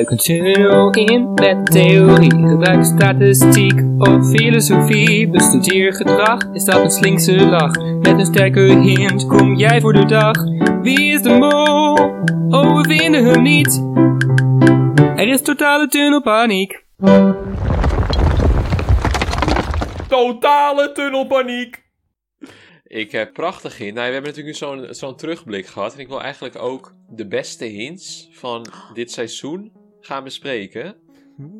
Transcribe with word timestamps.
Duik 0.00 0.10
een 0.10 0.16
tunnel 0.16 0.90
in 0.90 1.34
met 1.34 1.66
theorie. 1.66 2.30
Gebruik 2.30 2.84
statistiek 2.84 3.82
of 3.98 4.28
filosofie. 4.28 5.28
Bestudeer 5.28 5.94
gedrag, 5.94 6.38
is 6.52 6.64
dat 6.64 6.82
een 6.82 6.90
slinkse 6.90 7.46
lach? 7.46 7.78
Met 7.78 8.18
een 8.18 8.26
sterke 8.26 8.60
hint 8.60 9.26
kom 9.26 9.54
jij 9.54 9.80
voor 9.80 9.92
de 9.92 10.04
dag. 10.04 10.36
Wie 10.82 11.12
is 11.12 11.22
de 11.22 11.28
mol? 11.28 11.98
Oh, 12.60 12.76
we 12.76 12.88
vinden 12.88 13.24
hem 13.24 13.42
niet. 13.42 13.84
Er 15.16 15.28
is 15.28 15.42
totale 15.42 15.88
tunnelpaniek. 15.88 16.84
Totale 20.08 20.92
tunnelpaniek. 20.92 21.82
Ik 22.84 23.12
heb 23.12 23.32
prachtig 23.32 23.78
hint. 23.78 23.94
Nou, 23.94 24.06
we 24.06 24.12
hebben 24.12 24.30
natuurlijk 24.30 24.60
nu 24.60 24.66
zo'n 24.66 24.94
zo'n 24.94 25.16
terugblik 25.16 25.66
gehad. 25.66 25.94
En 25.94 26.00
ik 26.00 26.08
wil 26.08 26.22
eigenlijk 26.22 26.62
ook 26.62 26.94
de 27.08 27.26
beste 27.26 27.64
hints 27.64 28.28
van 28.32 28.66
dit 28.94 29.10
seizoen 29.10 29.79
gaan 30.00 30.24
bespreken. 30.24 30.96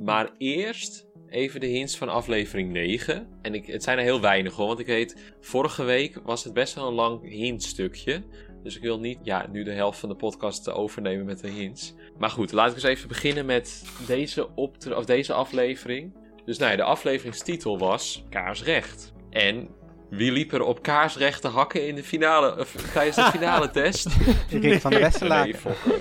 Maar 0.03 0.31
eerst 0.39 1.09
even 1.29 1.61
de 1.61 1.67
hints 1.67 1.97
van 1.97 2.09
aflevering 2.09 2.73
9. 2.73 3.29
En 3.43 3.55
ik, 3.55 3.67
het 3.67 3.83
zijn 3.83 3.99
er 3.99 4.05
heel 4.05 4.21
weinig 4.21 4.55
hoor. 4.55 4.67
Want 4.67 4.79
ik 4.79 4.87
weet, 4.87 5.35
vorige 5.41 5.85
week 5.85 6.21
was 6.25 6.45
het 6.45 6.53
best 6.53 6.75
wel 6.75 6.87
een 6.87 6.95
lang 6.95 7.29
hintstukje. 7.29 8.23
Dus 8.63 8.77
ik 8.77 8.83
wil 8.83 8.99
niet 8.99 9.19
ja, 9.23 9.47
nu 9.53 9.63
de 9.63 9.73
helft 9.73 9.99
van 9.99 10.09
de 10.09 10.15
podcast 10.15 10.71
overnemen 10.71 11.27
met 11.27 11.41
de 11.41 11.51
hints. 11.51 11.95
Maar 12.19 12.31
goed, 12.31 12.53
laat 12.53 12.69
ik 12.69 12.75
eens 12.75 12.85
even 12.85 13.09
beginnen 13.09 13.47
met 13.47 13.85
deze, 14.07 14.55
of 14.55 15.05
deze 15.05 15.33
aflevering. 15.33 16.13
Dus 16.45 16.59
nou 16.59 16.71
ja, 16.71 16.77
de 16.77 16.83
afleveringstitel 16.83 17.79
was 17.79 18.25
Kaarsrecht. 18.31 19.13
En 19.31 19.69
wie 20.11 20.33
liep 20.33 20.53
er 20.53 20.63
op 20.63 20.83
kaarsrechte 20.83 21.49
hakken 21.49 21.87
in 21.87 21.95
de 21.95 22.05
finale, 22.05 22.59
of, 22.59 22.73
tijdens 22.93 23.17
de 23.17 23.23
finale 23.39 23.71
test? 23.71 24.09
Rick 24.51 24.81
van 24.81 24.91
de 24.91 24.99
Westerlaken. 24.99 25.59
Nee. 25.65 26.01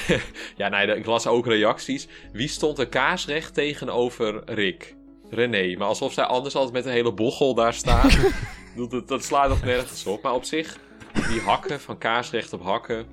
ja, 0.56 0.68
nee, 0.68 0.96
ik 0.96 1.06
las 1.06 1.26
ook 1.26 1.46
reacties. 1.46 2.08
Wie 2.32 2.48
stond 2.48 2.78
er 2.78 2.88
kaarsrecht 2.88 3.54
tegenover 3.54 4.42
Rick? 4.44 4.96
René. 5.30 5.76
Maar 5.76 5.88
alsof 5.88 6.12
zij 6.12 6.24
anders 6.24 6.54
altijd 6.54 6.72
met 6.74 6.84
een 6.84 6.92
hele 6.92 7.12
bochel 7.12 7.54
daar 7.54 7.74
staat. 7.74 8.18
dat, 8.76 8.90
dat, 8.90 9.08
dat 9.08 9.24
slaat 9.24 9.48
nog 9.48 9.64
nergens 9.64 10.06
op. 10.06 10.22
Maar 10.22 10.34
op 10.34 10.44
zich, 10.44 10.78
die 11.12 11.40
hakken 11.40 11.80
van 11.80 11.98
kaarsrecht 11.98 12.52
op 12.52 12.62
hakken. 12.62 13.06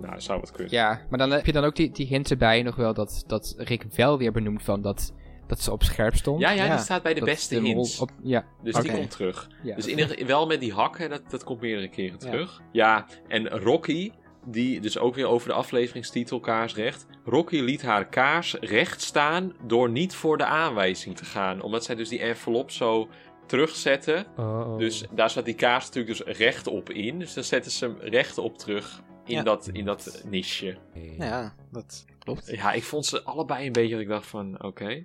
Nou, 0.00 0.20
zou 0.20 0.40
het 0.40 0.50
kunnen. 0.50 0.72
Ja, 0.72 1.00
maar 1.10 1.18
dan 1.18 1.30
heb 1.30 1.46
je 1.46 1.52
dan 1.52 1.64
ook 1.64 1.76
die, 1.76 1.90
die 1.90 2.06
hint 2.06 2.30
erbij 2.30 2.62
nog 2.62 2.76
wel 2.76 2.94
dat, 2.94 3.24
dat 3.26 3.54
Rick 3.58 3.84
wel 3.96 4.18
weer 4.18 4.32
benoemt 4.32 4.62
van 4.62 4.82
dat, 4.82 5.12
dat 5.46 5.60
ze 5.60 5.72
op 5.72 5.82
scherp 5.82 6.14
stond. 6.16 6.40
Ja, 6.40 6.50
ja, 6.50 6.64
Ja, 6.64 6.74
die 6.74 6.84
staat 6.84 7.02
bij 7.02 7.14
de 7.14 7.20
Dat 7.20 7.28
beste 7.28 7.60
hints. 7.60 7.98
Op, 7.98 8.10
ja, 8.22 8.44
Dus 8.62 8.74
die 8.74 8.92
komt 8.92 9.10
terug. 9.10 9.48
ja. 9.62 9.74
Dus 9.74 9.86
in 9.86 10.26
wel 10.26 10.46
met 10.46 10.60
die 10.60 10.72
hakken, 10.72 11.10
dat, 11.10 11.22
dat 11.30 11.44
komt 11.44 11.60
meerdere 11.60 11.88
keren 11.88 12.18
terug. 12.18 12.62
Ja. 12.72 13.06
en 13.28 13.48
Rocky, 13.48 14.12
die 14.46 14.80
dus 14.80 14.98
ook 14.98 15.14
weer 15.14 15.26
over 15.26 15.48
de 15.48 15.54
afleveringstitel 15.54 16.40
Kaarsrecht. 16.40 17.06
Rocky 17.24 17.60
liet 17.60 17.82
haar 17.82 18.06
kaars 18.08 18.54
recht 18.60 19.02
staan 19.02 19.52
door 19.66 19.90
niet 19.90 20.14
voor 20.14 20.36
de 20.38 20.44
aanwijzing 20.44 21.16
te 21.16 21.24
gaan. 21.24 21.62
Omdat 21.62 21.84
zij 21.84 21.94
dus 21.94 22.08
die 22.08 22.20
envelop 22.20 22.70
zo 22.70 23.08
terugzetten. 23.46 24.26
Oh. 24.36 24.78
Dus 24.78 25.04
daar 25.10 25.30
zat 25.30 25.44
die 25.44 25.54
kaars 25.54 25.84
natuurlijk 25.86 26.18
dus 26.18 26.36
rechtop 26.36 26.90
in. 26.90 27.18
Dus 27.18 27.34
dan 27.34 27.44
zetten 27.44 27.72
ze 27.72 27.84
hem 27.84 27.96
rechtop 28.00 28.58
terug 28.58 29.02
in, 29.24 29.34
Ja. 29.34 29.42
dat, 29.42 29.68
in 29.72 29.84
dat 29.84 30.22
niche. 30.30 30.76
Ja, 31.18 31.54
dat 31.72 32.04
klopt. 32.18 32.50
Ja, 32.50 32.72
ik 32.72 32.82
vond 32.82 33.06
ze 33.06 33.22
allebei 33.22 33.66
een 33.66 33.72
beetje 33.72 33.92
dat 33.92 34.00
ik 34.00 34.08
dacht 34.08 34.26
van, 34.26 34.62
oké. 34.64 35.04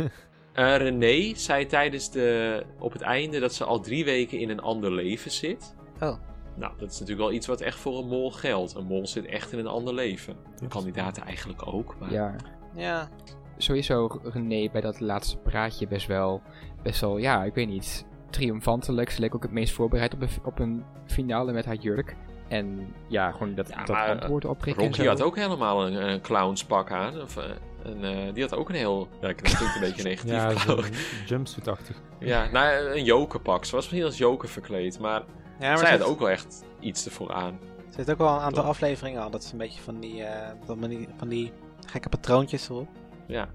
Eh, 0.52 0.76
René 0.76 1.34
zei 1.34 1.66
tijdens 1.66 2.10
de, 2.10 2.62
op 2.78 2.92
het 2.92 3.02
einde 3.02 3.40
dat 3.40 3.54
ze 3.54 3.64
al 3.64 3.80
drie 3.80 4.04
weken 4.04 4.38
in 4.38 4.50
een 4.50 4.60
ander 4.60 4.92
leven 4.92 5.30
zit. 5.30 5.74
Oh. 6.00 6.16
Nou, 6.60 6.72
dat 6.78 6.90
is 6.90 6.98
natuurlijk 6.98 7.28
wel 7.28 7.36
iets 7.36 7.46
wat 7.46 7.60
echt 7.60 7.78
voor 7.78 7.98
een 7.98 8.08
mol 8.08 8.30
geldt. 8.30 8.74
Een 8.74 8.84
mol 8.86 9.06
zit 9.06 9.26
echt 9.26 9.52
in 9.52 9.58
een 9.58 9.66
ander 9.66 9.94
leven. 9.94 10.36
De 10.56 10.68
kandidaten 10.68 11.22
eigenlijk 11.22 11.66
ook. 11.66 11.96
Maar... 11.98 12.12
ja. 12.12 12.36
Ja, 12.74 13.08
Sowieso 13.56 14.20
René 14.22 14.70
bij 14.70 14.80
dat 14.80 15.00
laatste 15.00 15.36
praatje 15.36 15.86
best 15.86 16.06
wel, 16.06 16.42
best 16.82 17.00
wel, 17.00 17.18
ja, 17.18 17.44
ik 17.44 17.54
weet 17.54 17.68
niet, 17.68 18.06
triomfantelijk. 18.30 19.10
Ze 19.10 19.20
leek 19.20 19.34
ook 19.34 19.42
het 19.42 19.52
meest 19.52 19.72
voorbereid 19.72 20.14
op 20.14 20.20
een, 20.22 20.28
op 20.44 20.58
een 20.58 20.84
finale 21.06 21.52
met 21.52 21.64
haar 21.64 21.74
jurk. 21.74 22.16
En 22.48 22.94
ja, 23.08 23.32
gewoon 23.32 23.54
dat, 23.54 23.68
Ja, 23.68 23.76
dat 23.76 23.88
maar, 23.88 24.08
antwoord 24.08 24.44
Rocky 24.44 25.06
had 25.06 25.22
ook 25.22 25.36
helemaal 25.36 25.86
een, 25.86 26.08
een 26.08 26.20
clownspak 26.20 26.90
aan. 26.90 27.20
Of, 27.22 27.36
eh, 27.36 27.44
een, 27.82 28.04
eh, 28.04 28.34
die 28.34 28.42
had 28.42 28.56
ook 28.56 28.68
een 28.68 28.74
heel... 28.74 29.08
Ja, 29.20 29.26
dat 29.26 29.40
klinkt 29.40 29.74
een 29.74 29.80
beetje 29.80 30.02
negatief. 30.10 30.64
Ja, 30.66 30.84
jumpsuit-achtig. 31.26 31.96
ja, 32.18 32.48
nou, 32.52 32.96
een 32.96 33.04
jokerpak. 33.04 33.64
Ze 33.64 33.74
was 33.74 33.84
misschien 33.84 34.04
als 34.04 34.18
joker 34.18 34.48
verkleed. 34.48 34.98
Maar, 34.98 35.22
ja 35.60 35.68
maar 35.68 35.78
zij 35.78 35.86
ze 35.86 35.92
had 35.92 35.98
heeft, 36.00 36.10
ook 36.10 36.18
wel 36.18 36.30
echt 36.30 36.64
iets 36.80 37.04
ervoor 37.04 37.32
aan. 37.32 37.58
ze 37.90 37.96
heeft 37.96 38.10
ook 38.10 38.18
wel 38.18 38.28
een 38.34 38.40
aantal 38.40 38.62
Toch? 38.62 38.70
afleveringen 38.72 39.22
al. 39.22 39.30
Dat 39.30 39.42
is 39.42 39.52
een 39.52 39.58
beetje 39.58 39.80
van 39.80 40.00
die, 40.00 40.22
eh, 40.24 40.50
dat 40.66 40.76
manier- 40.76 41.08
van 41.16 41.28
die 41.28 41.52
gekke 41.86 42.08
patroontjes 42.08 42.68
erop. 42.68 42.88
Ja, 43.26 43.48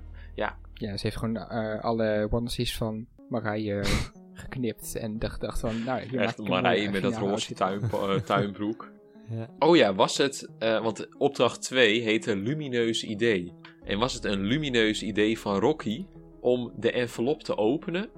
Ja, 0.77 0.97
ze 0.97 1.03
heeft 1.03 1.17
gewoon 1.17 1.37
eh, 1.37 1.83
alle 1.83 2.27
onesies 2.31 2.77
van 2.77 3.05
Marije 3.29 3.83
geknipt. 4.33 4.95
En 4.95 5.19
dacht, 5.19 5.41
dacht 5.41 5.59
van, 5.59 5.83
nou, 5.83 6.01
hier 6.01 6.13
maak 6.15 6.23
Echt 6.23 6.39
ik 6.39 6.45
een 6.45 6.51
Marije 6.51 6.89
met 6.89 7.01
dat 7.01 7.17
roze 7.17 7.45
van. 7.45 7.55
tuin, 7.55 7.81
eh, 7.91 8.15
tuinbroek. 8.35 8.91
Ja. 9.29 9.49
Oh 9.59 9.75
ja, 9.75 9.93
was 9.93 10.17
het... 10.17 10.49
eh, 10.59 10.81
want 10.81 11.07
opdracht 11.17 11.61
2 11.61 12.01
heette 12.01 12.35
Lumineus 12.35 13.03
Idee. 13.03 13.53
En 13.83 13.99
was 13.99 14.13
het 14.13 14.23
een 14.23 14.41
lumineus 14.41 15.03
idee 15.03 15.39
van 15.39 15.59
Rocky 15.59 16.05
om 16.41 16.71
de 16.77 16.91
envelop 16.91 17.43
te 17.43 17.57
openen, 17.57 18.09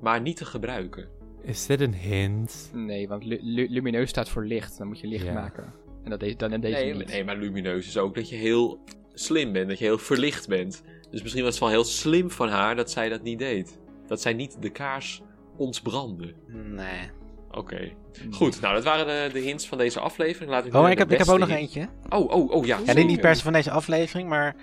maar 0.00 0.20
niet 0.20 0.36
te 0.36 0.44
gebruiken? 0.44 1.08
Is 1.44 1.66
dit 1.66 1.80
een 1.80 1.94
hint? 1.94 2.70
Nee, 2.72 3.08
want 3.08 3.24
lu- 3.24 3.38
lu- 3.42 3.66
lumineus 3.70 4.08
staat 4.08 4.28
voor 4.28 4.44
licht. 4.44 4.78
Dan 4.78 4.86
moet 4.86 5.00
je 5.00 5.06
licht 5.06 5.24
Ja. 5.24 5.32
maken. 5.32 5.72
En 6.04 6.10
dat 6.10 6.20
deed 6.20 6.38
dan 6.38 6.52
in 6.52 6.60
deze 6.60 6.74
Nee, 6.84 6.94
niet. 6.94 7.08
nee, 7.08 7.24
maar 7.24 7.36
lumineus 7.36 7.86
is 7.86 7.96
ook 7.98 8.14
dat 8.14 8.28
je 8.28 8.36
heel 8.36 8.78
slim 9.14 9.52
bent, 9.52 9.68
dat 9.68 9.78
je 9.78 9.84
heel 9.84 9.98
verlicht 9.98 10.48
bent. 10.48 10.82
Dus 11.10 11.22
misschien 11.22 11.42
was 11.44 11.52
het 11.54 11.62
wel 11.62 11.72
heel 11.72 11.84
slim 11.84 12.30
van 12.30 12.48
haar 12.48 12.76
dat 12.76 12.90
zij 12.90 13.08
dat 13.08 13.22
niet 13.22 13.38
deed. 13.38 13.78
Dat 14.06 14.20
zij 14.20 14.32
niet 14.32 14.62
de 14.62 14.70
kaars 14.70 15.22
ontbrandde. 15.56 16.34
Nee. 16.48 17.10
Oké. 17.50 17.92
Goed, 18.30 18.60
nou 18.60 18.74
dat 18.74 18.84
waren 18.84 19.06
de, 19.06 19.32
de 19.32 19.40
hints 19.44 19.68
van 19.68 19.78
deze 19.78 20.00
aflevering. 20.00 20.50
Laten 20.50 20.70
we 20.70 20.76
Oh, 20.76 20.80
nu 20.82 20.86
en 20.86 20.92
ik 20.92 20.98
heb, 20.98 21.12
ik 21.12 21.18
heb 21.18 21.28
ook 21.28 21.38
nog 21.38 21.48
hint- 21.48 21.60
eentje. 21.60 21.88
Oh, 22.08 22.30
oh, 22.30 22.50
oh 22.50 22.66
ja. 22.66 22.78
Ja, 22.84 22.94
dit 22.94 23.06
niet 23.06 23.20
per 23.20 23.36
se 23.36 23.42
van 23.42 23.52
deze 23.52 23.70
aflevering, 23.70 24.28
maar 24.28 24.56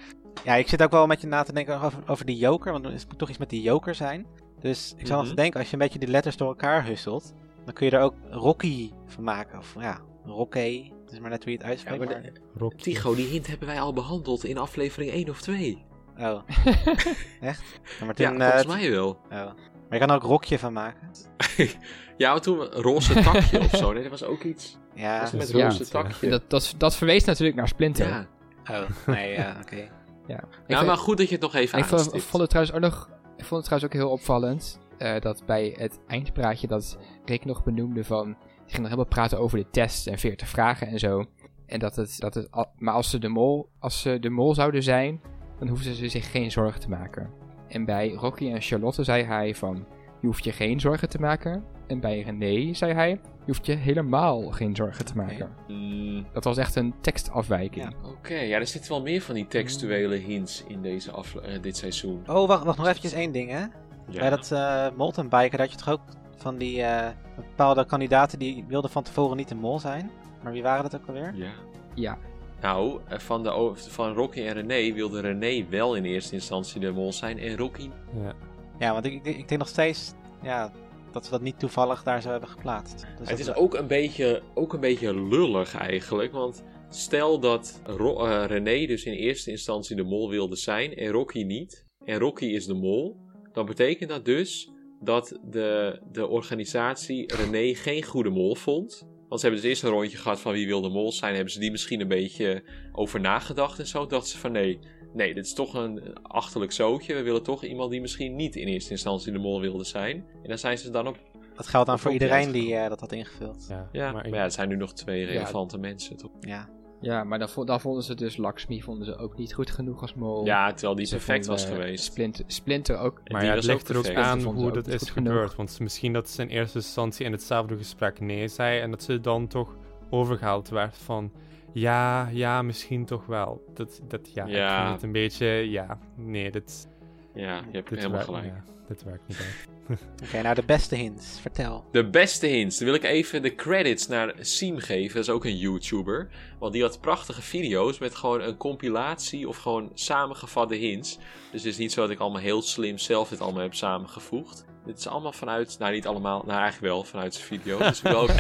ja, 0.44 0.56
ik 0.56 0.68
zit 0.68 0.84
ook 0.84 0.92
wel 0.92 1.08
met 1.08 1.22
je 1.22 1.28
na 1.28 1.44
te 1.44 1.54
denken 1.54 1.82
over, 1.82 2.00
over 2.08 2.26
die 2.26 2.38
joker, 2.38 2.72
want 2.72 2.86
er 2.86 2.92
moet 2.92 3.18
toch 3.18 3.30
iets 3.30 3.38
met 3.38 3.50
die 3.50 3.62
joker 3.62 3.96
zijn. 3.96 4.26
Dus 4.62 4.90
ik 4.92 4.96
zou 4.98 5.08
Mhm. 5.10 5.18
altijd 5.20 5.38
denken, 5.38 5.60
als 5.60 5.68
je 5.70 5.74
een 5.74 5.80
beetje 5.82 6.00
die 6.00 6.08
letters 6.08 6.38
door 6.38 6.48
elkaar 6.48 6.86
husselt, 6.86 7.34
dan 7.66 7.74
kun 7.74 7.86
je 7.86 7.92
er 7.92 8.02
ook 8.04 8.14
Rocky 8.30 8.92
van 9.06 9.24
maken. 9.24 9.58
Of 9.60 9.76
ja, 9.80 10.00
Rocky. 10.26 10.92
Het 11.04 11.12
is 11.12 11.20
maar 11.20 11.30
net 11.30 11.44
hoe 11.44 11.52
je 11.52 11.58
het 11.58 11.66
Ja, 11.66 11.72
uitspreekt. 11.72 12.04
maar 12.04 12.22
maar- 12.22 12.22
de- 12.34 12.40
Rock. 12.60 12.74
Tycho, 12.74 13.16
die 13.16 13.28
hint 13.28 13.48
hebben 13.48 13.68
wij 13.68 13.82
al 13.82 13.94
behandeld 13.94 14.44
in 14.46 14.58
aflevering 14.58 15.12
1 15.14 15.30
of 15.30 15.42
2. 15.42 15.86
Oh. 16.20 16.42
Echt? 17.42 17.64
Ja, 18.00 18.06
maar 18.06 18.14
Ja, 18.22 18.28
volgens 18.30 18.62
eh, 18.64 18.68
mij 18.68 18.92
wel. 18.92 19.10
oh. 19.10 19.30
Maar 19.30 19.54
je 19.90 19.98
kan 20.00 20.10
er 20.10 20.16
ook 20.16 20.24
Rokje 20.24 20.60
van 20.60 20.74
maken. 20.74 21.10
Ja, 22.18 22.32
maar 22.32 22.42
toen 22.42 22.60
een 22.60 22.82
roze 22.82 23.14
takje 23.14 23.60
of 23.60 23.76
zo. 23.76 23.92
Nee, 23.94 24.02
dat 24.02 24.12
was 24.12 24.24
ook 24.24 24.44
iets. 24.44 24.78
Ja. 24.96 25.20
was 25.20 25.32
het 25.32 25.40
met 25.40 25.50
Ja. 25.52 25.64
roze 25.68 25.88
takje. 25.90 26.30
Dat, 26.30 26.50
dat, 26.50 26.74
dat 26.78 26.96
verwees 26.96 27.24
natuurlijk 27.24 27.58
naar 27.58 27.68
Splinter. 27.68 28.08
ja. 28.08 28.28
Oh, 28.70 28.90
nee, 29.08 29.32
ja, 29.34 29.58
oké. 29.62 29.76
Ja. 29.76 29.86
Ik 30.28 30.28
Nou, 30.28 30.46
vind- 30.68 30.86
maar 30.86 30.98
goed 30.98 31.18
dat 31.18 31.28
je 31.28 31.34
het 31.34 31.44
nog 31.44 31.54
even 31.56 31.80
ik 31.80 31.92
aanstipt. 31.92 32.24
vond 32.24 32.42
het 32.42 32.50
trouwens 32.50 32.76
ook 32.76 32.82
nog, 32.82 33.10
ik 33.42 33.48
vond 33.48 33.68
het 33.68 33.70
trouwens 33.70 33.94
ook 33.94 34.02
heel 34.02 34.12
opvallend 34.12 34.80
eh, 34.98 35.20
dat 35.20 35.44
bij 35.46 35.76
het 35.78 36.00
eindpraatje 36.08 36.68
dat 36.68 36.98
Rick 37.26 37.46
nog 37.46 37.64
benoemde 37.64 38.04
van, 38.04 38.26
die 38.26 38.36
ging 38.66 38.78
nog 38.78 38.84
helemaal 38.84 39.06
praten 39.06 39.40
over 39.40 39.58
de 39.58 39.70
test 39.70 40.08
en 40.08 40.18
40 40.18 40.48
vragen 40.48 40.88
en 40.88 41.00
zo. 41.00 41.26
En 41.66 41.80
dat 41.80 41.96
het, 41.96 42.20
dat 42.20 42.34
het, 42.34 42.50
maar 42.78 42.94
als 42.94 43.10
ze 43.10 43.20
de 43.20 43.28
mol, 43.28 43.70
als 43.80 44.02
ze 44.02 44.20
de 44.20 44.30
mol 44.30 44.54
zouden 44.54 44.84
zijn, 44.84 45.22
dan 45.60 45.68
hoefden 45.68 45.94
ze 45.94 46.10
zich 46.10 46.32
geen 46.32 46.52
zorgen 46.52 46.82
te 46.82 46.90
maken. 46.90 47.30
En 47.68 47.86
bij 47.86 48.12
Rocky 48.12 48.52
en 48.52 48.62
Charlotte 48.62 49.04
zei 49.04 49.24
hij 49.24 49.56
van, 49.56 49.86
je 50.22 50.28
hoeft 50.28 50.44
je 50.44 50.52
geen 50.52 50.80
zorgen 50.80 51.10
te 51.10 51.20
maken. 51.20 51.64
En 51.88 52.00
bij 52.00 52.22
René 52.22 52.74
zei 52.74 52.94
hij, 52.94 53.10
je 53.10 53.18
hoeft 53.46 53.66
je 53.66 53.74
helemaal 53.74 54.42
geen 54.52 54.76
zorgen 54.76 55.06
te 55.06 55.16
maken. 55.16 55.50
Mm, 55.68 56.26
Dat 56.34 56.44
was 56.44 56.58
echt 56.58 56.76
een 56.76 56.94
tekstafwijking. 57.02 57.84
Ja. 58.02 58.10
Oké, 58.10 58.36
ja, 58.36 58.58
er 58.60 58.68
zitten 58.68 58.92
wel 58.92 59.02
meer 59.02 59.22
van 59.22 59.36
die 59.36 59.48
textuele 59.48 60.16
hints 60.16 60.64
in 60.68 60.82
deze 60.82 61.12
eh, 61.12 61.62
dit 61.62 61.78
seizoen. 61.78 62.24
Oh, 62.28 62.48
wacht, 62.48 62.64
wacht 62.64 62.78
nog 62.78 62.88
eventjes 62.88 63.14
één 63.14 63.32
ding, 63.32 63.50
hè. 63.50 63.60
Ja. 64.08 64.20
Bij 64.20 64.30
dat 64.30 64.52
eh 64.52 64.88
Molten 64.96 65.30
Biker 65.30 65.60
had 65.60 65.72
je 65.72 65.78
toch 65.78 65.90
ook 65.90 66.02
van 66.36 66.58
die 66.58 66.82
eh, 66.84 67.10
bepaalde 67.36 67.86
kandidaten 67.86 68.40
die 68.40 68.66
wilden 68.68 68.90
van 68.92 69.04
tevoren 69.04 69.38
niet 69.38 69.48
de 69.50 69.56
mol 69.56 69.80
zijn. 69.80 70.12
Maar 70.44 70.52
wie 70.52 70.64
waren 70.64 70.90
dat 70.90 71.02
ook 71.02 71.08
alweer? 71.08 71.34
ja. 71.36 71.52
Ja, 71.94 72.18
Nou, 72.62 73.00
eh, 73.08 73.20
van, 73.20 73.44
de, 73.44 73.72
van 73.76 74.14
Rocky 74.14 74.42
en 74.42 74.54
René 74.54 74.94
wilde 74.94 75.22
René 75.22 75.66
wel 75.70 75.96
in 75.96 76.04
eerste 76.06 76.34
instantie 76.34 76.80
de 76.82 76.92
mol 76.92 77.14
zijn 77.14 77.40
en 77.40 77.58
Rocky... 77.58 77.90
Ja. 78.24 78.34
Ja, 78.82 78.94
want 78.94 79.06
ik, 79.06 79.14
ik, 79.14 79.26
ik 79.26 79.48
denk 79.48 79.58
nog 79.60 79.68
steeds 79.68 80.14
ja, 80.44 80.72
dat 81.12 81.24
we 81.26 81.32
dat 81.32 81.42
niet 81.42 81.60
toevallig 81.60 82.04
daar 82.04 82.22
zo 82.22 82.30
hebben 82.30 82.50
geplaatst. 82.50 83.06
Dus 83.20 83.30
Het 83.30 83.40
is 83.40 83.46
we- 83.46 83.56
ook 83.56 83.74
een 83.74 83.88
beetje, 83.88 84.42
ook 84.54 84.74
een 84.74 84.80
beetje 84.80 85.14
lullig 85.28 85.76
eigenlijk, 85.76 86.32
want 86.32 86.64
stel 86.90 87.40
dat 87.40 87.82
Ro- 87.86 88.26
eh, 88.26 88.46
René 88.48 88.86
dus 88.86 89.04
in 89.04 89.14
eerste 89.14 89.52
instantie 89.52 89.96
de 89.96 90.04
mol 90.04 90.30
wilde 90.30 90.56
zijn 90.56 90.96
en 90.96 91.08
Rocky 91.12 91.44
niet, 91.44 91.86
en 92.06 92.20
Rocky 92.20 92.46
is 92.46 92.66
de 92.66 92.74
mol, 92.74 93.18
dan 93.54 93.66
betekent 93.66 94.10
dat 94.10 94.26
dus 94.26 94.70
dat 95.00 95.40
de, 95.50 96.00
de 96.12 96.28
organisatie 96.28 97.34
René 97.36 97.76
geen 97.76 98.04
goede 98.04 98.30
mol 98.30 98.56
vond. 98.56 99.08
Want 99.28 99.42
ze 99.44 99.48
hebben 99.48 99.62
dus 99.66 99.72
eerst 99.74 99.84
een 99.84 99.98
rondje 100.00 100.18
gehad 100.18 100.40
van 100.40 100.52
wie 100.54 100.68
wil 100.68 100.82
de 100.82 100.90
mol 100.90 101.12
zijn, 101.12 101.34
hebben 101.36 101.54
ze 101.54 101.60
die 101.60 101.72
misschien 101.72 102.02
een 102.02 102.08
beetje 102.08 102.64
over 102.92 103.20
nagedacht 103.20 103.80
en 103.80 103.88
zo. 103.88 104.06
Dachten 104.08 104.30
ze 104.32 104.38
van 104.38 104.52
nee, 104.52 104.80
nee, 105.14 105.34
dit 105.34 105.46
is 105.46 105.54
toch 105.54 105.74
een 105.74 106.18
achterlijk 106.22 106.72
zootje. 106.72 107.14
We 107.14 107.22
willen 107.22 107.44
toch 107.44 107.64
iemand 107.64 107.92
die 107.92 108.02
misschien 108.02 108.36
niet 108.36 108.56
in 108.56 108.68
eerste 108.68 108.92
instantie 108.92 109.32
de 109.32 109.40
mol 109.40 109.62
wilde 109.62 109.84
zijn. 109.84 110.16
En 110.16 110.48
daar 110.50 110.58
zijn 110.58 110.78
ze 110.78 110.90
dan 110.90 111.08
op. 111.08 111.18
Dat 111.56 111.68
geldt 111.68 111.88
dan 111.88 112.00
voor 112.00 112.12
iedereen 112.12 112.52
die 112.52 112.76
eh, 112.76 112.90
dat 112.90 113.00
had 113.00 113.12
ingevuld. 113.12 113.66
Ja, 113.70 113.90
Ja, 113.92 114.12
maar 114.12 114.30
ja, 114.30 114.44
het 114.44 114.54
zijn 114.54 114.70
nu 114.70 114.76
nog 114.76 114.94
twee 114.94 115.26
relevante 115.26 115.78
mensen, 115.78 116.18
toch? 116.18 116.32
Ja. 116.40 116.70
Ja, 117.02 117.24
maar 117.24 117.40
dan, 117.40 117.50
dan 117.66 117.82
vonden 117.82 118.04
ze 118.04 118.16
dus 118.16 118.38
Lakshmi 118.38 118.82
vonden 118.82 119.06
ze 119.06 119.16
ook 119.18 119.38
niet 119.38 119.54
goed 119.54 119.72
genoeg 119.72 120.02
als 120.02 120.14
mol. 120.14 120.46
Ja, 120.46 120.72
terwijl 120.74 120.96
die 120.96 121.06
Ze 121.06 121.16
perfect 121.16 121.46
was 121.46 121.66
vonden, 121.66 121.82
geweest. 121.84 122.04
Splinter, 122.04 122.44
Splinter 122.48 122.98
ook. 122.98 123.22
Maar 123.28 123.40
die 123.42 123.50
ja, 123.50 123.56
het 123.56 123.64
ook 123.64 123.72
ligt 123.72 123.90
er 123.90 123.98
ook 123.98 124.04
perfect. 124.04 124.26
aan 124.26 124.42
hoe 124.42 124.72
dat 124.72 124.88
is 124.88 125.10
genoeg. 125.10 125.32
gebeurd. 125.34 125.56
Want 125.56 125.80
misschien 125.80 126.14
dat 126.14 126.30
ze 126.30 126.42
in 126.42 126.48
eerste 126.48 126.78
instantie 126.78 127.26
in 127.26 127.32
hetzelfde 127.32 127.78
gesprek 127.78 128.20
nee 128.20 128.48
zei 128.48 128.80
en 128.80 128.92
dat 128.92 129.04
ze 129.04 129.20
dan 129.20 129.48
toch 129.48 129.76
overgehaald 130.10 130.70
werd 130.70 130.98
van 130.98 131.32
ja, 131.74 132.28
ja, 132.32 132.62
misschien 132.62 133.06
toch 133.06 133.26
wel. 133.26 133.64
Dat, 133.74 134.02
dat 134.08 134.34
ja, 134.34 134.46
Ja. 134.46 134.72
ik 134.78 134.82
vind 134.82 134.94
het 134.94 135.04
een 135.04 135.12
beetje, 135.12 135.46
ja, 135.48 135.98
nee, 136.16 136.52
dit, 136.52 136.88
Ja, 137.34 137.56
je 137.56 137.78
hebt 137.78 137.90
dit 137.90 137.98
helemaal 137.98 138.12
werkt- 138.12 138.26
gelijk. 138.26 138.46
ja, 138.46 138.64
dit 138.88 139.04
werkt 139.04 139.28
niet 139.28 139.38
uit. 139.38 139.70
Oké, 140.26 140.42
nou 140.42 140.56
de 140.56 140.64
beste 140.64 140.96
hints. 140.96 141.40
Vertel. 141.40 141.86
De 141.92 142.10
beste 142.10 142.48
hints. 142.48 142.78
Dan 142.78 142.86
wil 142.88 142.96
ik 142.96 143.04
even 143.04 143.42
de 143.42 143.56
credits 143.56 144.08
naar 144.08 144.34
Siem 144.40 144.78
geven. 144.78 145.14
Dat 145.16 145.24
is 145.24 145.30
ook 145.30 145.46
een 145.46 145.58
YouTuber. 145.58 146.28
Want 146.60 146.74
die 146.74 146.82
had 146.82 147.02
prachtige 147.02 147.42
video's 147.42 147.98
met 148.00 148.16
gewoon 148.16 148.42
een 148.42 148.58
compilatie 148.58 149.48
of 149.48 149.58
gewoon 149.58 149.92
samengevatte 149.94 150.76
hints. 150.76 151.18
Dus 151.52 151.64
het 151.64 151.72
is 151.72 151.78
niet 151.78 151.92
zo 151.92 152.02
dat 152.02 152.10
ik 152.10 152.20
allemaal 152.20 152.42
heel 152.42 152.62
slim 152.62 152.98
zelf 152.98 153.30
dit 153.30 153.42
allemaal 153.42 153.62
heb 153.62 153.74
samengevoegd. 153.74 154.66
Dit 154.86 154.98
is 154.98 155.08
allemaal 155.08 155.34
vanuit, 155.34 155.76
nou 155.80 155.94
niet 155.94 156.08
allemaal, 156.08 156.44
nou 156.46 156.60
eigenlijk 156.60 156.94
wel 156.94 157.04
vanuit 157.04 157.34
zijn 157.34 157.48
video. 157.48 157.78
Dus 157.78 158.02
ik 158.02 158.08
wil 158.08 158.20
ook... 158.20 158.30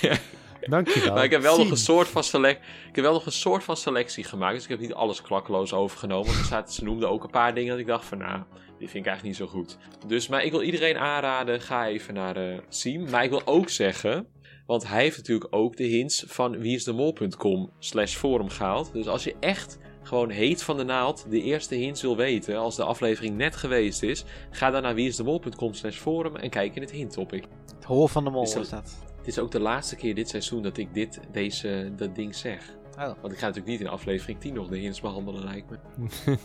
Dankjewel. 0.76 1.14
maar 1.14 1.24
ik 1.24 1.30
heb 1.30 1.42
wel 1.42 1.58
nog 1.58 1.70
een 1.70 1.76
soort 1.76 2.08
van 2.08 2.24
select, 2.24 2.60
ik 2.88 2.94
heb 2.94 3.04
wel 3.04 3.12
nog 3.12 3.26
een 3.26 3.32
soort 3.32 3.64
van 3.64 3.76
selectie 3.76 4.24
gemaakt. 4.24 4.54
Dus 4.54 4.62
ik 4.64 4.68
heb 4.70 4.80
niet 4.80 4.92
alles 4.94 5.22
klakkeloos 5.22 5.72
overgenomen. 5.72 6.26
Want 6.26 6.38
er 6.38 6.44
zaten, 6.44 6.74
ze 6.74 6.84
noemden 6.84 7.08
ook 7.10 7.24
een 7.24 7.30
paar 7.30 7.54
dingen 7.54 7.70
dat 7.70 7.78
ik 7.78 7.86
dacht 7.86 8.04
van, 8.04 8.18
nou, 8.18 8.42
die 8.78 8.88
vind 8.88 9.04
ik 9.06 9.10
eigenlijk 9.10 9.22
niet 9.22 9.36
zo 9.36 9.46
goed. 9.58 9.78
Dus, 10.06 10.28
maar 10.28 10.44
ik 10.44 10.50
wil 10.50 10.62
iedereen 10.62 10.96
aanraden, 10.98 11.60
ga 11.60 11.86
even 11.88 12.14
naar 12.14 12.36
eh 12.36 12.58
Siem. 12.68 13.10
Maar 13.10 13.24
ik 13.24 13.30
wil 13.30 13.42
ook 13.44 13.68
zeggen, 13.68 14.26
want 14.66 14.88
hij 14.88 15.02
heeft 15.02 15.16
natuurlijk 15.16 15.54
ook 15.54 15.76
de 15.76 15.84
hints 15.84 16.24
van 16.26 16.58
wieisdemol.com 16.58 17.70
slash 17.78 18.14
forum 18.14 18.48
gehaald. 18.48 18.92
Dus 18.92 19.06
als 19.06 19.24
je 19.24 19.34
echt 19.40 19.78
gewoon 20.02 20.30
heet 20.30 20.62
van 20.62 20.76
de 20.76 20.84
naald 20.84 21.26
de 21.30 21.42
eerste 21.42 21.74
hints 21.74 22.02
wil 22.02 22.16
weten, 22.16 22.56
als 22.56 22.76
de 22.76 22.84
aflevering 22.84 23.36
net 23.36 23.56
geweest 23.56 24.02
is, 24.02 24.24
ga 24.50 24.70
dan 24.70 24.82
naar 24.82 24.94
wieisdemol.com 24.94 25.74
slash 25.74 25.96
forum 25.96 26.36
en 26.36 26.50
kijk 26.50 26.74
in 26.74 26.82
het 26.82 26.90
hinttopic. 26.90 27.44
Het 27.74 27.84
hol 27.84 28.06
van 28.06 28.24
de 28.24 28.30
mol 28.30 28.42
Is 28.42 28.52
dat- 28.52 28.62
is 28.62 28.68
dat. 28.70 28.98
Het 29.28 29.36
is 29.36 29.42
ook 29.42 29.50
de 29.50 29.60
laatste 29.60 29.96
keer 29.96 30.14
dit 30.14 30.28
seizoen 30.28 30.62
dat 30.62 30.76
ik 30.76 30.94
dit, 30.94 31.20
deze, 31.32 31.92
dat 31.96 32.14
ding 32.14 32.34
zeg. 32.34 32.76
Oh. 32.98 33.04
Want 33.20 33.32
ik 33.32 33.38
ga 33.38 33.46
natuurlijk 33.46 33.66
niet 33.66 33.80
in 33.80 33.88
aflevering 33.88 34.40
10 34.40 34.54
nog 34.54 34.68
de 34.68 34.76
hints 34.76 35.00
behandelen, 35.00 35.44
lijkt 35.44 35.70
me. 35.70 35.78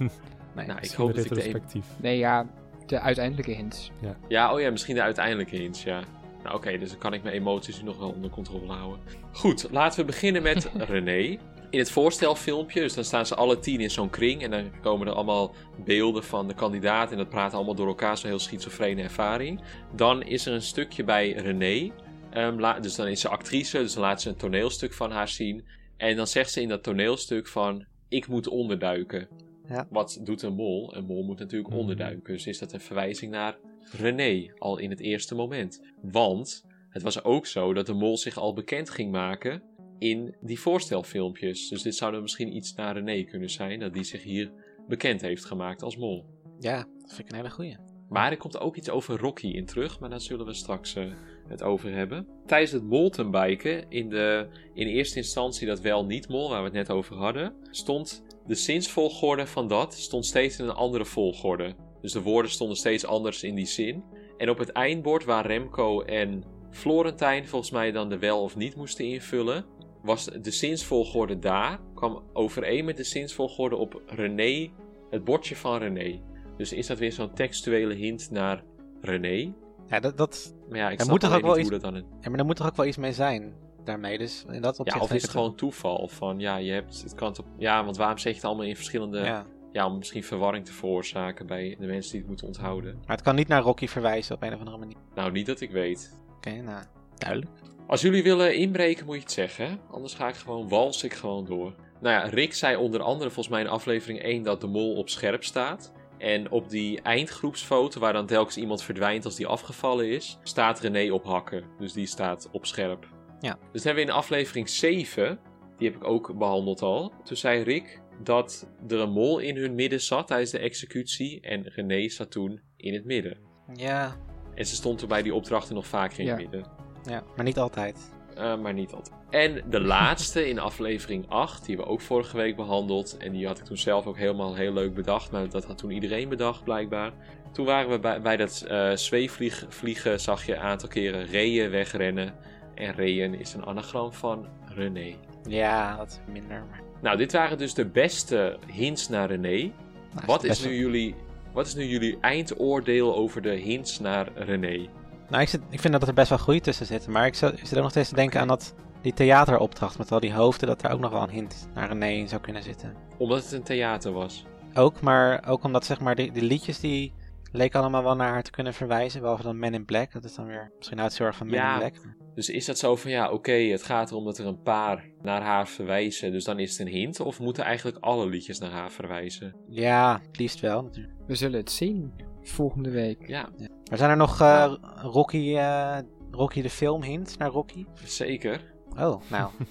Nee. 0.56 0.68
Nou, 0.68 0.80
ik 0.81 0.91
hoop 0.91 1.15
dat 1.15 1.25
ik 1.25 1.33
de 1.33 1.53
een... 1.53 1.83
Nee, 2.01 2.18
ja, 2.18 2.47
de 2.85 3.00
uiteindelijke 3.00 3.51
hints. 3.51 3.91
Ja, 4.27 4.53
oh 4.53 4.59
ja, 4.59 4.71
misschien 4.71 4.95
de 4.95 5.01
uiteindelijke 5.01 5.56
hints, 5.56 5.83
ja. 5.83 6.03
Nou 6.44 6.56
oké, 6.56 6.77
dus 6.77 6.89
dan 6.89 6.97
kan 6.97 7.13
ik 7.13 7.24
mijn 7.24 7.35
emoties 7.35 7.77
nu 7.77 7.83
nog 7.83 7.97
wel 7.97 8.09
onder 8.09 8.30
controle 8.30 8.74
houden. 8.74 9.00
Goed, 9.31 9.68
laten 9.71 10.00
we 10.00 10.06
beginnen 10.06 10.41
met 10.41 10.69
René. 10.89 11.38
In 11.69 11.80
het 11.80 11.91
voorstelfilmpje, 11.91 12.81
dus 12.81 12.94
dan 12.94 13.03
staan 13.03 13.25
ze 13.25 13.35
alle 13.35 13.59
tien 13.59 13.80
in 13.80 13.91
zo'n 13.91 14.09
kring 14.09 14.44
en 14.44 14.51
dan 14.51 14.71
komen 14.81 15.07
er 15.07 15.13
allemaal 15.13 15.56
beelden 15.83 16.24
van 16.24 16.47
de 16.47 16.53
kandidaat 16.53 17.12
en 17.12 17.18
dat 17.18 17.30
praten 17.30 17.56
allemaal 17.56 17.75
door 17.75 17.88
elkaar, 17.88 18.18
zo'n 18.18 18.30
heel 18.30 18.39
schizofrene 18.39 19.01
ervaring. 19.01 19.62
Dan 19.95 20.24
is 20.24 20.45
er 20.45 20.53
een 20.53 20.62
stukje 20.62 21.03
bij 21.03 21.31
René, 21.31 21.91
Ehm, 22.33 22.59
la- 22.59 22.80
dus 22.80 22.95
dan 22.95 23.07
is 23.07 23.21
ze 23.21 23.30
actrice, 23.30 23.77
dus 23.77 23.94
dan 23.94 24.03
laat 24.03 24.21
ze 24.21 24.30
een 24.30 24.35
toneelstuk 24.35 24.94
van 24.94 25.12
haar 25.12 25.27
zien. 25.27 25.65
En 25.97 26.15
dan 26.15 26.27
zegt 26.27 26.51
ze 26.51 26.62
in 26.62 26.68
dat 26.68 26.83
toneelstuk 26.83 27.47
van, 27.47 27.85
ik 28.09 28.27
moet 28.27 28.47
onderduiken. 28.47 29.27
Ja. 29.68 29.88
Wat 29.89 30.19
doet 30.24 30.41
een 30.41 30.53
mol? 30.53 30.95
Een 30.95 31.06
mol 31.06 31.24
moet 31.24 31.39
natuurlijk 31.39 31.69
Mhm. 31.69 31.80
onderduiken. 31.80 32.33
Dus 32.33 32.47
is 32.47 32.59
dat 32.59 32.74
een 32.74 32.80
verwijzing 32.80 33.31
naar 33.31 33.57
René, 33.91 34.53
al 34.57 34.77
in 34.77 34.89
het 34.89 35.00
eerste 35.00 35.35
moment. 35.35 35.81
Want 36.01 36.65
het 36.89 37.01
was 37.01 37.24
ook 37.24 37.45
zo 37.45 37.74
dat 37.74 37.85
de 37.85 37.94
mol 37.94 38.18
zich 38.18 38.38
al 38.38 38.53
bekend 38.53 38.89
ging 38.89 39.12
maken 39.12 39.63
in 40.00 40.35
die 40.41 40.59
voorstelfilmpjes. 40.59 41.69
Dus 41.69 41.81
dit 41.81 41.95
zou 41.95 42.12
dan 42.12 42.21
misschien 42.21 42.56
iets 42.56 42.74
naar 42.75 42.94
René 42.97 43.24
kunnen 43.24 43.50
zijn, 43.50 43.80
dat 43.80 43.94
die 43.94 44.03
zich 44.03 44.24
hier 44.24 44.51
bekend 44.88 45.21
heeft 45.21 45.45
gemaakt 45.45 45.81
als 45.83 45.97
mol. 45.97 46.25
Ja, 46.59 46.77
dat 46.77 47.13
vind 47.13 47.19
ik 47.19 47.30
een 47.30 47.35
hele 47.38 47.50
goeie. 47.50 47.77
Maar 48.09 48.31
er 48.31 48.38
komt 48.38 48.59
ook 48.59 48.75
iets 48.77 48.89
over 48.89 49.18
Rocky 49.19 49.47
in 49.47 49.65
terug, 49.65 50.00
maar 50.00 50.09
daar 50.09 50.21
zullen 50.21 50.45
we 50.45 50.53
straks 50.53 50.95
eh, 50.95 51.03
het 51.48 51.63
over 51.63 51.94
hebben. 51.94 52.28
Tijdens 52.45 52.72
het 52.72 52.84
mountainbiken, 52.84 53.86
in, 53.90 54.10
de, 54.10 54.48
in 54.74 54.88
eerste 54.88 55.18
instantie 55.18 55.68
dat 55.68 55.80
wel 55.80 56.06
niet 56.06 56.28
mol, 56.28 56.50
waar 56.50 56.60
we 56.60 56.66
het 56.66 56.88
net 56.88 56.90
over 56.90 57.16
hadden, 57.16 57.54
stond 57.72 58.24
de 58.45 58.56
zinsvolgorde 58.56 59.48
van 59.48 59.68
dat 59.68 59.94
stond 59.94 60.25
steeds 60.25 60.60
in 60.60 60.66
een 60.66 60.72
andere 60.72 61.06
volgorde. 61.06 61.75
Dus 62.01 62.12
de 62.12 62.22
woorden 62.22 62.51
stonden 62.51 62.78
steeds 62.78 63.06
anders 63.06 63.44
in 63.44 63.56
die 63.56 63.66
zin. 63.66 64.04
En 64.38 64.50
op 64.50 64.57
het 64.57 64.69
eindbord 64.69 65.25
waar 65.25 65.45
Remco 65.45 66.01
en 66.01 66.44
Florentijn 66.72 67.48
volgens 67.48 67.72
mij 67.72 67.92
dan 67.92 68.10
de 68.10 68.19
wel 68.19 68.42
of 68.42 68.56
niet 68.56 68.75
moesten 68.75 69.06
invullen, 69.06 69.66
was 70.01 70.25
de 70.25 70.51
zinsvolgorde 70.51 71.40
daar, 71.40 71.80
kwam 71.94 72.24
overeen 72.34 72.86
met 72.86 72.98
de 72.98 73.04
zinsvolgorde 73.04 73.75
op 73.75 74.01
René, 74.06 74.72
het 75.10 75.24
bordje 75.24 75.56
van 75.56 75.78
René. 75.78 76.22
Dus 76.57 76.74
is 76.74 76.88
dat 76.88 77.00
weer 77.00 77.12
zo'n 77.12 77.34
textuele 77.34 77.94
hint 77.94 78.31
naar 78.31 78.63
René? 79.01 79.54
Ja, 79.88 80.00
dat, 80.00 80.56
Maar 80.73 80.81
ja, 80.81 80.89
ik 80.89 80.97
Er 80.97 81.05
snap 81.05 81.11
moet 81.11 81.21
toch 81.21 81.29
ook 81.29 81.35
niet 81.35 81.45
wel 81.45 81.61
hoe 81.61 81.69
dat 81.69 81.81
dan... 81.81 81.95
ja, 82.21 82.29
maar 82.29 82.39
er 82.39 82.45
moet 82.45 82.55
toch 82.55 82.67
ook 82.67 82.75
wel 82.75 82.85
iets 82.85 82.97
mee 82.97 83.13
zijn 83.13 83.53
daarmee. 83.83 84.17
Dus 84.17 84.45
in 84.49 84.61
dat 84.61 84.79
opzicht 84.79 84.97
Ja, 84.97 85.03
of 85.03 85.13
is 85.13 85.21
het 85.21 85.31
gewoon 85.31 85.55
toeval? 85.55 86.07
Van 86.07 86.39
ja, 86.39 86.55
je 86.55 86.71
hebt 86.71 87.01
het 87.01 87.15
kan 87.15 87.29
op. 87.29 87.45
Ja, 87.57 87.83
want 87.83 87.97
waarom 87.97 88.17
zeg 88.17 88.31
je 88.31 88.37
het 88.37 88.47
allemaal 88.47 88.65
in 88.65 88.75
verschillende. 88.75 89.19
Ja. 89.19 89.45
Ja. 89.71 89.85
om 89.85 89.97
misschien 89.97 90.23
verwarring 90.23 90.65
te 90.65 90.73
veroorzaken 90.73 91.47
bij 91.47 91.75
de 91.79 91.85
mensen 91.85 92.11
die 92.11 92.19
het 92.19 92.29
moeten 92.29 92.47
onthouden. 92.47 92.93
Maar 92.95 93.15
het 93.15 93.25
kan 93.25 93.35
niet 93.35 93.47
naar 93.47 93.61
Rocky 93.61 93.87
verwijzen 93.87 94.35
op 94.35 94.41
een 94.41 94.53
of 94.53 94.59
andere 94.59 94.77
manier. 94.77 94.97
Nou, 95.15 95.31
niet 95.31 95.45
dat 95.45 95.61
ik 95.61 95.71
weet. 95.71 96.13
Oké, 96.35 96.61
nou, 96.61 96.83
duidelijk. 97.17 97.51
Als 97.87 98.01
jullie 98.01 98.23
willen 98.23 98.55
inbreken, 98.55 99.05
moet 99.05 99.15
je 99.15 99.21
het 99.21 99.31
zeggen. 99.31 99.79
Anders 99.91 100.13
ga 100.13 100.27
ik 100.27 100.35
gewoon 100.35 100.69
wals 100.69 101.03
ik 101.03 101.13
gewoon 101.13 101.45
door. 101.45 101.73
Nou 102.01 102.15
ja, 102.15 102.29
Rick 102.29 102.53
zei 102.53 102.75
onder 102.75 103.01
andere 103.01 103.29
volgens 103.29 103.55
mij 103.55 103.61
in 103.63 103.69
aflevering 103.69 104.19
1 104.21 104.43
dat 104.43 104.61
de 104.61 104.67
mol 104.67 104.95
op 104.95 105.09
scherp 105.09 105.43
staat. 105.43 105.93
En 106.23 106.51
op 106.51 106.69
die 106.69 107.01
eindgroepsfoto, 107.01 107.99
waar 107.99 108.13
dan 108.13 108.25
telkens 108.25 108.57
iemand 108.57 108.83
verdwijnt 108.83 109.25
als 109.25 109.35
die 109.35 109.47
afgevallen 109.47 110.07
is, 110.09 110.37
staat 110.43 110.79
René 110.79 111.11
op 111.13 111.23
hakken. 111.25 111.63
Dus 111.79 111.93
die 111.93 112.05
staat 112.05 112.49
op 112.51 112.65
scherp. 112.65 113.07
Ja. 113.39 113.51
Dus 113.71 113.81
dan 113.83 113.85
hebben 113.95 114.03
we 114.03 114.09
in 114.11 114.18
aflevering 114.18 114.69
7, 114.69 115.39
die 115.77 115.87
heb 115.92 115.97
ik 116.01 116.07
ook 116.07 116.37
behandeld 116.37 116.81
al. 116.81 117.13
Toen 117.23 117.37
zei 117.37 117.63
Rick 117.63 118.01
dat 118.23 118.68
er 118.87 118.99
een 118.99 119.11
mol 119.11 119.39
in 119.39 119.57
hun 119.57 119.75
midden 119.75 120.01
zat 120.01 120.27
tijdens 120.27 120.51
de 120.51 120.59
executie. 120.59 121.42
En 121.42 121.63
René 121.63 122.09
zat 122.09 122.31
toen 122.31 122.61
in 122.77 122.94
het 122.94 123.06
midden. 123.06 123.37
Ja, 123.73 124.15
En 124.56 124.65
ze 124.65 124.75
stond 124.75 124.99
toen 124.99 125.07
bij 125.07 125.21
die 125.21 125.33
opdrachten 125.33 125.75
nog 125.75 125.87
vaker 125.87 126.19
in 126.19 126.25
Ja. 126.25 126.31
het 126.31 126.42
midden. 126.42 126.65
ja, 127.09 127.23
maar 127.35 127.45
niet 127.45 127.57
altijd. 127.57 128.12
Uh, 128.37 128.57
maar 128.57 128.73
niet 128.73 128.94
altijd. 128.94 129.16
En 129.30 129.63
de 129.69 129.81
laatste 129.95 130.49
in 130.49 130.59
aflevering 130.59 131.30
8, 131.30 131.66
die 131.66 131.78
we 131.78 131.85
ook 131.85 132.02
vorige 132.02 132.37
week 132.37 132.56
behandeld. 132.56 133.18
En 133.18 133.31
die 133.31 133.47
had 133.47 133.59
ik 133.59 133.66
toen 133.66 133.78
zelf 133.78 134.06
ook 134.06 134.18
helemaal 134.18 134.56
heel 134.56 134.73
leuk 134.73 134.94
bedacht. 134.94 135.31
Maar 135.31 135.49
dat 135.49 135.66
had 135.66 135.78
toen 135.78 135.92
iedereen 135.92 136.30
bedacht, 136.30 136.63
blijkbaar. 136.63 137.11
Toen 137.52 137.66
waren 137.66 137.90
we 137.90 137.99
bij, 137.99 138.21
bij 138.21 138.37
dat 138.37 138.66
uh, 138.68 138.92
zweefvliegen, 138.95 140.19
zag 140.19 140.45
je 140.45 140.56
een 140.56 140.61
aantal 140.61 140.90
keren 140.90 141.25
reeën 141.25 141.69
wegrennen. 141.69 142.33
En 142.75 142.94
reeën 142.94 143.40
is 143.40 143.54
een 143.54 143.66
anagram 143.66 144.13
van 144.13 144.45
René. 144.75 145.16
Ja, 145.47 145.97
dat 145.97 146.07
is 146.07 146.33
minder. 146.33 146.63
Maar... 146.69 146.81
Nou, 147.02 147.18
dit 147.18 147.31
waren 147.31 147.57
dus 147.57 147.73
de 147.73 147.85
beste 147.85 148.57
hints 148.68 149.09
naar 149.09 149.28
René. 149.28 149.71
Nou, 150.13 150.25
Wat 150.25 150.44
is, 150.44 150.66
nu 150.66 150.75
jullie, 150.75 151.16
wat 151.52 151.68
is 151.68 151.75
nu 151.75 151.85
jullie 151.85 152.18
eindoordeel 152.21 153.16
over 153.16 153.42
de 153.42 153.54
hints 153.56 153.99
naar 153.99 154.28
René? 154.35 154.87
Nou, 155.33 155.45
ik, 155.45 155.52
zit, 155.52 155.61
ik 155.69 155.80
vind 155.80 155.94
dat 155.94 156.07
er 156.07 156.13
best 156.13 156.30
wel 156.30 156.37
groei 156.37 156.59
tussen 156.59 156.85
zit. 156.85 157.07
Maar 157.07 157.25
ik 157.25 157.35
zit, 157.35 157.52
ik 157.52 157.66
zit 157.66 157.75
ook 157.75 157.81
nog 157.83 157.92
steeds 157.92 158.09
te 158.09 158.16
denken 158.16 158.40
aan 158.40 158.47
dat, 158.47 158.75
die 159.02 159.13
theateropdracht 159.13 159.97
met 159.97 160.11
al 160.11 160.19
die 160.19 160.33
hoofden. 160.33 160.68
Dat 160.68 160.81
daar 160.81 160.92
ook 160.92 160.99
nog 160.99 161.11
wel 161.11 161.23
een 161.23 161.30
hint 161.30 161.68
naar 161.73 161.87
René 161.87 162.07
in 162.07 162.28
zou 162.28 162.42
kunnen 162.42 162.63
zitten. 162.63 162.95
Omdat 163.18 163.44
het 163.44 163.52
een 163.52 163.63
theater 163.63 164.11
was. 164.11 164.45
Ook, 164.73 165.02
maar 165.02 165.47
ook 165.47 165.63
omdat 165.63 165.85
zeg 165.85 165.99
maar 165.99 166.16
die, 166.16 166.31
die 166.31 166.44
liedjes 166.44 166.80
die 166.80 167.13
leken 167.52 167.80
allemaal 167.80 168.04
wel 168.04 168.16
naar 168.16 168.30
haar 168.30 168.44
te 168.44 168.52
kunnen 168.52 168.73
verwijzen. 168.73 169.21
Behalve 169.21 169.44
dan 169.44 169.59
Men 169.59 169.73
in 169.73 169.85
Black. 169.85 170.11
Dat 170.11 170.23
is 170.23 170.35
dan 170.35 170.45
weer 170.45 170.71
misschien 170.78 171.02
uitzorg 171.02 171.35
van 171.35 171.47
Men 171.47 171.56
Ja. 171.56 171.73
in 171.73 171.80
Black. 171.80 172.16
Dus 172.35 172.49
is 172.49 172.66
dat 172.66 172.78
zo 172.78 172.95
van 172.95 173.11
ja, 173.11 173.31
oké, 173.31 173.52
het 173.52 173.83
gaat 173.83 174.11
erom 174.11 174.25
dat 174.25 174.37
er 174.37 174.45
een 174.45 174.61
paar 174.61 175.06
naar 175.21 175.42
haar 175.42 175.68
verwijzen, 175.68 176.31
dus 176.31 176.44
dan 176.44 176.59
is 176.59 176.71
het 176.71 176.87
een 176.87 176.94
hint? 176.94 177.19
Of 177.19 177.40
moeten 177.40 177.63
eigenlijk 177.63 177.97
alle 177.99 178.28
liedjes 178.28 178.59
naar 178.59 178.71
haar 178.71 178.92
verwijzen? 178.92 179.56
Ja, 179.68 180.21
het 180.28 180.37
liefst 180.37 180.59
wel 180.59 180.83
natuurlijk. 180.83 181.13
We 181.28 181.35
zullen 181.35 181.59
het 181.59 181.71
zien 181.71 182.13
volgende 182.44 182.90
week. 182.90 183.28
Ja, 183.28 183.50
Maar 183.90 183.97
zijn 183.97 184.09
er 184.09 184.18
nog 184.18 184.42
eh, 184.42 184.73
Rocky, 184.95 185.56
eh, 185.56 185.97
Rocky 186.31 186.62
de 186.62 186.69
film 186.69 187.04
hints 187.04 187.38
naar 187.38 187.50
Rocky? 187.50 187.85
zeker. 188.06 188.73
Oh, 188.97 189.21
nou. 189.30 189.52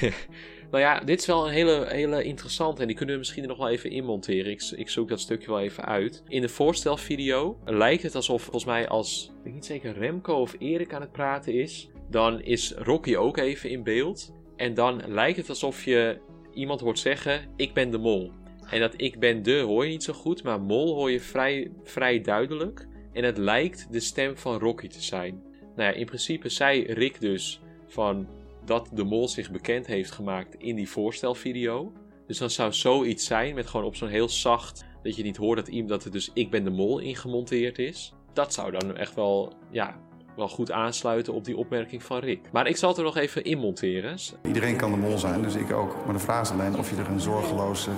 Nou 0.70 0.82
ja, 0.82 1.00
dit 1.00 1.20
is 1.20 1.26
wel 1.26 1.46
een 1.46 1.52
hele, 1.52 1.86
hele 1.88 2.22
interessante 2.22 2.80
en 2.80 2.86
die 2.86 2.96
kunnen 2.96 3.14
we 3.14 3.20
misschien 3.20 3.42
er 3.42 3.48
nog 3.48 3.58
wel 3.58 3.68
even 3.68 3.90
inmonteren. 3.90 4.50
Ik, 4.52 4.62
ik 4.76 4.88
zoek 4.88 5.08
dat 5.08 5.20
stukje 5.20 5.50
wel 5.50 5.60
even 5.60 5.84
uit. 5.84 6.22
In 6.26 6.40
de 6.40 6.48
voorstelvideo 6.48 7.58
lijkt 7.64 8.02
het 8.02 8.14
alsof, 8.14 8.42
volgens 8.42 8.64
mij 8.64 8.88
als, 8.88 9.32
ik 9.38 9.44
weet 9.44 9.54
niet 9.54 9.66
zeker, 9.66 9.98
Remco 9.98 10.34
of 10.34 10.54
Erik 10.58 10.94
aan 10.94 11.00
het 11.00 11.12
praten 11.12 11.54
is. 11.54 11.90
Dan 12.10 12.40
is 12.40 12.72
Rocky 12.76 13.16
ook 13.16 13.36
even 13.36 13.70
in 13.70 13.82
beeld. 13.82 14.32
En 14.56 14.74
dan 14.74 15.02
lijkt 15.06 15.36
het 15.36 15.48
alsof 15.48 15.84
je 15.84 16.20
iemand 16.52 16.80
hoort 16.80 16.98
zeggen, 16.98 17.48
ik 17.56 17.74
ben 17.74 17.90
de 17.90 17.98
mol. 17.98 18.32
En 18.70 18.80
dat 18.80 18.94
ik 18.96 19.18
ben 19.18 19.42
de 19.42 19.58
hoor 19.58 19.84
je 19.84 19.90
niet 19.90 20.02
zo 20.02 20.12
goed, 20.12 20.42
maar 20.42 20.60
mol 20.60 20.94
hoor 20.94 21.10
je 21.10 21.20
vrij, 21.20 21.70
vrij 21.82 22.20
duidelijk. 22.20 22.86
En 23.12 23.24
het 23.24 23.38
lijkt 23.38 23.92
de 23.92 24.00
stem 24.00 24.36
van 24.36 24.58
Rocky 24.58 24.88
te 24.88 25.02
zijn. 25.02 25.42
Nou 25.76 25.90
ja, 25.90 25.96
in 25.96 26.06
principe 26.06 26.48
zei 26.48 26.82
Rick 26.82 27.20
dus 27.20 27.60
van 27.86 28.28
dat 28.64 28.90
de 28.92 29.04
mol 29.04 29.28
zich 29.28 29.50
bekend 29.50 29.86
heeft 29.86 30.10
gemaakt 30.10 30.54
in 30.58 30.76
die 30.76 30.88
voorstelvideo. 30.88 31.92
Dus 32.26 32.38
dan 32.38 32.50
zou 32.50 32.72
zoiets 32.72 33.26
zijn 33.26 33.54
met 33.54 33.66
gewoon 33.66 33.86
op 33.86 33.96
zo'n 33.96 34.08
heel 34.08 34.28
zacht, 34.28 34.84
dat 35.02 35.16
je 35.16 35.22
niet 35.22 35.36
hoort 35.36 35.58
dat 35.58 35.68
iemand 35.68 35.88
dat 35.88 36.04
er 36.04 36.10
dus 36.10 36.30
ik 36.34 36.50
ben 36.50 36.64
de 36.64 36.70
mol 36.70 36.98
ingemonteerd 36.98 37.78
is. 37.78 38.12
Dat 38.32 38.54
zou 38.54 38.70
dan 38.70 38.96
echt 38.96 39.14
wel, 39.14 39.52
ja, 39.70 40.00
wel 40.38 40.48
goed 40.48 40.72
aansluiten 40.72 41.32
op 41.32 41.44
die 41.44 41.56
opmerking 41.56 42.02
van 42.02 42.18
Rick. 42.18 42.40
Maar 42.52 42.66
ik 42.66 42.76
zal 42.76 42.88
het 42.88 42.98
er 42.98 43.04
nog 43.04 43.16
even 43.16 43.44
in 43.44 43.58
monteren. 43.58 44.18
Iedereen 44.46 44.76
kan 44.76 44.90
de 44.90 44.96
mol 44.96 45.18
zijn, 45.18 45.42
dus 45.42 45.54
ik 45.54 45.72
ook. 45.72 45.96
Maar 46.04 46.14
de 46.14 46.20
vraag 46.20 46.42
is 46.42 46.50
alleen 46.50 46.78
of 46.78 46.90
je 46.90 46.96
er 46.96 47.08
een 47.08 47.20
zorgeloze 47.20 47.90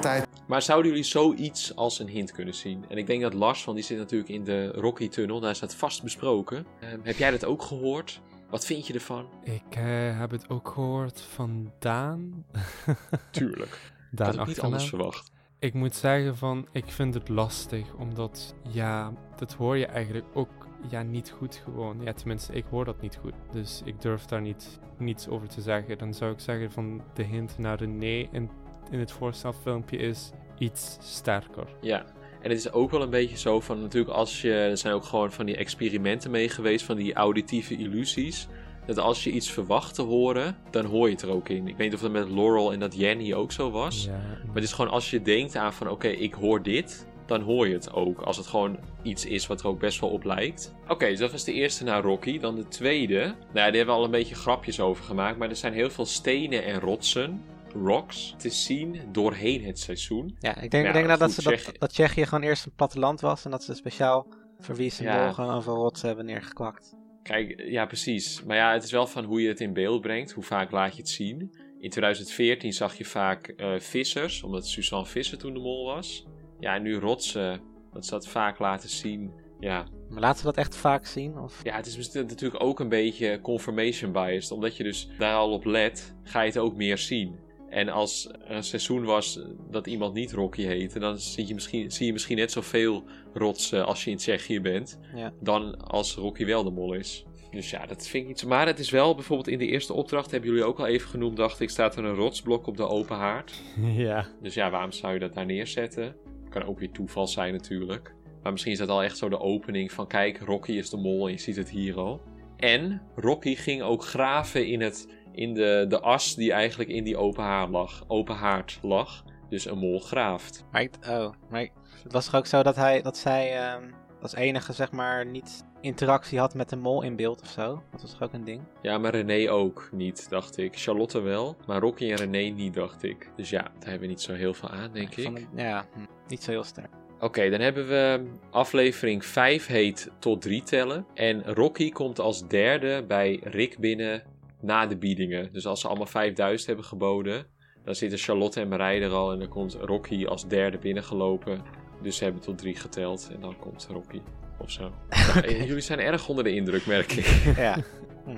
tijd 0.00 0.26
Maar 0.46 0.62
zouden 0.62 0.90
jullie 0.90 1.06
zoiets 1.06 1.76
als 1.76 1.98
een 1.98 2.08
hint 2.08 2.32
kunnen 2.32 2.54
zien? 2.54 2.84
En 2.88 2.96
ik 2.98 3.06
denk 3.06 3.22
dat 3.22 3.34
Lars, 3.34 3.64
want 3.64 3.76
die 3.76 3.86
zit 3.86 3.98
natuurlijk 3.98 4.30
in 4.30 4.44
de 4.44 4.66
Rocky-tunnel, 4.70 5.40
daar 5.40 5.50
is 5.50 5.58
dat 5.58 5.74
vast 5.74 6.02
besproken. 6.02 6.66
Ehm, 6.80 6.98
heb 7.02 7.16
jij 7.16 7.30
dat 7.30 7.44
ook 7.44 7.62
gehoord? 7.62 8.20
Wat 8.50 8.64
vind 8.66 8.86
je 8.86 8.94
ervan? 8.94 9.26
Ik 9.44 9.62
eh, 9.76 10.18
heb 10.18 10.30
het 10.30 10.48
ook 10.48 10.68
gehoord 10.68 11.20
van 11.20 11.72
Daan. 11.78 12.44
Tuurlijk. 13.30 13.78
Daan 14.10 14.26
Had 14.26 14.34
ik 14.34 14.40
niet 14.40 14.48
achternaam. 14.48 14.72
anders 14.72 14.88
verwacht. 14.88 15.30
Ik 15.58 15.74
moet 15.74 15.94
zeggen 15.96 16.36
van, 16.36 16.68
ik 16.72 16.84
vind 16.86 17.14
het 17.14 17.28
lastig, 17.28 17.94
omdat, 17.94 18.54
ja, 18.68 19.12
dat 19.36 19.52
hoor 19.52 19.76
je 19.76 19.86
eigenlijk 19.86 20.26
ook, 20.32 20.61
ja, 20.88 21.02
niet 21.02 21.30
goed 21.30 21.62
gewoon. 21.64 21.96
Ja, 22.02 22.12
tenminste, 22.12 22.52
ik 22.52 22.64
hoor 22.70 22.84
dat 22.84 23.00
niet 23.00 23.18
goed. 23.20 23.34
Dus 23.52 23.82
ik 23.84 24.00
durf 24.00 24.24
daar 24.24 24.40
niet, 24.40 24.80
niets 24.98 25.28
over 25.28 25.48
te 25.48 25.60
zeggen. 25.60 25.98
Dan 25.98 26.14
zou 26.14 26.32
ik 26.32 26.40
zeggen 26.40 26.72
van, 26.72 27.02
de 27.14 27.22
hint 27.22 27.58
naar 27.58 27.78
René 27.78 28.28
in, 28.32 28.50
in 28.90 28.98
het 28.98 29.12
voorstelfilmpje 29.12 29.96
is 29.96 30.30
iets 30.58 30.96
sterker. 31.00 31.66
Ja. 31.80 32.04
En 32.42 32.50
het 32.50 32.58
is 32.58 32.72
ook 32.72 32.90
wel 32.90 33.02
een 33.02 33.10
beetje 33.10 33.38
zo 33.38 33.60
van, 33.60 33.80
natuurlijk 33.80 34.14
als 34.14 34.42
je, 34.42 34.52
er 34.52 34.78
zijn 34.78 34.94
ook 34.94 35.04
gewoon 35.04 35.32
van 35.32 35.46
die 35.46 35.56
experimenten 35.56 36.30
mee 36.30 36.48
geweest, 36.48 36.84
van 36.84 36.96
die 36.96 37.14
auditieve 37.14 37.76
illusies. 37.76 38.48
Dat 38.86 38.98
als 38.98 39.24
je 39.24 39.30
iets 39.30 39.50
verwacht 39.50 39.94
te 39.94 40.02
horen, 40.02 40.56
dan 40.70 40.84
hoor 40.84 41.06
je 41.06 41.14
het 41.14 41.22
er 41.22 41.30
ook 41.30 41.48
in. 41.48 41.68
Ik 41.68 41.76
weet 41.76 41.86
niet 41.86 41.94
of 41.94 42.00
dat 42.00 42.10
met 42.10 42.30
Laurel 42.30 42.72
en 42.72 42.80
dat 42.80 42.96
Jenny 42.96 43.32
ook 43.32 43.52
zo 43.52 43.70
was. 43.70 44.04
Ja, 44.04 44.10
Maar 44.46 44.54
het 44.54 44.64
is 44.64 44.72
gewoon 44.72 44.90
als 44.90 45.10
je 45.10 45.22
denkt 45.22 45.56
aan 45.56 45.72
van 45.72 45.88
oké, 45.88 46.08
ik 46.08 46.34
hoor 46.34 46.62
dit, 46.62 47.06
dan 47.26 47.40
hoor 47.40 47.68
je 47.68 47.74
het 47.74 47.92
ook. 47.92 48.20
Als 48.20 48.36
het 48.36 48.46
gewoon 48.46 48.78
iets 49.02 49.26
is 49.26 49.46
wat 49.46 49.60
er 49.60 49.66
ook 49.66 49.78
best 49.78 50.00
wel 50.00 50.10
op 50.10 50.24
lijkt. 50.24 50.74
Oké, 50.88 51.06
dus 51.08 51.18
dat 51.18 51.30
was 51.32 51.44
de 51.44 51.52
eerste 51.52 51.84
naar 51.84 52.02
Rocky. 52.02 52.38
Dan 52.38 52.54
de 52.56 52.68
tweede. 52.68 53.18
Nou 53.18 53.26
ja, 53.28 53.52
daar 53.52 53.64
hebben 53.64 53.86
we 53.86 53.90
al 54.00 54.04
een 54.04 54.10
beetje 54.10 54.34
grapjes 54.34 54.80
over 54.80 55.04
gemaakt. 55.04 55.38
Maar 55.38 55.48
er 55.48 55.56
zijn 55.56 55.72
heel 55.72 55.90
veel 55.90 56.06
stenen 56.06 56.64
en 56.64 56.80
rotsen, 56.80 57.42
rocks, 57.74 58.34
te 58.38 58.50
zien 58.50 59.00
doorheen 59.12 59.64
het 59.64 59.78
seizoen. 59.78 60.36
Ja, 60.38 60.60
ik 60.60 60.70
denk, 60.70 60.86
ik 60.86 60.92
denk 60.92 61.06
nou 61.06 61.18
dat, 61.18 61.32
ze, 61.32 61.42
dat, 61.42 61.52
Tsjechië- 61.52 61.78
dat 61.78 61.90
Tsjechië 61.92 62.24
gewoon 62.26 62.44
eerst 62.44 62.66
een 62.66 62.74
platteland 62.76 63.20
was. 63.20 63.44
En 63.44 63.50
dat 63.50 63.64
ze 63.64 63.74
speciaal 63.74 64.26
voor 64.58 64.74
wie 64.74 64.90
ze 64.90 65.02
Ja. 65.02 65.32
gewoon 65.32 65.54
over 65.54 65.72
rots 65.72 66.02
hebben 66.02 66.24
neergekwakt. 66.24 66.94
Kijk, 67.22 67.62
ja 67.66 67.86
precies. 67.86 68.42
Maar 68.44 68.56
ja, 68.56 68.72
het 68.72 68.82
is 68.84 68.90
wel 68.92 69.06
van 69.06 69.24
hoe 69.24 69.42
je 69.42 69.48
het 69.48 69.60
in 69.60 69.72
beeld 69.72 70.00
brengt. 70.00 70.32
Hoe 70.32 70.44
vaak 70.44 70.70
laat 70.70 70.92
je 70.96 71.00
het 71.00 71.10
zien. 71.10 71.54
In 71.80 71.90
2014 71.90 72.72
zag 72.72 72.94
je 72.98 73.04
vaak 73.04 73.46
eh, 73.48 73.72
vissers, 73.78 74.42
omdat 74.42 74.66
Suzanne 74.66 75.06
Visser 75.06 75.38
toen 75.38 75.52
de 75.54 75.60
mol 75.60 75.84
was. 75.84 76.26
Ja, 76.62 76.74
en 76.74 76.82
nu 76.82 76.96
rotsen, 76.96 77.60
dat 77.92 78.04
ze 78.04 78.10
dat 78.10 78.28
vaak 78.28 78.58
laten 78.58 78.88
zien. 78.88 79.32
Ja, 79.60 79.84
Maar 80.08 80.20
laten 80.20 80.38
we 80.46 80.52
dat 80.52 80.64
echt 80.64 80.76
vaak 80.76 81.06
zien? 81.06 81.38
Of... 81.38 81.60
Ja, 81.62 81.76
het 81.76 81.86
is 81.86 82.12
natuurlijk 82.12 82.62
ook 82.64 82.80
een 82.80 82.88
beetje 82.88 83.40
confirmation 83.40 84.12
biased. 84.12 84.50
Omdat 84.50 84.76
je 84.76 84.82
dus 84.82 85.08
daar 85.18 85.34
al 85.34 85.52
op 85.52 85.64
let, 85.64 86.14
ga 86.22 86.40
je 86.40 86.46
het 86.46 86.58
ook 86.58 86.76
meer 86.76 86.98
zien. 86.98 87.38
En 87.68 87.88
als 87.88 88.28
er 88.28 88.50
een 88.56 88.62
seizoen 88.64 89.04
was 89.04 89.40
dat 89.70 89.86
iemand 89.86 90.14
niet 90.14 90.32
Rocky 90.32 90.62
heette, 90.62 90.98
dan 90.98 91.18
zie 91.18 91.46
je 91.46 91.54
misschien, 91.54 91.90
zie 91.90 92.06
je 92.06 92.12
misschien 92.12 92.36
net 92.36 92.52
zoveel 92.52 93.04
rotsen 93.34 93.86
als 93.86 94.04
je 94.04 94.10
in 94.10 94.16
Tsjechië 94.16 94.60
bent, 94.60 94.98
Ja. 95.14 95.32
dan 95.40 95.76
als 95.86 96.14
Rocky 96.14 96.44
wel 96.44 96.64
de 96.64 96.70
mol 96.70 96.92
is. 96.94 97.24
Dus 97.50 97.70
ja, 97.70 97.86
dat 97.86 98.06
vind 98.08 98.22
ik 98.22 98.28
niet 98.28 98.38
zo. 98.38 98.48
Maar 98.48 98.66
het 98.66 98.78
is 98.78 98.90
wel 98.90 99.14
bijvoorbeeld 99.14 99.48
in 99.48 99.58
de 99.58 99.66
eerste 99.66 99.92
opdracht, 99.92 100.30
hebben 100.30 100.50
jullie 100.50 100.64
ook 100.64 100.78
al 100.78 100.86
even 100.86 101.08
genoemd, 101.08 101.36
dacht 101.36 101.60
ik, 101.60 101.70
staat 101.70 101.96
er 101.96 102.04
een 102.04 102.14
rotsblok 102.14 102.66
op 102.66 102.76
de 102.76 102.88
open 102.88 103.16
haard. 103.16 103.52
ja. 104.06 104.26
Dus 104.42 104.54
ja, 104.54 104.70
waarom 104.70 104.92
zou 104.92 105.12
je 105.12 105.18
dat 105.18 105.34
daar 105.34 105.46
neerzetten? 105.46 106.16
Kan 106.52 106.64
ook 106.64 106.78
weer 106.78 106.90
toeval 106.90 107.26
zijn 107.26 107.52
natuurlijk. 107.52 108.14
Maar 108.42 108.52
misschien 108.52 108.72
is 108.72 108.78
dat 108.78 108.88
al 108.88 109.02
echt 109.02 109.16
zo 109.16 109.28
de 109.28 109.40
opening 109.40 109.92
van 109.92 110.06
kijk, 110.06 110.38
Rocky 110.40 110.72
is 110.72 110.90
de 110.90 110.96
mol 110.96 111.26
en 111.26 111.32
je 111.32 111.38
ziet 111.38 111.56
het 111.56 111.70
hier 111.70 111.96
al. 111.98 112.20
En 112.56 113.02
Rocky 113.16 113.54
ging 113.54 113.82
ook 113.82 114.04
graven 114.04 114.66
in, 114.66 114.80
het, 114.80 115.08
in 115.32 115.54
de, 115.54 115.84
de 115.88 116.00
as 116.00 116.34
die 116.34 116.52
eigenlijk 116.52 116.90
in 116.90 117.04
die 117.04 117.16
open 117.16 117.42
haard 117.44 117.70
lag. 117.70 118.04
Open 118.06 118.34
haard 118.34 118.78
lag. 118.82 119.24
Dus 119.48 119.64
een 119.66 119.78
mol 119.78 120.00
graaft. 120.00 120.64
Maar, 120.72 120.82
ik- 120.82 120.96
oh, 121.08 121.32
maar 121.50 121.60
ik- 121.62 121.72
het 122.02 122.12
was 122.12 122.24
toch 122.24 122.34
ook 122.34 122.46
zo 122.46 122.62
dat, 122.62 122.76
hij, 122.76 123.02
dat 123.02 123.16
zij 123.16 123.58
ehm, 123.58 123.90
als 124.20 124.34
enige 124.34 124.72
zeg 124.72 124.92
maar 124.92 125.26
niet 125.26 125.64
interactie 125.80 126.38
had 126.38 126.54
met 126.54 126.68
de 126.68 126.76
mol 126.76 127.02
in 127.02 127.16
beeld 127.16 127.40
of 127.42 127.48
zo? 127.48 127.82
Dat 127.90 128.00
was 128.02 128.10
toch 128.10 128.22
ook 128.22 128.32
een 128.32 128.44
ding? 128.44 128.62
Ja, 128.82 128.98
maar 128.98 129.14
René 129.14 129.50
ook 129.50 129.88
niet, 129.92 130.28
dacht 130.28 130.56
ik. 130.58 130.78
Charlotte 130.78 131.20
wel, 131.20 131.56
maar 131.66 131.80
Rocky 131.80 132.10
en 132.10 132.16
René 132.16 132.38
niet, 132.54 132.74
dacht 132.74 133.02
ik. 133.02 133.30
Dus 133.36 133.50
ja, 133.50 133.62
daar 133.62 133.72
hebben 133.82 134.00
we 134.00 134.06
niet 134.06 134.20
zo 134.20 134.32
heel 134.32 134.54
veel 134.54 134.68
aan, 134.68 134.92
denk 134.92 135.16
ik. 135.16 135.24
het- 135.26 135.46
ja, 135.56 135.84
hm, 135.94 136.00
niet 136.32 136.42
zo 136.42 136.50
heel 136.50 136.64
sterk. 136.64 136.90
Oké, 137.20 137.50
dan 137.50 137.60
hebben 137.60 137.88
we 137.88 138.30
aflevering 138.50 139.24
5 139.24 139.66
heet 139.66 140.10
tot 140.18 140.40
3 140.40 140.62
tellen. 140.62 141.06
En 141.14 141.42
Rocky 141.44 141.90
komt 141.90 142.18
als 142.18 142.48
derde 142.48 143.04
bij 143.08 143.40
Rick 143.42 143.78
binnen 143.78 144.22
na 144.60 144.86
de 144.86 144.96
biedingen. 144.96 145.52
Dus 145.52 145.66
als 145.66 145.80
ze 145.80 145.88
allemaal 145.88 146.06
5000 146.06 146.66
hebben 146.66 146.84
geboden, 146.84 147.46
dan 147.84 147.94
zitten 147.94 148.18
Charlotte 148.18 148.60
en 148.60 148.68
Marij 148.68 149.02
er 149.02 149.10
al. 149.10 149.32
En 149.32 149.38
dan 149.38 149.48
komt 149.48 149.74
Rocky 149.80 150.24
als 150.26 150.48
derde 150.48 150.78
binnengelopen. 150.78 151.62
Dus 152.02 152.16
ze 152.16 152.24
hebben 152.24 152.42
tot 152.42 152.58
3 152.58 152.76
geteld 152.76 153.30
en 153.34 153.40
dan 153.40 153.56
komt 153.58 153.88
Rocky. 153.90 154.20
Of 154.58 154.70
zo. 154.70 154.92
Nou, 155.08 155.40
eh, 155.46 155.66
Jullie 155.66 155.80
zijn 155.80 156.00
erg 156.00 156.28
onder 156.28 156.44
de 156.44 156.54
indruk, 156.54 156.86
merk 156.86 157.12
ik. 157.12 157.56
ja. 157.56 157.76
Hm. 158.24 158.30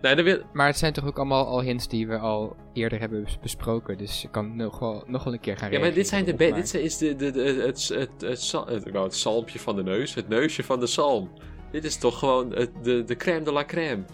nou, 0.00 0.14
dan 0.16 0.24
wil... 0.24 0.38
Maar 0.52 0.66
het 0.66 0.78
zijn 0.78 0.92
toch 0.92 1.06
ook 1.06 1.16
allemaal 1.16 1.46
al 1.46 1.62
hints 1.62 1.88
die 1.88 2.06
we 2.08 2.18
al 2.18 2.56
eerder 2.72 2.98
hebben 3.00 3.22
bes- 3.24 3.38
besproken. 3.38 3.98
Dus 3.98 4.24
ik 4.24 4.30
kan 4.32 4.56
nog 4.56 4.78
wel, 4.78 5.02
nog 5.06 5.24
wel 5.24 5.32
een 5.32 5.40
keer 5.40 5.56
gaan 5.56 5.70
Ja, 5.70 5.80
maar 5.80 5.92
dit, 5.92 6.08
zijn 6.08 6.24
de 6.24 6.30
reageren 6.30 6.54
be- 6.54 6.60
dit 6.70 6.82
is 6.84 6.98
de, 6.98 7.16
de, 7.16 7.30
de, 7.30 7.42
het, 7.42 7.88
het, 7.88 8.10
het, 8.20 8.50
het, 8.66 8.86
ik 8.86 8.92
zalmpje 9.12 9.58
van 9.58 9.76
de 9.76 9.82
neus, 9.82 10.14
het 10.14 10.28
neusje 10.28 10.64
van 10.64 10.80
de 10.80 10.86
zalm. 10.86 11.30
Dit 11.70 11.84
is 11.84 11.96
toch 11.96 12.18
gewoon 12.18 12.52
het, 12.54 12.70
de, 12.82 13.04
de 13.04 13.16
crème 13.16 13.42
de 13.44 13.52
la 13.52 13.64
crème. 13.64 14.04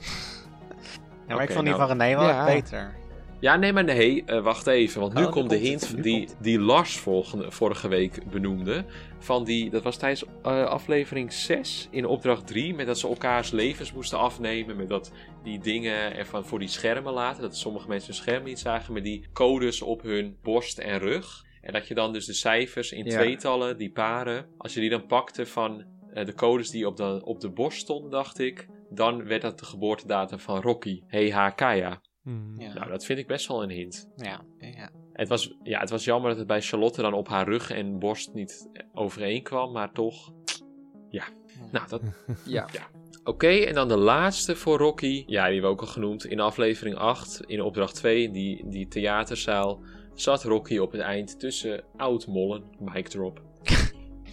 Ja, 1.26 1.34
maar 1.34 1.36
ik 1.36 1.42
Oké, 1.42 1.52
vond 1.52 1.66
die 1.66 1.74
nou. 1.76 1.88
van 1.88 1.98
René 1.98 2.16
wel 2.18 2.28
Ja. 2.28 2.44
beter. 2.44 2.94
Ja, 3.44 3.56
nee, 3.56 3.72
maar 3.72 3.84
nee, 3.84 4.24
eh, 4.24 4.42
wacht 4.42 4.66
even. 4.66 5.00
Want 5.00 5.14
nu 5.14 5.24
Oh, 5.24 5.30
komt 5.30 5.50
de 5.50 5.56
hint 5.56 5.88
het, 5.88 6.02
die, 6.02 6.18
komt 6.18 6.36
die 6.40 6.60
Lars 6.60 6.96
volgende, 6.96 7.50
vorige 7.50 7.88
week 7.88 8.30
benoemde. 8.30 8.84
Van 9.18 9.44
die, 9.44 9.70
dat 9.70 9.82
was 9.82 9.96
tijdens 9.96 10.24
eh, 10.42 10.64
aflevering 10.64 11.32
6 11.32 11.88
in 11.90 12.06
opdracht 12.06 12.46
3. 12.46 12.74
Met 12.74 12.86
dat 12.86 12.98
ze 12.98 13.08
elkaars 13.08 13.50
levens 13.50 13.92
moesten 13.92 14.18
afnemen. 14.18 14.76
Met 14.76 14.88
dat 14.88 15.12
die 15.42 15.58
dingen 15.58 16.16
ervan 16.16 16.44
voor 16.44 16.58
die 16.58 16.68
schermen 16.68 17.12
laten. 17.12 17.42
Dat 17.42 17.56
sommige 17.56 17.88
mensen 17.88 18.12
hun 18.12 18.22
scherm 18.22 18.44
niet 18.44 18.58
zagen. 18.58 18.92
Met 18.92 19.04
die 19.04 19.28
codes 19.32 19.82
op 19.82 20.02
hun 20.02 20.36
borst 20.42 20.78
en 20.78 20.98
rug. 20.98 21.44
En 21.60 21.72
dat 21.72 21.88
je 21.88 21.94
dan 21.94 22.12
dus 22.12 22.26
de 22.26 22.34
cijfers 22.34 22.92
in 22.92 23.04
Ja. 23.04 23.10
tweetallen, 23.10 23.78
die 23.78 23.90
paren. 23.92 24.46
Als 24.58 24.74
je 24.74 24.80
die 24.80 24.90
dan 24.90 25.06
pakte 25.06 25.46
van 25.46 25.84
eh, 26.12 26.24
de 26.24 26.34
codes 26.34 26.70
die 26.70 26.86
op 26.86 26.96
de, 26.96 27.20
op 27.24 27.40
de 27.40 27.50
borst 27.50 27.78
stonden, 27.78 28.10
dacht 28.10 28.38
ik. 28.38 28.68
Dan 28.90 29.24
werd 29.24 29.42
dat 29.42 29.58
de 29.58 29.64
geboortedatum 29.64 30.38
van 30.38 30.60
Rocky. 30.60 31.02
Hey 31.06 31.30
Hakaya. 31.30 32.00
Hmm. 32.24 32.60
Ja. 32.60 32.74
Nou, 32.74 32.88
dat 32.88 33.04
vind 33.04 33.18
ik 33.18 33.26
best 33.26 33.48
wel 33.48 33.62
een 33.62 33.70
hint. 33.70 34.08
Ja, 34.16 34.44
ja. 34.58 34.90
Het 35.12 35.28
was, 35.28 35.56
ja, 35.62 35.80
het 35.80 35.90
was 35.90 36.04
jammer 36.04 36.28
dat 36.28 36.38
het 36.38 36.46
bij 36.46 36.62
Charlotte 36.62 37.02
dan 37.02 37.12
op 37.12 37.28
haar 37.28 37.48
rug 37.48 37.70
en 37.70 37.98
borst 37.98 38.34
niet 38.34 38.70
overeenkwam, 38.92 39.72
maar 39.72 39.92
toch. 39.92 40.32
Ja, 41.08 41.24
nou 41.72 41.88
dat. 41.88 42.02
Ja. 42.44 42.66
Oké, 43.24 43.48
en 43.48 43.74
dan 43.74 43.88
de 43.88 43.96
laatste 43.96 44.56
voor 44.56 44.78
Rocky. 44.78 45.24
Ja, 45.26 45.44
die 45.44 45.52
hebben 45.52 45.60
we 45.60 45.66
ook 45.66 45.80
al 45.80 45.86
genoemd. 45.86 46.24
In 46.24 46.40
aflevering 46.40 46.96
8, 46.96 47.40
in 47.46 47.62
opdracht 47.62 47.94
2, 47.94 48.30
die, 48.30 48.68
die 48.68 48.88
theaterzaal, 48.88 49.80
zat 50.14 50.44
Rocky 50.44 50.78
op 50.78 50.92
het 50.92 51.00
eind 51.00 51.40
tussen 51.40 51.84
oud-mollen. 51.96 52.64
Mic 52.78 53.08
drop. 53.08 53.42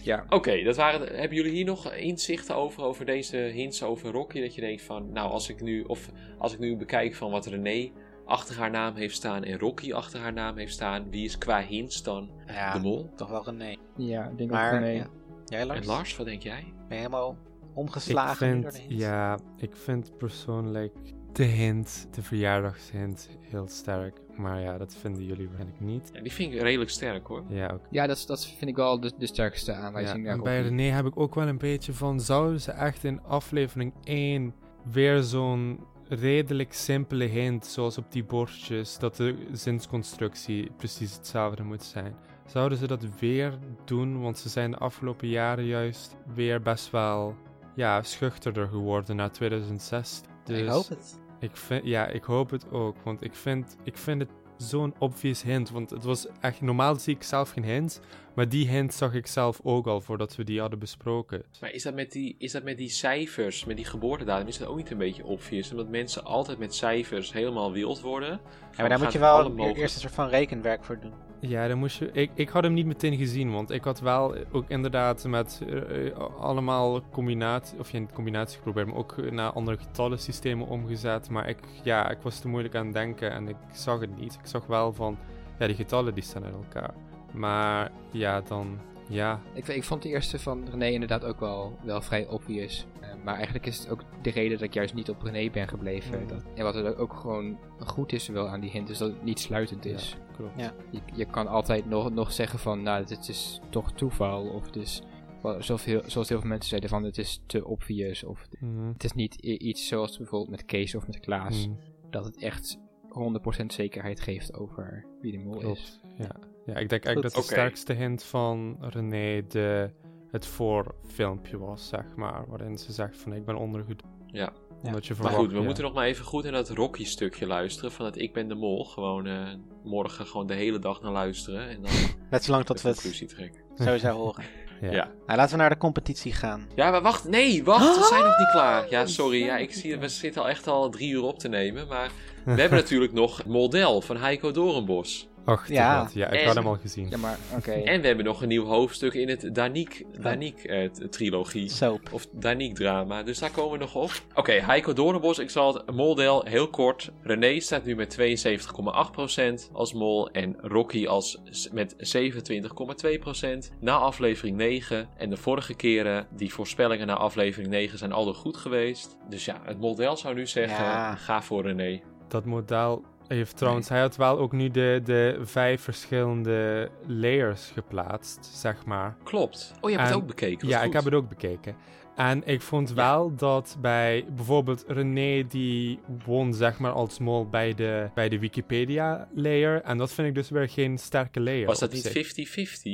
Ja. 0.04 0.24
Oké, 0.28 0.62
dat 0.62 0.76
waren. 0.76 1.00
hebben 1.16 1.36
jullie 1.36 1.52
hier 1.52 1.64
nog 1.64 1.92
inzichten 1.92 2.56
over, 2.56 2.82
over 2.82 3.04
deze 3.04 3.36
hints 3.36 3.82
over 3.82 4.10
Rocky? 4.10 4.40
Dat 4.40 4.54
je 4.54 4.60
denkt 4.60 4.82
van, 4.82 5.12
nou, 5.12 5.30
als 5.30 5.48
ik 5.48 5.60
nu, 5.60 5.82
of 5.82 6.10
als 6.38 6.52
ik 6.52 6.58
nu 6.58 6.76
bekijk 6.76 7.14
van 7.14 7.30
wat 7.30 7.46
René 7.46 7.90
achter 8.24 8.56
haar 8.56 8.70
naam 8.70 8.94
heeft 8.94 9.14
staan 9.14 9.44
en 9.44 9.58
Rocky 9.58 9.92
achter 9.92 10.20
haar 10.20 10.32
naam 10.32 10.56
heeft 10.56 10.72
staan, 10.72 11.10
wie 11.10 11.24
is 11.24 11.38
qua 11.38 11.60
hints 11.60 12.02
dan 12.02 12.30
ja 12.46 12.72
de 12.72 12.78
mol? 12.80 13.10
toch 13.16 13.28
wel 13.30 13.44
René. 13.44 13.76
Ja, 13.96 14.24
ik 14.28 14.38
denk 14.38 14.50
Maar, 14.50 14.72
ook 14.74 14.80
René. 14.80 14.90
ja. 14.98 15.06
Jij 15.44 15.66
Lars? 15.66 15.80
En 15.80 15.86
Lars, 15.86 16.16
wat 16.16 16.26
denk 16.26 16.42
jij? 16.42 16.64
Ben 16.76 16.86
je 16.88 16.94
helemaal 16.94 17.30
Ik 17.30 17.76
omgeslagen 17.78 18.62
de 18.62 18.70
vind, 18.70 18.78
hints? 18.78 19.04
ja, 19.04 19.38
ik 19.56 19.76
vind 19.76 20.16
persoonlijk 20.16 20.94
de 21.32 21.44
hint, 21.44 22.06
de 22.10 22.22
verjaardagshint, 22.22 23.28
heel 23.40 23.66
sterk. 23.68 24.20
Maar 24.36 24.60
ja, 24.60 24.78
dat 24.78 24.94
vinden 24.94 25.24
jullie 25.24 25.46
waarschijnlijk 25.46 25.80
niet. 25.80 26.10
Ja, 26.12 26.20
die 26.20 26.32
vind 26.32 26.52
ik 26.52 26.60
redelijk 26.60 26.90
sterk 26.90 27.26
hoor. 27.26 27.42
Ja, 27.48 27.68
ook. 27.72 27.80
Ja, 27.90 28.06
dat, 28.06 28.24
dat 28.26 28.46
vind 28.46 28.70
ik 28.70 28.76
wel 28.76 29.00
de, 29.00 29.12
de 29.18 29.26
sterkste 29.26 29.70
Ja, 29.72 29.78
aanwijzing. 29.78 30.28
en 30.28 30.42
bij. 30.42 30.62
René 30.62 30.82
heb 30.82 31.06
ik 31.06 31.18
ook 31.20 31.34
wel 31.34 31.46
een 31.48 31.58
beetje 31.58 31.92
van, 31.92 32.20
zouden 32.20 32.60
ze 32.60 32.70
echt 32.70 33.04
in 33.04 33.22
aflevering 33.22 33.92
1 34.04 34.54
weer 34.92 35.22
zo'n 35.22 35.80
redelijk 36.08 36.72
simpele 36.72 37.24
hint, 37.24 37.66
zoals 37.66 37.98
op 37.98 38.12
die 38.12 38.24
borstjes, 38.24 38.98
dat 38.98 39.16
de 39.16 39.36
zinsconstructie 39.52 40.70
precies 40.76 41.14
hetzelfde 41.14 41.62
moet 41.62 41.82
zijn. 41.82 42.14
zouden 42.46 42.78
ze 42.78 42.86
dat 42.86 43.06
weer 43.18 43.58
doen? 43.84 44.20
Want 44.20 44.38
ze 44.38 44.48
zijn 44.48 44.70
de 44.70 44.76
afgelopen 44.78 45.28
jaren 45.28 45.64
juist 45.64 46.16
weer 46.34 46.62
best 46.62 46.90
wel 46.90 47.34
ja, 47.74 48.02
schuchterder 48.02 48.68
geworden 48.68 49.16
na 49.16 49.28
2006. 49.28 50.20
Dus 50.44 50.60
Ik 50.60 50.68
hoop 50.68 50.88
het. 50.88 51.20
Ik 51.42 51.56
vind, 51.56 51.84
ja, 51.84 52.06
ik 52.06 52.24
hoop 52.24 52.50
het 52.50 52.70
ook. 52.70 52.96
Want 53.02 53.24
ik 53.24 53.34
vind, 53.34 53.76
ik 53.84 53.96
vind 53.96 54.20
het 54.20 54.30
zo'n 54.56 54.94
obvious 54.98 55.42
hint. 55.42 55.70
Want 55.70 55.90
het 55.90 56.04
was 56.04 56.26
echt, 56.40 56.60
normaal 56.60 56.94
zie 56.94 57.14
ik 57.14 57.22
zelf 57.22 57.50
geen 57.50 57.64
hint. 57.64 58.00
Maar 58.34 58.48
die 58.48 58.68
hint 58.68 58.94
zag 58.94 59.14
ik 59.14 59.26
zelf 59.26 59.60
ook 59.62 59.86
al 59.86 60.00
voordat 60.00 60.36
we 60.36 60.44
die 60.44 60.60
hadden 60.60 60.78
besproken. 60.78 61.44
Maar 61.60 61.70
is 61.70 61.82
dat, 61.82 61.94
met 61.94 62.12
die, 62.12 62.34
is 62.38 62.52
dat 62.52 62.62
met 62.62 62.78
die 62.78 62.88
cijfers, 62.88 63.64
met 63.64 63.76
die 63.76 63.84
geboortedatum, 63.84 64.48
is 64.48 64.58
dat 64.58 64.68
ook 64.68 64.76
niet 64.76 64.90
een 64.90 64.98
beetje 64.98 65.24
obvious? 65.24 65.70
Omdat 65.70 65.88
mensen 65.88 66.24
altijd 66.24 66.58
met 66.58 66.74
cijfers 66.74 67.32
helemaal 67.32 67.72
wild 67.72 68.00
worden. 68.00 68.28
Ja, 68.28 68.38
maar 68.76 68.88
daar 68.88 68.98
moet 68.98 69.12
je 69.12 69.18
wel 69.18 69.56
eerst 69.58 69.94
een 69.94 70.00
soort 70.00 70.14
van 70.14 70.28
rekenwerk 70.28 70.84
voor 70.84 71.00
doen. 71.00 71.31
Ja, 71.44 71.68
dan 71.68 71.78
moest 71.78 71.98
je. 71.98 72.10
Ik, 72.12 72.30
ik 72.34 72.48
had 72.48 72.62
hem 72.62 72.72
niet 72.72 72.86
meteen 72.86 73.16
gezien, 73.16 73.52
want 73.52 73.70
ik 73.70 73.84
had 73.84 74.00
wel 74.00 74.34
ook 74.52 74.64
inderdaad 74.68 75.24
met 75.24 75.62
eh, 75.68 76.16
allemaal 76.38 77.00
combinatie, 77.10 77.78
of 77.78 77.88
geen 77.88 78.12
combinatie 78.12 78.56
geprobeerd, 78.56 78.86
maar 78.86 78.96
ook 78.96 79.30
naar 79.30 79.50
andere 79.52 79.78
getallensystemen 79.78 80.66
omgezet. 80.66 81.30
Maar 81.30 81.48
ik, 81.48 81.58
ja, 81.82 82.10
ik 82.10 82.18
was 82.22 82.38
te 82.38 82.48
moeilijk 82.48 82.74
aan 82.74 82.84
het 82.84 82.94
denken 82.94 83.30
en 83.32 83.48
ik 83.48 83.56
zag 83.72 84.00
het 84.00 84.16
niet. 84.16 84.34
Ik 84.34 84.46
zag 84.46 84.66
wel 84.66 84.92
van, 84.92 85.18
ja, 85.58 85.66
die 85.66 85.76
getallen 85.76 86.14
die 86.14 86.22
staan 86.22 86.44
uit 86.44 86.54
elkaar. 86.54 86.94
Maar 87.32 87.90
ja, 88.10 88.40
dan, 88.40 88.78
ja, 89.08 89.40
Ik, 89.54 89.68
ik 89.68 89.84
vond 89.84 90.02
de 90.02 90.08
eerste 90.08 90.38
van 90.38 90.68
René 90.70 90.86
inderdaad 90.86 91.24
ook 91.24 91.40
wel, 91.40 91.78
wel 91.82 92.00
vrij 92.00 92.26
obvious. 92.26 92.86
Eh, 93.00 93.08
maar 93.24 93.34
eigenlijk 93.34 93.66
is 93.66 93.78
het 93.78 93.88
ook 93.88 94.00
de 94.22 94.30
reden 94.30 94.50
dat 94.50 94.66
ik 94.66 94.74
juist 94.74 94.94
niet 94.94 95.10
op 95.10 95.22
René 95.22 95.50
ben 95.50 95.68
gebleven. 95.68 96.20
Mm. 96.20 96.28
Dat, 96.28 96.42
en 96.54 96.64
wat 96.64 96.74
er 96.76 96.98
ook 96.98 97.12
gewoon 97.12 97.58
goed 97.78 98.12
is 98.12 98.28
wel 98.28 98.48
aan 98.48 98.60
die 98.60 98.70
hint, 98.70 98.88
is 98.88 98.98
dat 98.98 99.08
het 99.08 99.22
niet 99.22 99.40
sluitend 99.40 99.84
is. 99.84 100.16
Klopt. 100.42 100.60
Ja. 100.60 100.72
Je, 100.90 101.00
je 101.14 101.24
kan 101.24 101.46
altijd 101.46 101.86
nog, 101.86 102.10
nog 102.10 102.32
zeggen 102.32 102.58
van, 102.58 102.82
nou, 102.82 103.04
dit 103.04 103.28
is 103.28 103.60
toch 103.70 103.92
toeval. 103.92 104.48
Of 104.48 104.66
het 104.66 104.76
is, 104.76 105.02
wel, 105.42 105.62
zoveel, 105.62 106.02
zoals 106.06 106.28
heel 106.28 106.40
veel 106.40 106.48
mensen 106.48 106.68
zeiden, 106.68 106.90
van 106.90 107.02
het 107.02 107.18
is 107.18 107.42
te 107.46 107.66
obvious. 107.66 108.24
Of 108.24 108.46
Mhm. 108.60 108.86
het 108.86 109.04
is 109.04 109.12
niet 109.12 109.34
iets 109.44 109.86
zoals 109.88 110.16
bijvoorbeeld 110.16 110.50
met 110.50 110.64
Kees 110.64 110.94
of 110.94 111.06
met 111.06 111.20
Klaas. 111.20 111.66
Mhm. 111.68 111.76
Dat 112.10 112.24
het 112.24 112.36
echt 112.42 112.78
100% 113.08 113.72
zekerheid 113.72 114.20
geeft 114.20 114.54
over 114.54 115.06
wie 115.20 115.32
de 115.32 115.38
mol 115.38 115.60
is. 115.60 116.00
Ja. 116.16 116.36
ja, 116.66 116.74
ik 116.76 116.88
denk 116.88 117.04
eigenlijk 117.04 117.22
dat 117.22 117.34
de 117.34 117.52
sterkste 117.52 117.92
hint 117.92 118.24
van 118.24 118.76
René 118.80 119.46
de, 119.46 119.90
het 120.30 120.46
voorfilmpje 120.46 121.58
was, 121.58 121.88
zeg 121.88 122.16
maar. 122.16 122.44
Waarin 122.48 122.78
ze 122.78 122.92
zegt 122.92 123.16
van 123.16 123.32
ik 123.32 123.44
ben 123.44 123.56
ondergoed. 123.56 124.02
Ja. 124.26 124.52
Omdat 124.82 125.06
je 125.06 125.14
Maar 125.22 125.32
goed, 125.32 125.50
we 125.52 125.58
ja. 125.58 125.62
moeten 125.62 125.84
nog 125.84 125.92
maar 125.92 126.06
even 126.06 126.24
goed 126.24 126.42
naar 126.42 126.52
dat 126.52 126.70
Rocky-stukje 126.70 127.46
luisteren. 127.46 127.92
Van 127.92 128.04
het 128.06 128.18
Ik 128.18 128.32
ben 128.32 128.48
de 128.48 128.54
mol. 128.54 128.84
Gewoon 128.84 129.26
eh, 129.26 129.48
morgen 129.84 130.26
gewoon 130.26 130.46
de 130.46 130.54
hele 130.54 130.78
dag 130.78 131.02
naar 131.02 131.12
luisteren. 131.12 131.68
En 131.68 131.82
dan 131.82 131.90
Net 132.30 132.44
zolang 132.44 132.64
de 132.64 132.72
tot 132.72 132.82
we 132.82 132.88
het 132.88 133.00
conclusie 133.00 133.26
trekken. 133.26 133.60
sowieso 133.78 134.08
horen. 134.22 134.44
Ja. 134.80 134.90
Ja. 134.90 135.10
Nou, 135.26 135.38
laten 135.38 135.50
we 135.54 135.60
naar 135.60 135.70
de 135.70 135.76
competitie 135.76 136.32
gaan. 136.32 136.68
Ja, 136.74 136.90
maar 136.90 137.02
wacht. 137.02 137.28
Nee, 137.28 137.64
wacht. 137.64 137.96
We 137.98 138.06
zijn 138.08 138.22
nog 138.24 138.38
niet 138.38 138.50
klaar. 138.50 138.90
Ja, 138.90 139.06
sorry. 139.06 139.44
Ja, 139.44 139.56
ik 139.56 139.72
zie, 139.72 139.98
we 139.98 140.08
zitten 140.08 140.42
al 140.42 140.48
echt 140.48 140.66
al 140.66 140.90
drie 140.90 141.10
uur 141.10 141.22
op 141.22 141.38
te 141.38 141.48
nemen. 141.48 141.86
Maar 141.88 142.10
we 142.44 142.60
hebben 142.60 142.78
natuurlijk 142.78 143.12
nog 143.12 143.36
het 143.36 143.46
model 143.46 144.00
van 144.00 144.16
Heiko 144.16 144.50
Doornbos. 144.50 145.28
Ach, 145.44 145.68
Ja. 145.68 146.08
ja. 146.14 146.26
ik 146.30 146.40
En- 146.40 146.46
had 146.46 146.54
hem 146.54 146.66
al 146.66 146.76
gezien. 146.80 147.06
Ja, 147.10 147.16
maar 147.16 147.38
oké. 147.56 147.70
En 147.72 148.00
we 148.00 148.06
hebben 148.06 148.24
nog 148.24 148.42
een 148.42 148.48
nieuw 148.48 148.64
hoofdstuk 148.64 149.14
in 149.14 149.28
het 149.28 149.48
Daniek, 149.54 150.04
Daniek 150.20 150.64
eh, 150.64 150.84
t- 150.88 151.12
trilogie. 151.12 151.68
Soap. 151.68 152.00
Of 152.12 152.26
Daniek 152.32 152.74
drama. 152.74 153.22
Dus 153.22 153.38
daar 153.38 153.50
komen 153.50 153.72
we 153.72 153.78
nog 153.78 153.94
op. 153.94 154.10
Oké, 154.34 154.52
Heiko 154.52 154.92
Doornbos. 154.92 155.38
Ik 155.38 155.50
zal 155.50 155.74
het 155.74 155.90
moldel 155.94 156.44
heel 156.44 156.68
kort. 156.68 157.10
René 157.22 157.60
staat 157.60 157.84
nu 157.84 157.94
met 157.94 158.10
72,8% 158.10 159.70
als 159.72 159.92
mol. 159.92 160.30
En 160.30 160.56
Rocky 160.60 161.06
als, 161.06 161.38
met 161.72 161.94
27,2%. 161.98 163.72
Na 163.80 163.96
aflevering 163.96 164.56
9. 164.56 165.08
En 165.16 165.30
de 165.30 165.36
vorige 165.36 165.74
keren, 165.74 166.26
die 166.30 166.52
voorspellingen 166.54 167.06
na 167.06 167.14
aflevering 167.16 167.70
9 167.70 167.98
zijn 167.98 168.12
al 168.12 168.34
goed 168.34 168.56
geweest. 168.56 169.16
Dus 169.28 169.44
ja, 169.44 169.60
het 169.64 169.80
model 169.80 170.16
zou 170.16 170.34
nu 170.34 170.46
zeggen, 170.46 170.84
Ja. 170.84 171.14
ga 171.14 171.42
voor 171.42 171.62
René. 171.62 172.00
Dat 172.28 172.44
model 172.44 173.04
heeft 173.34 173.56
trouwens, 173.56 173.88
hij 173.88 174.00
had 174.00 174.16
wel 174.16 174.38
ook 174.38 174.52
nu 174.52 174.70
de, 174.70 175.00
de 175.04 175.38
vijf 175.42 175.80
verschillende 175.80 176.90
layers 177.06 177.70
geplaatst, 177.74 178.50
zeg 178.52 178.84
maar. 178.86 179.16
Klopt. 179.24 179.72
Oh, 179.80 179.90
je 179.90 179.96
hebt 179.96 180.08
En- 180.08 180.14
het 180.14 180.22
ook 180.22 180.28
bekeken. 180.28 180.68
Ja, 180.68 180.78
goed. 180.78 180.86
ik 180.86 180.92
heb 180.92 181.04
het 181.04 181.14
ook 181.14 181.28
bekeken. 181.28 181.74
En 182.16 182.42
ik 182.46 182.60
vond 182.62 182.92
wel 182.92 183.34
dat 183.36 183.76
bij 183.80 184.24
bijvoorbeeld 184.36 184.84
René, 184.86 185.46
die 185.46 185.98
won 186.24 186.54
zeg 186.54 186.78
maar 186.78 186.92
als 186.92 187.18
mol 187.18 187.48
bij 187.48 187.74
de, 187.74 188.10
bij 188.14 188.28
de 188.28 188.38
Wikipedia-layer. 188.38 189.82
En 189.82 189.98
dat 189.98 190.12
vind 190.12 190.28
ik 190.28 190.34
dus 190.34 190.50
weer 190.50 190.68
geen 190.68 190.98
sterke 190.98 191.40
layer. 191.40 191.66
Was 191.66 191.78
dat 191.78 191.92
niet 191.92 192.02
zich. 192.02 192.32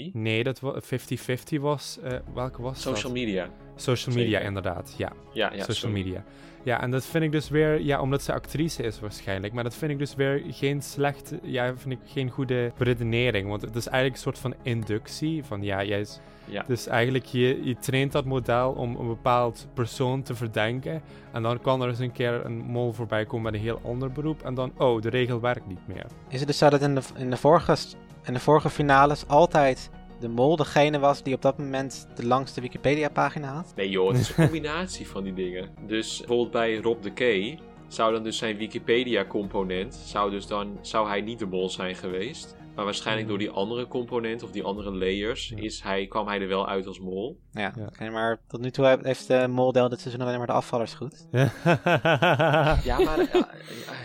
50-50? 0.08 0.12
Nee, 0.12 0.42
dat 0.44 0.60
wa- 0.60 0.80
50-50 0.80 1.60
was. 1.60 1.98
eh, 2.02 2.12
welke 2.34 2.62
was 2.62 2.80
Social 2.80 3.02
dat? 3.02 3.12
media. 3.12 3.48
Social 3.76 4.14
media, 4.14 4.38
inderdaad. 4.38 4.94
Ja, 4.96 5.12
Ja, 5.32 5.46
ja 5.52 5.58
social 5.58 5.74
sorry. 5.74 5.94
media. 5.94 6.24
Ja, 6.68 6.80
en 6.80 6.90
dat 6.90 7.04
vind 7.04 7.24
ik 7.24 7.32
dus 7.32 7.48
weer, 7.48 7.80
ja, 7.80 8.00
omdat 8.00 8.22
ze 8.22 8.32
actrice 8.32 8.82
is 8.82 9.00
waarschijnlijk. 9.00 9.52
Maar 9.52 9.64
dat 9.64 9.74
vind 9.74 9.90
ik 9.90 9.98
dus 9.98 10.14
weer 10.14 10.42
geen 10.48 10.82
slechte, 10.82 11.38
ja, 11.42 11.76
vind 11.76 11.94
ik 11.94 12.10
geen 12.10 12.30
goede 12.30 12.72
redenering. 12.76 13.48
Want 13.48 13.62
het 13.62 13.76
is 13.76 13.86
eigenlijk 13.86 14.14
een 14.14 14.22
soort 14.22 14.38
van 14.38 14.54
inductie. 14.62 15.44
Van 15.44 15.62
ja, 15.62 15.84
jij 15.84 16.00
is. 16.00 16.20
Ja. 16.44 16.64
Dus 16.66 16.86
eigenlijk, 16.86 17.24
je, 17.24 17.64
je 17.64 17.76
traint 17.78 18.12
dat 18.12 18.24
model 18.24 18.70
om 18.70 18.96
een 18.96 19.06
bepaald 19.06 19.66
persoon 19.74 20.22
te 20.22 20.34
verdenken. 20.34 21.02
En 21.32 21.42
dan 21.42 21.60
kan 21.60 21.82
er 21.82 21.88
eens 21.88 21.98
een 21.98 22.12
keer 22.12 22.44
een 22.44 22.58
mol 22.58 22.92
voorbij 22.92 23.24
komen 23.24 23.42
met 23.42 23.54
een 23.54 23.66
heel 23.66 23.80
ander 23.84 24.12
beroep. 24.12 24.42
En 24.42 24.54
dan, 24.54 24.72
oh, 24.76 25.02
de 25.02 25.10
regel 25.10 25.40
werkt 25.40 25.66
niet 25.66 25.86
meer. 25.86 26.06
Is 26.28 26.38
het 26.38 26.48
dus 26.48 26.58
zo 26.58 26.70
dat 26.70 26.82
in 26.82 26.94
de, 26.94 27.02
in 27.16 27.30
de, 27.30 27.36
vorige, 27.36 27.76
in 28.24 28.32
de 28.32 28.40
vorige 28.40 28.70
finales 28.70 29.26
altijd 29.26 29.90
de 30.20 30.28
mol 30.28 30.56
degene 30.56 30.98
was 30.98 31.22
die 31.22 31.34
op 31.34 31.42
dat 31.42 31.58
moment 31.58 32.08
de 32.14 32.26
langste 32.26 32.60
Wikipedia-pagina 32.60 33.52
had? 33.54 33.72
Nee 33.76 33.90
joh, 33.90 34.08
het 34.08 34.18
is 34.20 34.28
een 34.28 34.34
combinatie 34.34 35.08
van 35.08 35.24
die 35.24 35.32
dingen. 35.34 35.68
Dus 35.86 36.18
bijvoorbeeld 36.18 36.50
bij 36.50 36.76
Rob 36.76 37.02
de 37.02 37.10
K 37.10 37.58
zou 37.88 38.12
dan 38.12 38.22
dus 38.22 38.38
zijn 38.38 38.56
Wikipedia-component, 38.56 39.94
zou, 39.94 40.30
dus 40.30 40.46
dan, 40.46 40.78
zou 40.80 41.08
hij 41.08 41.20
niet 41.20 41.38
de 41.38 41.46
mol 41.46 41.68
zijn 41.70 41.94
geweest. 41.94 42.56
Maar 42.74 42.84
waarschijnlijk 42.86 43.28
door 43.28 43.38
die 43.38 43.50
andere 43.50 43.86
component 43.88 44.42
of 44.42 44.50
die 44.50 44.62
andere 44.62 44.92
layers 44.92 45.48
Ja. 45.48 45.62
is 45.62 45.82
hij, 45.82 46.06
kwam 46.06 46.26
hij 46.26 46.40
er 46.40 46.48
wel 46.48 46.68
uit 46.68 46.86
als 46.86 47.00
mol. 47.00 47.38
Ja, 47.52 47.72
Ja. 47.76 47.84
oké, 47.86 48.10
maar 48.10 48.40
tot 48.46 48.60
nu 48.60 48.70
toe 48.70 48.86
heeft- 48.86 49.04
heeft 49.04 49.26
de 49.28 49.46
moldel 49.48 49.88
dit 49.88 50.00
seizoen 50.00 50.22
alleen 50.22 50.38
maar 50.38 50.46
de 50.46 50.52
afvallers 50.52 50.94
goed. 50.94 51.26
Ja, 51.30 51.50
maar... 51.64 52.84
ja, 52.84 52.98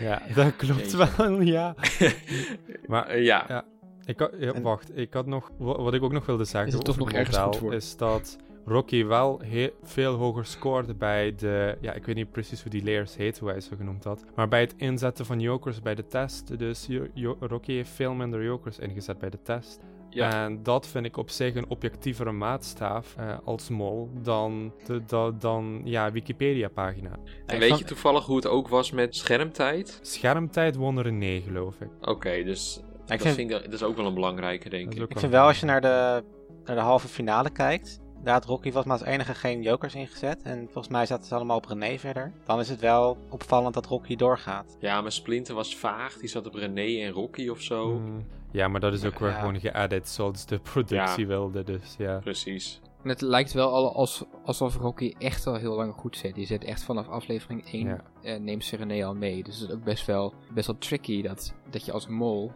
ja, 0.00 0.22
dat 0.34 0.56
klopt 0.56 0.92
wel, 1.16 1.40
ja. 1.40 1.74
Maar 2.86 3.06
Eh, 3.06 3.24
ja. 3.24 3.64
Ik 4.06 4.18
had, 4.18 4.30
ja, 4.38 4.52
En- 4.52 4.62
wacht, 4.62 4.96
ik 4.98 5.12
had 5.12 5.26
nog, 5.26 5.50
wa- 5.58 5.82
wat 5.82 5.94
ik 5.94 6.02
ook 6.02 6.12
nog 6.12 6.26
wilde 6.26 6.44
zeggen 6.44 6.68
Is 6.68 6.74
het 6.74 6.84
toch 6.84 6.96
nog 6.96 7.12
ergens 7.12 7.36
model, 7.36 7.52
goed 7.52 7.60
voor? 7.60 7.74
is 7.74 7.96
dat 7.96 8.36
Rocky 8.66 9.04
wel 9.04 9.40
he- 9.44 9.70
veel 9.82 10.14
hoger 10.14 10.44
scoorde 10.46 10.94
bij 10.94 11.34
de, 11.34 11.76
ja, 11.80 11.92
ik 11.92 12.04
weet 12.04 12.14
niet 12.14 12.30
precies 12.30 12.62
hoe 12.62 12.70
die 12.70 12.84
layers 12.84 13.16
heet, 13.16 13.38
hoe 13.38 13.48
hij 13.50 13.60
ze 13.60 13.76
genoemd 13.76 14.04
had, 14.04 14.24
maar 14.34 14.48
bij 14.48 14.60
het 14.60 14.74
inzetten 14.76 15.26
van 15.26 15.40
jokers 15.40 15.82
bij 15.82 15.94
de 15.94 16.06
test, 16.06 16.58
dus 16.58 16.86
Jo- 16.88 17.06
Jo- 17.14 17.36
Rocky 17.40 17.72
heeft 17.72 17.90
veel 17.90 18.14
minder 18.14 18.44
jokers 18.44 18.78
ingezet 18.78 19.18
bij 19.18 19.30
de 19.30 19.42
test. 19.42 19.80
Ja. 20.10 20.44
En 20.44 20.62
dat 20.62 20.86
vind 20.86 21.06
ik 21.06 21.16
op 21.16 21.30
zich 21.30 21.54
een 21.54 21.68
objectievere 21.68 22.32
maatstaaf 22.32 23.14
eh, 23.18 23.36
als 23.44 23.68
mol 23.68 24.10
dan, 24.22 24.72
de, 24.86 25.04
da- 25.06 25.30
dan 25.30 25.80
ja, 25.84 26.12
Wikipedia-pagina. 26.12 27.10
En 27.46 27.58
weet 27.58 27.78
je 27.78 27.84
toevallig 27.84 28.24
hoe 28.26 28.36
het 28.36 28.46
ook 28.46 28.68
was 28.68 28.90
met 28.90 29.16
schermtijd? 29.16 29.98
Schermtijd 30.02 30.76
won 30.76 30.98
er 30.98 31.06
een 31.06 31.18
9, 31.18 31.42
geloof 31.42 31.80
ik. 31.80 31.88
Oké, 32.00 32.42
dus 32.44 32.80
dat, 33.06 33.20
vind- 33.22 33.34
vind 33.34 33.50
ik, 33.50 33.62
dat 33.64 33.72
is 33.72 33.82
ook 33.82 33.96
wel 33.96 34.06
een 34.06 34.14
belangrijke, 34.14 34.68
denk 34.68 34.94
ik. 34.94 35.10
Ik 35.10 35.18
vind 35.18 35.32
wel 35.32 35.46
als 35.46 35.60
je 35.60 35.66
naar 35.66 35.80
de, 35.80 36.24
naar 36.64 36.76
de 36.76 36.82
halve 36.82 37.08
finale 37.08 37.50
kijkt. 37.50 38.00
Inderdaad, 38.16 38.44
Rocky 38.44 38.72
was 38.72 38.84
maar 38.84 38.98
als 38.98 39.06
enige 39.06 39.34
geen 39.34 39.62
jokers 39.62 39.94
ingezet. 39.94 40.42
En 40.42 40.64
volgens 40.64 40.88
mij 40.88 41.06
zaten 41.06 41.24
ze 41.26 41.34
allemaal 41.34 41.56
op 41.56 41.64
René 41.66 41.98
verder. 41.98 42.32
Dan 42.44 42.60
is 42.60 42.68
het 42.68 42.80
wel 42.80 43.16
opvallend 43.30 43.74
dat 43.74 43.86
Rocky 43.86 44.16
doorgaat. 44.16 44.76
Ja, 44.80 45.00
maar 45.00 45.12
Splinter 45.12 45.54
was 45.54 45.76
vaag. 45.76 46.16
Die 46.16 46.28
zat 46.28 46.46
op 46.46 46.54
René 46.54 47.04
en 47.06 47.10
Rocky 47.10 47.48
of 47.48 47.60
zo. 47.60 47.98
Mm, 47.98 48.26
ja, 48.52 48.68
maar 48.68 48.80
dat 48.80 48.92
is 48.92 49.04
ook 49.04 49.18
weer 49.18 49.28
Ja. 49.30 49.38
gewoon 49.38 49.60
geëdit 49.60 50.08
zoals 50.08 50.46
de 50.46 50.58
productie 50.58 51.22
Ja. 51.22 51.26
wilde, 51.26 51.62
dus 51.64 51.94
ja. 51.98 52.18
Precies. 52.18 52.80
En 53.02 53.08
het 53.08 53.20
lijkt 53.20 53.52
wel 53.52 53.72
al 53.72 53.94
als, 53.94 54.24
alsof 54.44 54.76
Rocky 54.76 55.14
echt 55.18 55.46
al 55.46 55.54
heel 55.54 55.74
lang 55.74 55.94
goed 55.94 56.16
zit. 56.16 56.34
Die 56.34 56.46
zit 56.46 56.64
echt 56.64 56.82
vanaf 56.84 57.08
aflevering 57.08 57.72
1 57.72 57.86
Ja. 57.86 58.00
eh, 58.22 58.38
neemt 58.40 58.64
ze 58.64 58.76
René 58.76 59.04
al 59.06 59.14
mee. 59.14 59.42
Dus 59.42 59.58
het 59.58 59.68
is 59.68 59.74
ook 59.74 59.84
best 59.84 60.06
wel, 60.06 60.34
best 60.54 60.66
wel 60.66 60.78
tricky 60.78 61.22
dat, 61.22 61.54
dat 61.70 61.84
je 61.84 61.92
als 61.92 62.06
mol... 62.08 62.52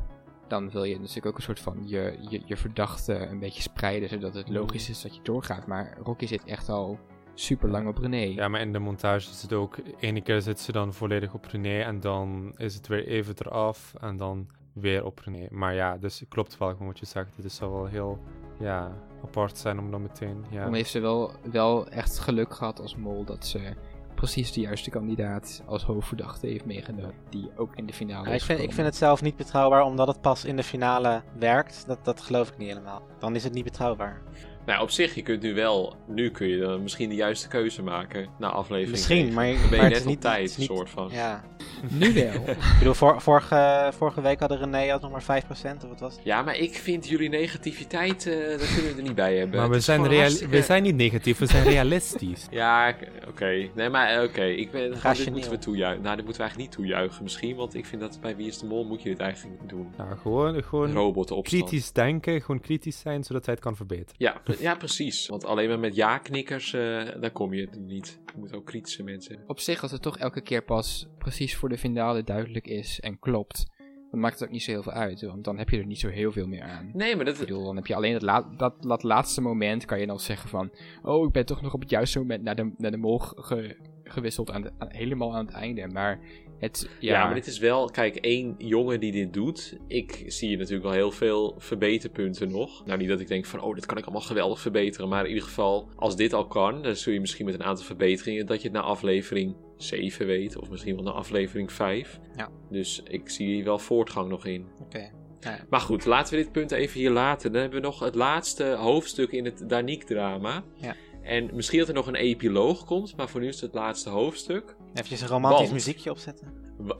Dan 0.49 0.71
wil 0.71 0.85
je 0.85 0.99
natuurlijk 0.99 1.27
ook 1.27 1.37
een 1.37 1.43
soort 1.43 1.61
van 1.61 1.83
je, 1.85 2.17
je, 2.29 2.43
je 2.45 2.57
verdachte 2.57 3.15
een 3.15 3.39
beetje 3.39 3.63
spreiden. 3.63 4.09
Zodat 4.09 4.35
het 4.35 4.49
logisch 4.49 4.89
is 4.89 5.03
dat 5.03 5.17
je 5.17 5.23
doorgaat. 5.23 5.67
Maar 5.67 5.99
Rocky 6.03 6.27
zit 6.27 6.45
echt 6.45 6.69
al 6.69 6.99
super 7.35 7.69
lang 7.69 7.89
op 7.89 7.99
René. 7.99 8.17
Ja, 8.17 8.49
maar 8.49 8.61
in 8.61 8.73
de 8.73 8.79
montage 8.79 9.31
is 9.31 9.43
het 9.43 9.53
ook... 9.53 9.77
Ene 10.01 10.21
keer 10.21 10.41
zit 10.41 10.61
ze 10.61 10.73
dan 10.73 10.93
volledig 10.93 11.35
op 11.35 11.45
René 11.45 11.81
en 11.81 12.01
dan 12.01 12.55
is 12.57 12.75
het 12.75 12.87
weer 12.87 13.07
even 13.07 13.35
eraf 13.39 13.95
en 14.01 14.17
dan 14.17 14.49
weer 14.73 15.05
op 15.05 15.19
René. 15.19 15.47
Maar 15.51 15.75
ja, 15.75 15.97
dus 15.97 16.21
het 16.21 16.29
klopt 16.29 16.59
wel 16.59 16.77
wat 16.79 16.99
je 16.99 17.07
zegt. 17.07 17.37
Het 17.37 17.53
zou 17.53 17.73
wel 17.73 17.87
heel 17.87 18.19
ja, 18.59 18.93
apart 19.25 19.59
zijn 19.59 19.79
om 19.79 19.91
dan 19.91 20.03
meteen... 20.03 20.45
Ja. 20.51 20.65
Dan 20.65 20.75
heeft 20.75 20.91
ze 20.91 21.01
wel, 21.01 21.33
wel 21.51 21.89
echt 21.89 22.19
geluk 22.19 22.55
gehad 22.55 22.81
als 22.81 22.97
mol 22.97 23.25
dat 23.25 23.47
ze 23.47 23.75
precies 24.19 24.53
de 24.53 24.61
juiste 24.61 24.91
kandidaat 24.91 25.63
als 25.67 25.83
hoofdverdachte 25.83 26.47
heeft 26.47 26.65
meegenomen. 26.65 27.15
Die 27.31 27.51
ook 27.57 27.77
in 27.77 27.87
de 27.87 27.93
finale 27.93 28.29
Ja, 28.29 28.35
is 28.35 28.41
ik, 28.41 28.47
vind, 28.47 28.61
ik 28.61 28.73
vind 28.73 28.87
het 28.87 28.97
zelf 28.97 29.23
niet 29.23 29.37
betrouwbaar, 29.37 29.83
omdat 29.83 30.07
het 30.07 30.21
pas 30.21 30.45
in 30.45 30.57
de 30.57 30.63
finale 30.63 31.23
werkt. 31.39 31.85
Dat, 31.87 32.05
dat 32.05 32.21
geloof 32.21 32.49
ik 32.49 32.59
niet 32.59 32.69
helemaal. 32.69 33.03
Dan 33.19 33.35
is 33.35 33.45
het 33.45 33.53
niet 33.53 33.65
betrouwbaar. 33.65 34.23
Nou, 34.69 34.83
op 34.83 34.91
zich, 34.91 35.15
je 35.15 35.23
kunt 35.23 35.43
nu 35.43 35.55
wel, 35.55 35.97
nu 36.07 36.31
kun 36.31 36.49
je 36.49 36.59
dan 36.59 36.83
misschien 36.83 37.09
de 37.09 37.15
juiste 37.15 37.49
keuze 37.49 37.83
maken 37.83 38.29
na 38.39 38.49
aflevering. 38.49 38.91
Misschien, 38.91 39.33
maar, 39.33 39.47
Dan 39.47 39.57
ben 39.61 39.71
je 39.71 39.77
maar 39.77 39.91
net 39.91 40.01
op 40.01 40.07
niet, 40.07 40.21
tijd, 40.21 40.57
niet- 40.59 40.67
soort 40.67 40.91
van. 40.91 41.09
Ja. 41.13 41.45
Nu 41.91 42.13
wel. 42.15 42.33
Ik 42.49 42.57
bedoel, 42.79 42.95
vor- 42.95 43.21
vorige, 43.23 43.91
vorige 43.97 44.21
week 44.21 44.41
hadden 44.41 44.59
René 44.59 44.91
had 44.91 45.01
nog 45.03 45.11
maar 45.11 45.43
5% 45.43 45.77
of 45.83 45.89
wat 45.89 46.01
was 46.01 46.15
het? 46.15 46.25
Ja, 46.25 46.43
maar 46.43 46.57
ik 46.57 46.75
vind 46.75 47.09
jullie 47.09 47.29
negativiteit, 47.29 48.27
eh 48.27 48.35
daar 48.35 48.57
kunnen 48.75 48.91
we 48.91 48.95
er 48.97 49.03
niet 49.03 49.15
bij 49.15 49.37
hebben. 49.37 49.61
Maar 49.61 49.71
we 49.71 49.81
zijn, 49.81 50.01
hartstikke- 50.15 50.57
we 50.57 50.63
zijn 50.63 50.83
niet 50.83 50.95
negatief, 50.97 51.39
we 51.39 51.47
zijn 51.47 51.65
realistisch. 51.75 52.47
Ja, 52.51 52.95
oké. 53.29 53.69
Nee, 53.75 53.89
maar 53.89 54.09
eh, 54.09 54.23
oké. 54.23 54.43
Ik 54.45 54.71
ben, 54.71 54.97
gewoon, 54.97 55.17
dit 55.17 55.31
moeten 55.31 55.51
we 55.51 55.59
toejuichen. 55.59 56.03
Nou, 56.03 56.17
dit 56.17 56.25
moeten 56.25 56.43
we 56.43 56.49
eigenlijk 56.49 56.77
niet 56.79 56.87
toejuichen 56.87 57.23
misschien. 57.23 57.57
Want 57.57 57.75
ik 57.75 57.87
vind 57.87 58.01
dat 58.01 58.19
bij 58.21 58.37
Wie 58.37 58.47
is 58.47 58.59
de 58.59 58.67
Mol 58.67 58.85
moet 58.85 59.03
je 59.03 59.09
dit 59.09 59.19
eigenlijk 59.21 59.69
doen. 59.69 59.93
Nou, 59.97 60.17
gewoon, 60.17 60.63
gewoon 60.63 61.43
kritisch 61.43 61.93
denken, 61.93 62.41
gewoon 62.41 62.61
kritisch 62.61 62.99
zijn, 62.99 63.25
zodat 63.25 63.45
hij 63.45 63.55
het 63.55 63.63
kan 63.63 63.77
verbeteren. 63.77 64.15
Ja, 64.19 64.41
ja, 64.61 64.75
precies. 64.75 65.27
Want 65.27 65.45
alleen 65.45 65.69
maar 65.69 65.79
met 65.79 65.95
ja-knikkers, 65.95 66.73
eh 66.73 66.81
daar 67.21 67.31
kom 67.33 67.55
je 67.55 67.69
niet. 67.79 68.21
Je 68.27 68.39
moet 68.39 68.55
ook 68.55 68.67
kritische 68.67 69.03
mensen 69.03 69.31
hebben. 69.31 69.51
Op 69.51 69.61
zich, 69.61 69.83
als 69.83 69.91
het 69.91 70.03
toch 70.03 70.19
elke 70.19 70.41
keer 70.41 70.65
pas 70.65 71.07
precies 71.19 71.57
voor 71.57 71.69
de 71.69 71.79
finale 71.79 72.25
duidelijk 72.25 72.67
is 72.67 73.01
en 73.01 73.19
klopt, 73.19 73.67
dan 74.11 74.21
maakt 74.21 74.39
het 74.39 74.49
ook 74.49 74.53
niet 74.55 74.63
zo 74.63 74.71
heel 74.71 74.83
veel 74.83 74.93
uit. 74.93 75.23
Want 75.23 75.45
dan 75.45 75.59
heb 75.59 75.69
je 75.69 75.79
er 75.79 75.87
niet 75.87 75.99
zo 76.01 76.09
heel 76.09 76.33
veel 76.33 76.47
meer 76.47 76.63
aan. 76.63 76.91
Nee, 76.95 77.17
maar 77.17 77.25
dat... 77.25 77.35
Ik 77.35 77.41
bedoel, 77.41 77.65
dan 77.65 77.77
heb 77.77 77.87
je 77.87 77.95
alleen 77.95 78.13
dat, 78.13 78.23
la- 78.23 78.55
dat, 78.57 78.83
dat 78.83 79.03
laatste 79.03 79.41
moment, 79.41 79.85
kan 79.85 80.01
je 80.01 80.07
dan 80.07 80.21
zeggen 80.21 80.49
van... 80.49 80.71
Oh, 81.03 81.27
ik 81.27 81.33
ben 81.33 81.47
toch 81.47 81.63
nog 81.63 81.75
op 81.75 81.81
het 81.81 81.91
juiste 81.91 82.19
moment 82.19 82.43
naar 82.43 82.57
de, 82.57 82.73
naar 82.77 82.91
de 82.91 82.97
mol 82.97 83.19
ge- 83.19 83.77
gewisseld, 84.11 84.51
aan 84.51 84.63
de- 84.63 84.73
aan- 84.79 84.89
helemaal 84.91 85.35
aan 85.35 85.47
het 85.47 85.55
einde. 85.55 85.87
Maar 85.89 86.21
het, 86.59 86.89
ja... 87.01 87.13
Ja, 87.13 87.25
maar 87.25 87.35
dit 87.35 87.47
is 87.47 87.59
wel, 87.59 87.91
kijk, 87.91 88.17
één 88.17 88.55
jongen 88.59 89.01
die 89.01 89.13
dit 89.13 89.33
doet. 89.33 89.77
Ik 89.87 90.25
zie 90.27 90.57
natuurlijk 90.57 90.85
wel 90.85 90.93
heel 90.93 91.11
veel 91.11 91.55
verbeterpunten 91.59 92.51
nog. 92.51 92.87
Nou, 92.87 92.99
niet 92.99 93.09
dat 93.09 93.21
ik 93.21 93.29
denk 93.29 93.45
van, 93.47 93.61
oh, 93.61 93.75
dit 93.75 93.87
kan 93.87 93.97
ik 93.99 94.05
allemaal 94.05 94.23
geweldig 94.23 94.61
verbeteren. 94.61 95.09
Maar 95.09 95.23
in 95.23 95.29
ieder 95.29 95.45
geval, 95.45 95.89
als 95.97 96.17
dit 96.17 96.33
al 96.33 96.47
kan, 96.47 96.83
dan 96.83 96.97
zul 96.97 97.13
je 97.13 97.21
misschien 97.21 97.45
met 97.45 97.55
een 97.55 97.65
aantal 97.65 97.85
verbeteringen 97.85 98.47
dat 98.47 98.63
je 98.63 98.69
het 98.69 98.77
na 98.77 98.83
aflevering 98.83 99.57
7 99.77 100.27
weet. 100.27 100.57
Of 100.57 100.71
misschien 100.71 100.95
wel 100.95 101.05
na 101.05 101.11
aflevering 101.11 101.73
5. 101.73 102.19
Ja. 102.37 102.49
Dus 102.71 103.03
ik 103.05 103.29
zie 103.29 103.47
hier 103.47 103.65
wel 103.65 103.79
voortgang 103.79 104.29
nog 104.29 104.47
in. 104.47 104.67
Oké. 104.83 105.11
Ja. 105.41 105.59
Maar 105.71 105.81
goed, 105.81 106.05
laten 106.05 106.35
we 106.37 106.43
dit 106.43 106.53
punt 106.53 106.71
even 106.71 107.01
hier 107.01 107.11
laten. 107.11 107.53
Dan 107.53 107.61
hebben 107.61 107.81
we 107.81 107.87
nog 107.87 108.01
het 108.01 108.15
laatste 108.15 108.65
hoofdstuk 108.65 109.33
in 109.33 109.45
het 109.45 109.65
Danique-drama. 109.69 110.65
Ja. 110.75 110.95
En 111.29 111.51
misschien 111.53 111.79
dat 111.79 111.89
er 111.89 111.95
nog 111.95 112.07
een 112.07 112.15
epiloog 112.15 112.85
komt, 112.85 113.17
maar 113.17 113.29
voor 113.29 113.41
nu 113.41 113.49
is 113.49 113.61
het 113.61 113.73
het 113.73 113.81
laatste 113.81 114.09
hoofdstuk. 114.11 114.77
Even 114.95 115.23
een 115.23 115.29
romantisch 115.29 115.61
Want- 115.61 115.73
muziekje 115.73 116.11
opzetten. 116.11 116.53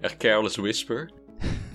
Echt 0.00 0.16
Careless 0.16 0.56
Whisper. 0.56 1.10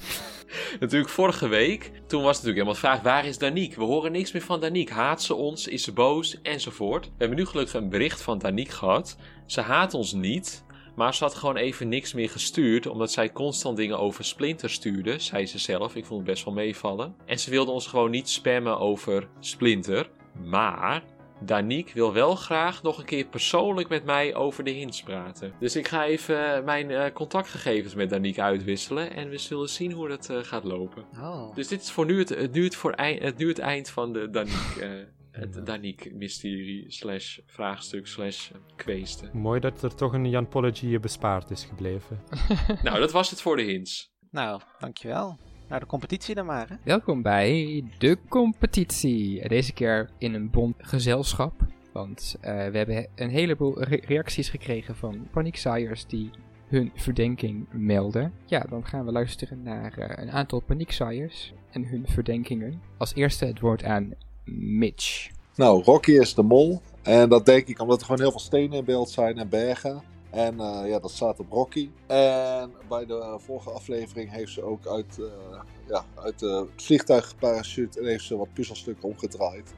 natuurlijk 0.80 1.12
vorige 1.12 1.48
week, 1.48 1.92
toen 2.08 2.24
was 2.24 2.42
natuurlijk 2.42 2.68
helemaal 2.68 2.74
de 2.74 2.80
vraag, 2.80 3.02
waar 3.02 3.26
is 3.26 3.38
Danique? 3.38 3.80
We 3.80 3.84
horen 3.86 4.12
niks 4.12 4.32
meer 4.32 4.42
van 4.42 4.60
Danique. 4.60 4.94
Haat 4.94 5.22
ze 5.24 5.34
ons? 5.34 5.68
Is 5.68 5.84
ze 5.84 5.92
boos? 5.94 6.42
Enzovoort. 6.42 7.06
We 7.06 7.12
hebben 7.18 7.38
nu 7.38 7.46
gelukkig 7.46 7.74
een 7.74 7.90
bericht 7.90 8.22
van 8.22 8.38
Danique 8.38 8.74
gehad. 8.74 9.18
Ze 9.46 9.62
haat 9.62 9.94
ons 9.94 10.14
niet, 10.14 10.64
maar 10.96 11.16
ze 11.16 11.24
had 11.24 11.36
gewoon 11.36 11.58
even 11.58 11.90
niks 11.90 12.14
meer 12.14 12.30
gestuurd, 12.30 12.88
omdat 12.88 13.12
zij 13.12 13.32
constant 13.32 13.78
dingen 13.78 14.00
over 14.00 14.26
Splinter 14.26 14.70
stuurde, 14.70 15.20
zei 15.20 15.46
ze 15.46 15.60
zelf. 15.60 15.96
Ik 15.96 16.06
vond 16.06 16.20
het 16.20 16.30
best 16.30 16.46
wel 16.46 16.54
meevallen. 16.54 17.16
En 17.26 17.40
ze 17.40 17.50
wilde 17.50 17.72
ons 17.72 17.88
gewoon 17.88 18.12
niet 18.12 18.30
spammen 18.30 18.80
over 18.80 19.28
Splinter. 19.40 20.10
Maar 20.34 21.04
Danique 21.40 21.94
wil 21.94 22.14
wel 22.14 22.36
graag 22.36 22.84
nog 22.84 22.98
een 22.98 23.06
keer 23.06 23.26
persoonlijk 23.26 23.90
met 23.90 24.06
mij 24.06 24.36
over 24.36 24.64
de 24.64 24.72
hints 24.72 25.04
praten. 25.04 25.54
Dus 25.60 25.76
ik 25.76 25.88
ga 25.88 26.06
even 26.06 26.56
eh, 26.56 26.64
mijn 26.64 26.92
eh, 26.92 27.12
contactgegevens 27.14 27.96
met 27.96 28.10
Danique 28.10 28.42
uitwisselen. 28.42 29.14
En 29.14 29.30
we 29.30 29.38
zullen 29.38 29.70
zien 29.70 29.92
hoe 29.92 30.08
dat 30.08 30.30
eh, 30.30 30.38
gaat 30.38 30.64
lopen. 30.64 31.06
Oh. 31.20 31.56
Dus 31.56 31.68
dit 31.68 31.82
is 31.82 31.92
voor 31.92 32.06
nu 32.06 32.20
het, 32.20 32.30
het, 32.30 32.52
nu 32.52 32.64
het, 32.64 32.76
voor 32.76 32.92
eind, 32.92 33.22
het, 33.22 33.38
nu 33.38 33.48
het 33.48 33.60
eind 33.60 33.90
van 33.90 34.14
de 34.14 34.30
Danique. 34.30 34.86
eh, 34.86 34.90
het 35.32 35.66
Danique-mysterie 35.66 36.86
slash 36.92 37.40
vraagstuk 37.46 38.08
slash 38.08 38.52
kweesten. 38.76 39.30
Mooi 39.34 39.60
dat 39.60 39.84
er 39.84 39.96
toch 39.96 40.14
een 40.14 40.30
Jan 40.30 40.48
Polletje 40.48 40.90
je 40.90 41.00
bespaard 41.00 41.50
is 41.50 41.64
gebleven. 41.64 42.24
nou, 42.84 43.00
dat 43.00 43.12
was 43.12 43.30
het 43.30 43.42
voor 43.42 43.56
de 43.56 43.64
hints. 43.64 44.12
Nou, 44.32 44.62
dankjewel. 44.80 45.38
Nou, 45.72 45.84
de 45.84 45.90
competitie 45.90 46.36
dan 46.36 46.46
maar, 46.46 46.70
hè? 46.70 46.76
Welkom 46.84 47.22
bij 47.22 47.84
de 47.98 48.18
competitie. 48.30 49.48
Deze 49.48 49.74
keer 49.74 50.10
in 50.18 50.34
een 50.34 50.50
bond 50.50 50.76
gezelschap. 50.78 51.54
Want 51.94 52.36
eh, 52.42 52.54
we 52.54 52.78
hebben 52.78 53.08
een 53.16 53.30
heleboel 53.30 53.84
re- 53.84 54.02
reacties 54.06 54.50
gekregen 54.50 54.96
van 54.96 55.28
paniekzaaiers 55.32 56.06
die 56.06 56.30
hun 56.68 56.92
verdenking 56.96 57.66
melden. 57.72 58.34
Ja, 58.46 58.60
dan 58.70 58.86
gaan 58.86 59.06
we 59.06 59.12
luisteren 59.12 59.64
naar 59.64 59.98
eh, 59.98 60.24
een 60.24 60.32
aantal 60.32 60.60
paniekzaaiers 60.60 61.54
en 61.72 61.86
hun 61.86 62.08
verdenkingen. 62.08 62.82
Als 62.98 63.16
eerste 63.16 63.46
het 63.46 63.60
woord 63.60 63.84
aan 63.84 64.14
Mitch. 64.56 65.30
Nou, 65.56 65.84
Rocky 65.84 66.12
is 66.12 66.34
de 66.34 66.44
mol. 66.44 66.82
En 67.02 67.30
dat 67.30 67.46
denk 67.46 67.68
ik 67.68 67.82
omdat 67.82 68.00
er 68.00 68.06
gewoon 68.06 68.22
heel 68.22 68.32
veel 68.32 68.40
stenen 68.40 68.78
in 68.78 68.86
beeld 68.86 69.10
zijn 69.10 69.38
en 69.38 69.50
bergen. 69.50 70.02
En 70.32 70.60
eh, 70.60 70.88
ja, 70.88 71.00
dat 71.00 71.12
staat 71.12 71.40
op 71.40 71.52
Rocky. 71.52 71.90
En 72.08 72.72
bij 72.90 73.06
de 73.06 73.36
vorige 73.38 73.70
aflevering 73.70 74.32
heeft 74.32 74.52
ze 74.52 74.64
ook 74.64 74.88
uit, 74.88 75.20
eh, 75.20 75.60
ja, 75.88 76.06
uit 76.16 76.40
het 76.40 76.68
vliegtuig 76.76 77.28
geparachute 77.28 78.00
en 78.00 78.06
heeft 78.06 78.24
ze 78.24 78.38
wat 78.38 78.54
puzzelstukken 78.54 79.10
omgedraaid. 79.10 79.74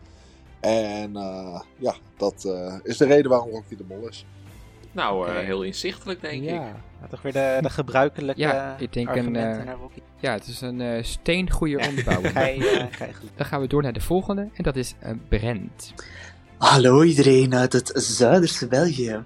En 0.63 1.15
eh, 1.15 1.61
ja, 1.77 1.95
dat 2.17 2.45
eh, 2.45 2.75
is 2.83 2.97
de 2.97 3.05
reden 3.05 3.31
waarom 3.31 3.49
Rocky 3.49 3.75
de 3.75 3.83
mol 3.87 4.07
is. 4.07 4.25
Nou, 4.91 5.27
eh, 5.29 5.35
heel 5.35 5.63
inzichtelijk 5.63 6.21
denk 6.21 6.43
ik. 6.43 6.49
ja. 6.49 6.75
Toch 7.09 7.21
weer 7.21 7.33
de, 7.33 7.57
de 7.61 7.69
gebruikelijke 7.69 8.41
Ja, 8.41 8.77
ik 8.77 8.93
denk 8.93 9.09
een, 9.09 9.35
eh, 9.35 9.63
naar 9.63 9.77
Rocky. 9.81 9.99
ja, 10.19 10.33
het 10.33 10.47
is 10.47 10.61
een 10.61 11.03
je 12.59 13.13
goed. 13.13 13.29
Dan 13.35 13.45
gaan 13.45 13.61
we 13.61 13.67
door 13.67 13.81
naar 13.81 13.93
de 13.93 14.01
volgende 14.01 14.49
en 14.53 14.63
dat 14.63 14.75
is 14.75 14.95
Brent. 15.29 15.93
Hallo 16.57 17.03
iedereen 17.03 17.55
uit 17.55 17.73
het 17.73 17.91
Zuiderse 17.93 18.67
België. 18.67 19.23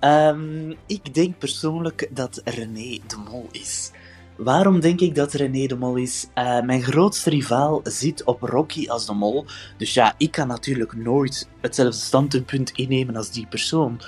Ehm, 0.00 0.70
ik 0.86 1.14
denk 1.14 1.38
persoonlijk 1.38 2.08
dat 2.10 2.40
René 2.44 2.98
de 3.06 3.16
Mol 3.30 3.48
is. 3.50 3.90
Waarom 4.36 4.80
denk 4.80 5.00
ik 5.00 5.14
dat 5.14 5.32
René 5.32 5.66
de 5.66 5.76
Mol 5.76 5.96
is? 5.96 6.26
Eh, 6.34 6.60
mijn 6.60 6.82
grootste 6.82 7.30
rivaal 7.30 7.80
zit 7.84 8.24
op 8.24 8.42
Rocky 8.42 8.88
als 8.88 9.06
de 9.06 9.12
Mol. 9.12 9.44
Dus 9.76 9.94
ja, 9.94 10.14
ik 10.18 10.30
kan 10.30 10.48
natuurlijk 10.48 10.96
nooit 10.96 11.48
hetzelfde 11.60 12.00
standpunt 12.00 12.70
innemen 12.70 13.16
als 13.16 13.30
die 13.30 13.46
persoon. 13.46 14.00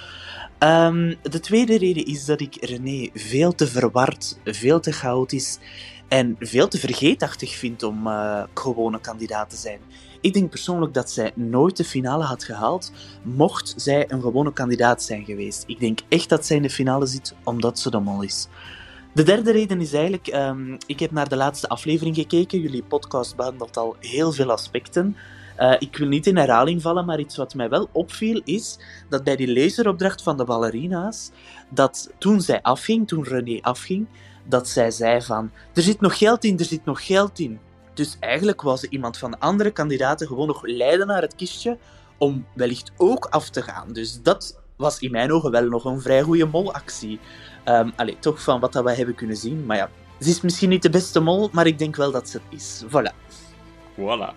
Ehm, 0.58 1.14
de 1.22 1.40
tweede 1.40 1.78
reden 1.78 2.06
is 2.06 2.24
dat 2.24 2.40
ik 2.40 2.56
René 2.60 3.10
veel 3.14 3.54
te 3.54 3.66
verward, 3.66 4.38
veel 4.44 4.80
te 4.80 4.92
chaotisch 4.92 5.58
en 6.12 6.36
veel 6.38 6.68
te 6.68 6.78
vergeetachtig 6.78 7.54
vind 7.54 7.82
om 7.82 8.06
eh, 8.06 8.42
gewone 8.54 9.00
kandidaat 9.00 9.50
te 9.50 9.56
zijn. 9.56 9.78
Ik 10.20 10.32
denk 10.32 10.50
persoonlijk 10.50 10.94
dat 10.94 11.10
zij 11.10 11.32
nooit 11.34 11.76
de 11.76 11.84
finale 11.84 12.24
had 12.24 12.44
gehaald, 12.44 12.92
mocht 13.22 13.74
zij 13.76 14.10
een 14.10 14.20
gewone 14.20 14.52
kandidaat 14.52 15.02
zijn 15.02 15.24
geweest. 15.24 15.64
Ik 15.66 15.80
denk 15.80 16.00
echt 16.08 16.28
dat 16.28 16.46
zij 16.46 16.56
in 16.56 16.62
de 16.62 16.70
finale 16.70 17.06
zit, 17.06 17.34
omdat 17.44 17.78
ze 17.78 17.90
de 17.90 17.98
mol 17.98 18.22
is. 18.22 18.48
De 19.14 19.22
derde 19.22 19.52
reden 19.52 19.80
is 19.80 19.92
eigenlijk, 19.92 20.26
ehm, 20.26 20.76
ik 20.86 21.00
heb 21.00 21.10
naar 21.10 21.28
de 21.28 21.36
laatste 21.36 21.68
aflevering 21.68 22.16
gekeken. 22.16 22.60
Jullie 22.60 22.82
podcast 22.82 23.36
behandelt 23.36 23.76
al 23.76 23.96
heel 24.00 24.32
veel 24.32 24.50
aspecten. 24.50 25.16
Eh, 25.56 25.74
ik 25.78 25.96
wil 25.96 26.08
niet 26.08 26.26
in 26.26 26.36
herhaling 26.36 26.82
vallen, 26.82 27.04
maar 27.04 27.20
iets 27.20 27.36
wat 27.36 27.54
mij 27.54 27.68
wel 27.68 27.88
opviel 27.92 28.40
is 28.44 28.78
dat 29.08 29.24
bij 29.24 29.36
die 29.36 29.52
laseropdracht 29.52 30.22
van 30.22 30.36
de 30.36 30.44
ballerina's, 30.44 31.30
dat 31.68 32.10
toen 32.18 32.40
zij 32.40 32.62
afging, 32.62 33.08
toen 33.08 33.24
René 33.24 33.58
afging, 33.60 34.06
dat 34.44 34.68
zij 34.68 34.90
zei 34.90 35.22
van, 35.22 35.50
er 35.74 35.82
zit 35.82 36.00
nog 36.00 36.18
geld 36.18 36.44
in, 36.44 36.58
er 36.58 36.64
zit 36.64 36.84
nog 36.84 37.06
geld 37.06 37.38
in. 37.38 37.58
Dus 37.94 38.16
eigenlijk 38.20 38.62
was 38.62 38.82
er 38.82 38.90
iemand 38.90 39.18
van 39.18 39.30
de 39.30 39.38
andere 39.38 39.70
kandidaten 39.70 40.26
gewoon 40.26 40.46
nog 40.46 40.62
leiden 40.62 41.06
naar 41.06 41.22
het 41.22 41.34
kistje 41.34 41.78
om 42.18 42.46
wellicht 42.54 42.92
ook 42.96 43.24
af 43.24 43.48
te 43.50 43.62
gaan. 43.62 43.92
Dus 43.92 44.22
dat 44.22 44.60
was 44.76 44.98
in 44.98 45.10
mijn 45.10 45.32
ogen 45.32 45.50
wel 45.50 45.68
nog 45.68 45.84
een 45.84 46.00
vrij 46.00 46.22
goede 46.22 46.46
molactie. 46.46 47.20
Ehm 47.64 47.90
allee, 47.96 48.18
toch 48.18 48.42
van 48.42 48.60
wat 48.60 48.72
dat 48.72 48.84
wij 48.84 48.94
hebben 48.94 49.14
kunnen 49.14 49.36
zien. 49.36 49.66
Maar 49.66 49.76
ja, 49.76 49.90
ze 50.20 50.28
is 50.28 50.40
misschien 50.40 50.68
niet 50.68 50.82
de 50.82 50.90
beste 50.90 51.20
mol, 51.20 51.48
maar 51.52 51.66
ik 51.66 51.78
denk 51.78 51.96
wel 51.96 52.10
dat 52.10 52.28
ze 52.28 52.40
het 52.48 52.60
is. 52.60 52.84
Voilà. 52.86 53.14
Voilà. 53.94 54.34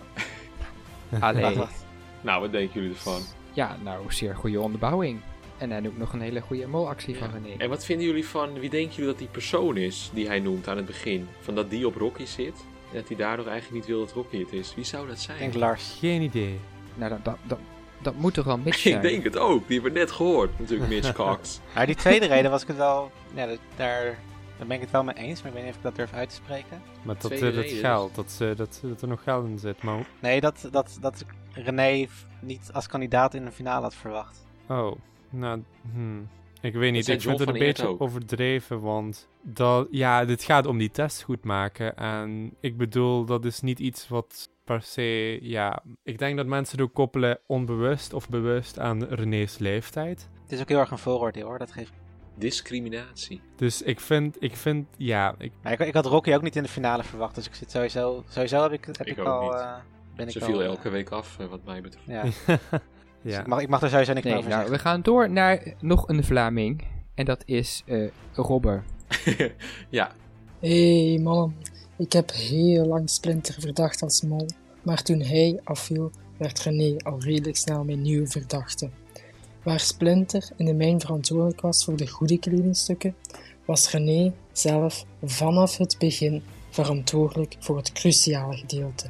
Allee. 1.20 1.58
Nou, 2.20 2.40
wat 2.40 2.52
denken 2.52 2.80
jullie 2.80 2.96
ervan? 2.96 3.20
Ja, 3.52 3.76
nou, 3.82 4.12
zeer 4.12 4.36
goede 4.36 4.60
onderbouwing. 4.60 5.20
En 5.58 5.70
hij 5.70 5.80
noemt 5.80 5.98
nog 5.98 6.12
een 6.12 6.20
hele 6.20 6.40
goede 6.40 6.66
molactie 6.66 7.16
van 7.16 7.30
René. 7.30 7.54
En 7.58 7.68
wat 7.68 7.84
vinden 7.84 8.06
jullie 8.06 8.26
van, 8.26 8.58
wie 8.58 8.70
denken 8.70 8.94
jullie 8.94 9.10
dat 9.10 9.18
die 9.18 9.28
persoon 9.28 9.76
is 9.76 10.10
die 10.14 10.26
hij 10.26 10.38
noemt 10.40 10.68
aan 10.68 10.76
het 10.76 10.86
begin? 10.86 11.28
Van 11.40 11.54
dat 11.54 11.70
die 11.70 11.86
op 11.86 11.96
Rocky 11.96 12.24
zit 12.24 12.64
en 12.92 12.96
dat 12.98 13.08
hij 13.08 13.16
daardoor 13.16 13.46
eigenlijk 13.46 13.74
niet 13.80 13.86
wil 13.96 14.04
dat 14.06 14.12
Rocky 14.14 14.38
het 14.38 14.52
is. 14.52 14.74
Wie 14.74 14.84
zou 14.84 15.06
dat 15.06 15.16
Ik 15.16 15.22
zijn? 15.22 15.38
denk 15.38 15.54
Lars. 15.54 15.96
Geen 15.98 16.22
idee. 16.22 16.58
Nou, 16.94 17.10
dat, 17.10 17.24
dat, 17.24 17.36
dat, 17.42 17.58
dat 18.02 18.14
moet 18.14 18.34
toch 18.34 18.44
wel 18.44 18.58
Mitch 18.58 18.78
zijn? 18.88 18.94
Ik 18.96 19.02
denk 19.02 19.24
het 19.24 19.36
ook, 19.38 19.66
die 19.68 19.74
hebben 19.80 19.92
we 19.92 19.98
net 19.98 20.10
gehoord. 20.10 20.58
Natuurlijk 20.58 20.90
Mitch 20.90 21.12
Cox. 21.22 21.60
Maar 21.74 21.86
die 21.86 21.94
tweede 21.94 22.26
reden 22.26 22.50
was 22.50 22.62
ik 22.62 22.68
het 22.68 22.76
wel... 22.76 23.10
Ja, 23.34 23.46
dat- 23.46 23.58
daar, 23.76 24.04
daar 24.58 24.66
ben 24.66 24.76
ik 24.76 24.80
het 24.82 24.90
wel 24.90 25.04
mee 25.04 25.14
eens, 25.14 25.42
maar 25.42 25.48
ik 25.50 25.56
weet 25.56 25.64
niet 25.66 25.72
of 25.72 25.78
ik 25.78 25.84
dat 25.84 25.96
durf 25.96 26.12
uit 26.12 26.28
te 26.28 26.34
spreken. 26.34 26.82
Maar 27.02 27.16
dat, 27.18 27.30
eh, 27.30 27.54
dat 27.54 27.64
geld, 27.70 28.14
dat, 28.14 28.30
ze- 28.30 28.54
dat, 28.56 28.80
dat 28.82 29.02
er 29.02 29.08
nog 29.08 29.22
geld 29.22 29.46
in 29.46 29.58
zit. 29.58 29.82
Maar, 29.82 30.06
Nee, 30.20 30.40
dat, 30.40 30.68
dat, 30.70 30.96
dat 31.00 31.20
ik 31.20 31.26
René 31.64 32.06
niet 32.40 32.70
als 32.72 32.86
kandidaat 32.86 33.34
in 33.34 33.44
de 33.44 33.50
finale 33.52 33.82
had 33.82 33.94
verwacht. 33.94 34.46
oh. 34.68 34.92
Nou, 35.30 35.62
hmm. 35.92 36.28
Ik 36.60 36.74
weet 36.74 36.92
niet, 36.92 37.08
ik 37.08 37.20
vind 37.20 37.38
het 37.38 37.48
een 37.48 37.58
beetje 37.58 37.86
ook. 37.86 38.00
overdreven, 38.00 38.80
want 38.80 39.28
dat, 39.42 39.88
ja, 39.90 40.24
dit 40.24 40.42
gaat 40.42 40.66
om 40.66 40.78
die 40.78 40.90
test 40.90 41.22
goed 41.22 41.44
maken. 41.44 41.96
En 41.96 42.54
ik 42.60 42.76
bedoel, 42.76 43.24
dat 43.24 43.44
is 43.44 43.60
niet 43.60 43.78
iets 43.78 44.08
wat 44.08 44.50
per 44.64 44.82
se, 44.82 45.38
ja... 45.42 45.82
Ik 46.02 46.18
denk 46.18 46.36
dat 46.36 46.46
mensen 46.46 46.78
het 46.78 46.86
ook 46.86 46.94
koppelen 46.94 47.38
onbewust 47.46 48.12
of 48.12 48.28
bewust 48.28 48.78
aan 48.78 49.04
René's 49.04 49.58
leeftijd. 49.58 50.28
Het 50.42 50.52
is 50.52 50.60
ook 50.60 50.68
heel 50.68 50.78
erg 50.78 50.90
een 50.90 50.98
vooroordeel 50.98 51.46
hoor, 51.46 51.58
dat 51.58 51.72
geeft... 51.72 51.92
Discriminatie. 52.38 53.40
Dus 53.56 53.82
ik 53.82 54.00
vind, 54.00 54.36
ik 54.38 54.56
vind, 54.56 54.86
ja, 54.96 55.34
ik, 55.38 55.52
ik, 55.64 55.78
ik 55.78 55.94
had 55.94 56.06
Rocky 56.06 56.34
ook 56.34 56.42
niet 56.42 56.56
in 56.56 56.62
de 56.62 56.68
finale 56.68 57.02
verwacht, 57.02 57.34
dus 57.34 57.46
ik 57.46 57.54
zit 57.54 57.70
sowieso... 57.70 58.24
Sowieso 58.28 58.62
heb 58.62 58.72
ik, 58.72 58.84
heb 58.84 59.06
Ik 59.06 59.06
ik, 59.06 59.18
ook 59.18 59.26
al... 59.26 59.42
niet. 59.42 59.52
eh, 59.52 59.74
ben 60.16 60.30
Ze 60.30 60.38
ik 60.38 60.44
viel 60.44 60.54
al, 60.54 60.60
eh, 60.60 60.66
elke 60.66 60.88
week 60.88 61.10
af, 61.10 61.38
eh, 61.38 61.46
wat 61.46 61.64
mij 61.64 61.80
betreft. 61.80 62.06
Ja. 62.06 62.24
Dus 63.26 63.34
ja. 63.34 63.40
ik, 63.40 63.46
mag, 63.46 63.60
ik 63.60 63.68
mag 63.68 63.82
er 63.82 63.88
sowieso 63.88 64.12
niks 64.12 64.24
meer 64.24 64.34
Nee, 64.34 64.42
over 64.42 64.56
nou, 64.56 64.68
zeggen. 64.68 64.84
we 64.84 64.90
gaan 64.90 65.02
door 65.02 65.30
naar 65.30 65.62
nog 65.80 66.08
een 66.08 66.24
Vlaming. 66.24 66.84
En 67.14 67.24
dat 67.24 67.42
is 67.44 67.82
eh 67.86 68.08
Robber. 68.34 68.84
ja, 69.88 70.12
Hé 70.60 71.10
hey, 71.10 71.22
mannen, 71.22 71.56
ik 71.96 72.12
heb 72.12 72.32
heel 72.32 72.86
lang 72.86 73.10
Splinter 73.10 73.54
verdacht 73.58 74.02
als 74.02 74.22
mol, 74.22 74.46
maar 74.82 75.02
toen 75.02 75.20
hij 75.20 75.60
afviel, 75.64 76.10
werd 76.36 76.60
René 76.60 76.96
al 77.04 77.20
redelijk 77.20 77.56
snel 77.56 77.84
mijn 77.84 78.02
nieuwe 78.02 78.26
verdachte. 78.26 78.90
Waar 79.62 79.80
Splinter 79.80 80.50
in 80.56 80.64
de 80.64 80.74
mijn 80.74 81.00
verantwoordelijk 81.00 81.60
was 81.60 81.84
voor 81.84 81.96
de 81.96 82.08
goede 82.08 82.38
kledingstukken, 82.38 83.14
was 83.64 83.90
René 83.90 84.32
zelf 84.52 85.04
vanaf 85.24 85.76
het 85.76 85.96
begin 85.98 86.42
verantwoordelijk 86.70 87.56
voor 87.58 87.76
het 87.76 87.92
cruciale 87.92 88.56
gedeelte: 88.56 89.06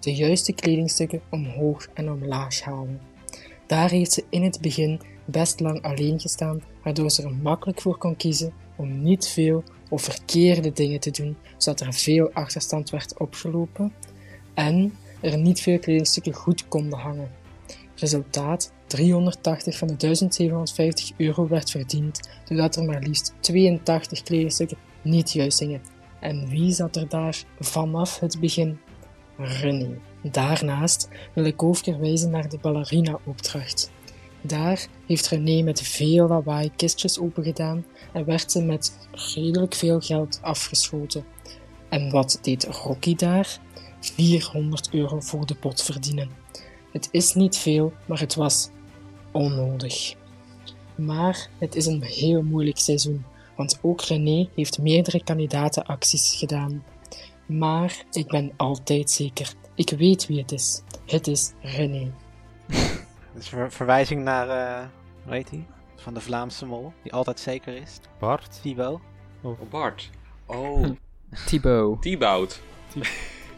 de 0.00 0.14
juiste 0.14 0.52
kledingstukken 0.52 1.20
omhoog 1.30 1.88
en 1.94 2.10
omlaag 2.10 2.60
halen. 2.60 3.00
Daar 3.66 3.90
heeft 3.90 4.12
ze 4.12 4.24
in 4.30 4.42
het 4.42 4.60
begin 4.60 5.00
best 5.24 5.60
lang 5.60 5.82
alleen 5.82 6.20
gestaan, 6.20 6.62
waardoor 6.82 7.10
ze 7.10 7.22
er 7.22 7.34
makkelijk 7.34 7.80
voor 7.80 7.98
kon 7.98 8.16
kiezen 8.16 8.52
om 8.76 9.02
niet 9.02 9.28
veel 9.28 9.62
of 9.88 10.02
verkeerde 10.02 10.72
dingen 10.72 11.00
te 11.00 11.10
doen, 11.10 11.36
zodat 11.56 11.80
er 11.80 11.92
veel 11.92 12.30
achterstand 12.32 12.90
werd 12.90 13.18
opgelopen 13.18 13.92
en 14.54 14.92
er 15.20 15.38
niet 15.38 15.60
veel 15.60 15.78
kledingstukken 15.78 16.32
goed 16.32 16.68
konden 16.68 16.98
hangen. 16.98 17.30
Resultaat: 17.94 18.72
380 18.86 19.78
van 19.78 19.88
de 19.88 19.96
1750 19.96 21.12
euro 21.16 21.48
werd 21.48 21.70
verdiend, 21.70 22.28
doordat 22.44 22.76
er 22.76 22.84
maar 22.84 23.02
liefst 23.02 23.34
82 23.40 24.22
kledingstukken 24.22 24.78
niet 25.02 25.32
juist 25.32 25.58
hingen. 25.58 25.80
En 26.20 26.48
wie 26.48 26.72
zat 26.72 26.96
er 26.96 27.08
daar 27.08 27.44
vanaf 27.60 28.18
het 28.18 28.40
begin? 28.40 28.78
René. 29.36 29.98
Daarnaast 30.30 31.08
wil 31.32 31.44
ik 31.44 31.62
ook 31.62 31.84
wijzen 31.84 32.30
naar 32.30 32.48
de 32.48 32.58
ballerina-opdracht. 32.58 33.90
Daar 34.40 34.86
heeft 35.06 35.28
René 35.28 35.62
met 35.62 35.80
veel 35.80 36.28
lawaai 36.28 36.70
kistjes 36.76 37.18
opengedaan 37.18 37.84
en 38.12 38.24
werd 38.24 38.52
ze 38.52 38.62
met 38.62 39.08
redelijk 39.34 39.74
veel 39.74 40.00
geld 40.00 40.38
afgeschoten. 40.42 41.24
En 41.88 42.10
wat 42.10 42.38
deed 42.42 42.64
Rocky 42.64 43.14
daar? 43.14 43.58
400 44.00 44.88
euro 44.92 45.20
voor 45.20 45.46
de 45.46 45.54
pot 45.54 45.82
verdienen. 45.82 46.30
Het 46.92 47.08
is 47.10 47.34
niet 47.34 47.56
veel, 47.56 47.92
maar 48.06 48.20
het 48.20 48.34
was 48.34 48.70
onnodig. 49.32 50.14
Maar 50.94 51.48
het 51.58 51.74
is 51.74 51.86
een 51.86 52.02
heel 52.02 52.42
moeilijk 52.42 52.78
seizoen, 52.78 53.24
want 53.56 53.78
ook 53.82 54.02
René 54.02 54.48
heeft 54.54 54.78
meerdere 54.78 55.24
kandidatenacties 55.24 56.34
gedaan. 56.34 56.84
Maar 57.46 58.04
ik 58.10 58.26
ben 58.26 58.52
altijd 58.56 59.10
zeker, 59.10 59.54
ik 59.76 59.90
weet 59.90 60.26
wie 60.26 60.38
het 60.40 60.52
is. 60.52 60.82
Het 61.06 61.26
is 61.26 61.52
René. 61.60 62.12
Dus 63.34 63.48
ver- 63.48 63.72
verwijzing 63.72 64.22
naar, 64.22 64.48
eh 64.48 64.84
hoe 65.24 65.32
heet 65.34 65.50
die? 65.50 65.66
Van 65.96 66.14
de 66.14 66.20
Vlaamse 66.20 66.66
mol, 66.66 66.92
die 67.02 67.12
altijd 67.12 67.40
zeker 67.40 67.74
is. 67.76 68.00
Bart? 68.18 68.58
Thibaut. 68.62 69.00
oh, 69.42 69.60
Bart. 69.70 70.10
Oh, 70.46 70.84
Thibaut. 71.46 72.02
Thibaut. 72.02 72.60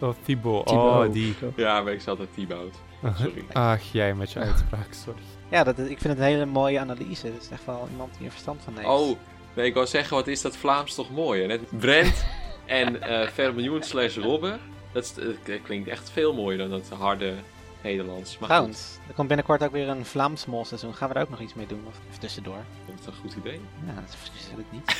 Oh, 0.00 0.14
Thibaut. 0.24 0.66
Thibaut. 0.66 1.06
Oh, 1.06 1.12
die. 1.12 1.34
Ja, 1.56 1.80
maar 1.82 1.92
ik 1.92 2.00
zat 2.00 2.08
altijd 2.08 2.34
Thibaut. 2.34 2.74
Sorry. 3.16 3.44
Ach, 3.52 3.82
jij 3.92 4.14
met 4.14 4.32
je 4.32 4.38
uitspraak, 4.38 4.92
sorry. 4.92 5.20
Ja, 5.50 5.64
dat, 5.64 5.78
is- 5.78 5.88
ik 5.88 5.98
vind 5.98 6.12
het 6.14 6.18
een 6.22 6.28
hele 6.32 6.46
mooie 6.46 6.80
analyse. 6.80 7.32
Dat 7.32 7.42
is 7.42 7.48
echt 7.50 7.64
wel 7.64 7.88
iemand 7.90 8.14
die 8.16 8.26
er 8.26 8.32
verstand 8.32 8.60
van 8.64 8.74
heeft. 8.76 8.86
Oh, 8.88 9.18
nee, 9.54 9.66
ik 9.66 9.74
wou 9.74 9.86
zeggen, 9.86 10.16
wat 10.16 10.26
is 10.26 10.40
dat 10.42 10.56
Vlaams 10.56 10.94
toch 10.94 11.10
mooi, 11.10 11.40
hè? 11.40 11.46
Net 11.46 11.78
Brent 11.78 12.24
en 12.66 13.02
eh 13.02 13.28
Vermiljoen 13.28 13.82
slash 13.82 14.16
Robben. 14.16 14.60
Dat, 14.92 15.04
is- 15.04 15.14
dat 15.44 15.62
klinkt 15.62 15.88
echt 15.88 16.10
veel 16.10 16.34
mooier 16.34 16.58
dan 16.58 16.70
dat 16.70 16.88
harde 16.88 17.34
Nederlands. 17.82 18.30
Maar 18.30 18.38
goed, 18.38 18.48
Trouwens, 18.48 18.98
er 19.08 19.14
komt 19.14 19.28
binnenkort 19.28 19.62
ook 19.64 19.72
weer 19.72 19.88
een 19.88 20.04
Vlaams 20.04 20.46
molseizoen. 20.46 20.94
Gaan 20.94 21.08
we 21.08 21.14
daar 21.14 21.22
ook 21.22 21.30
nog 21.30 21.40
iets 21.40 21.54
mee 21.54 21.66
doen? 21.66 21.82
Of 21.86 21.98
even 22.08 22.20
tussendoor? 22.20 22.64
dat 22.86 22.98
is 23.00 23.06
een 23.06 23.12
goed 23.12 23.34
idee. 23.34 23.60
Ja, 23.86 23.94
dat 23.94 24.16
is 24.38 24.48
het 24.56 24.72
niet. 24.72 24.96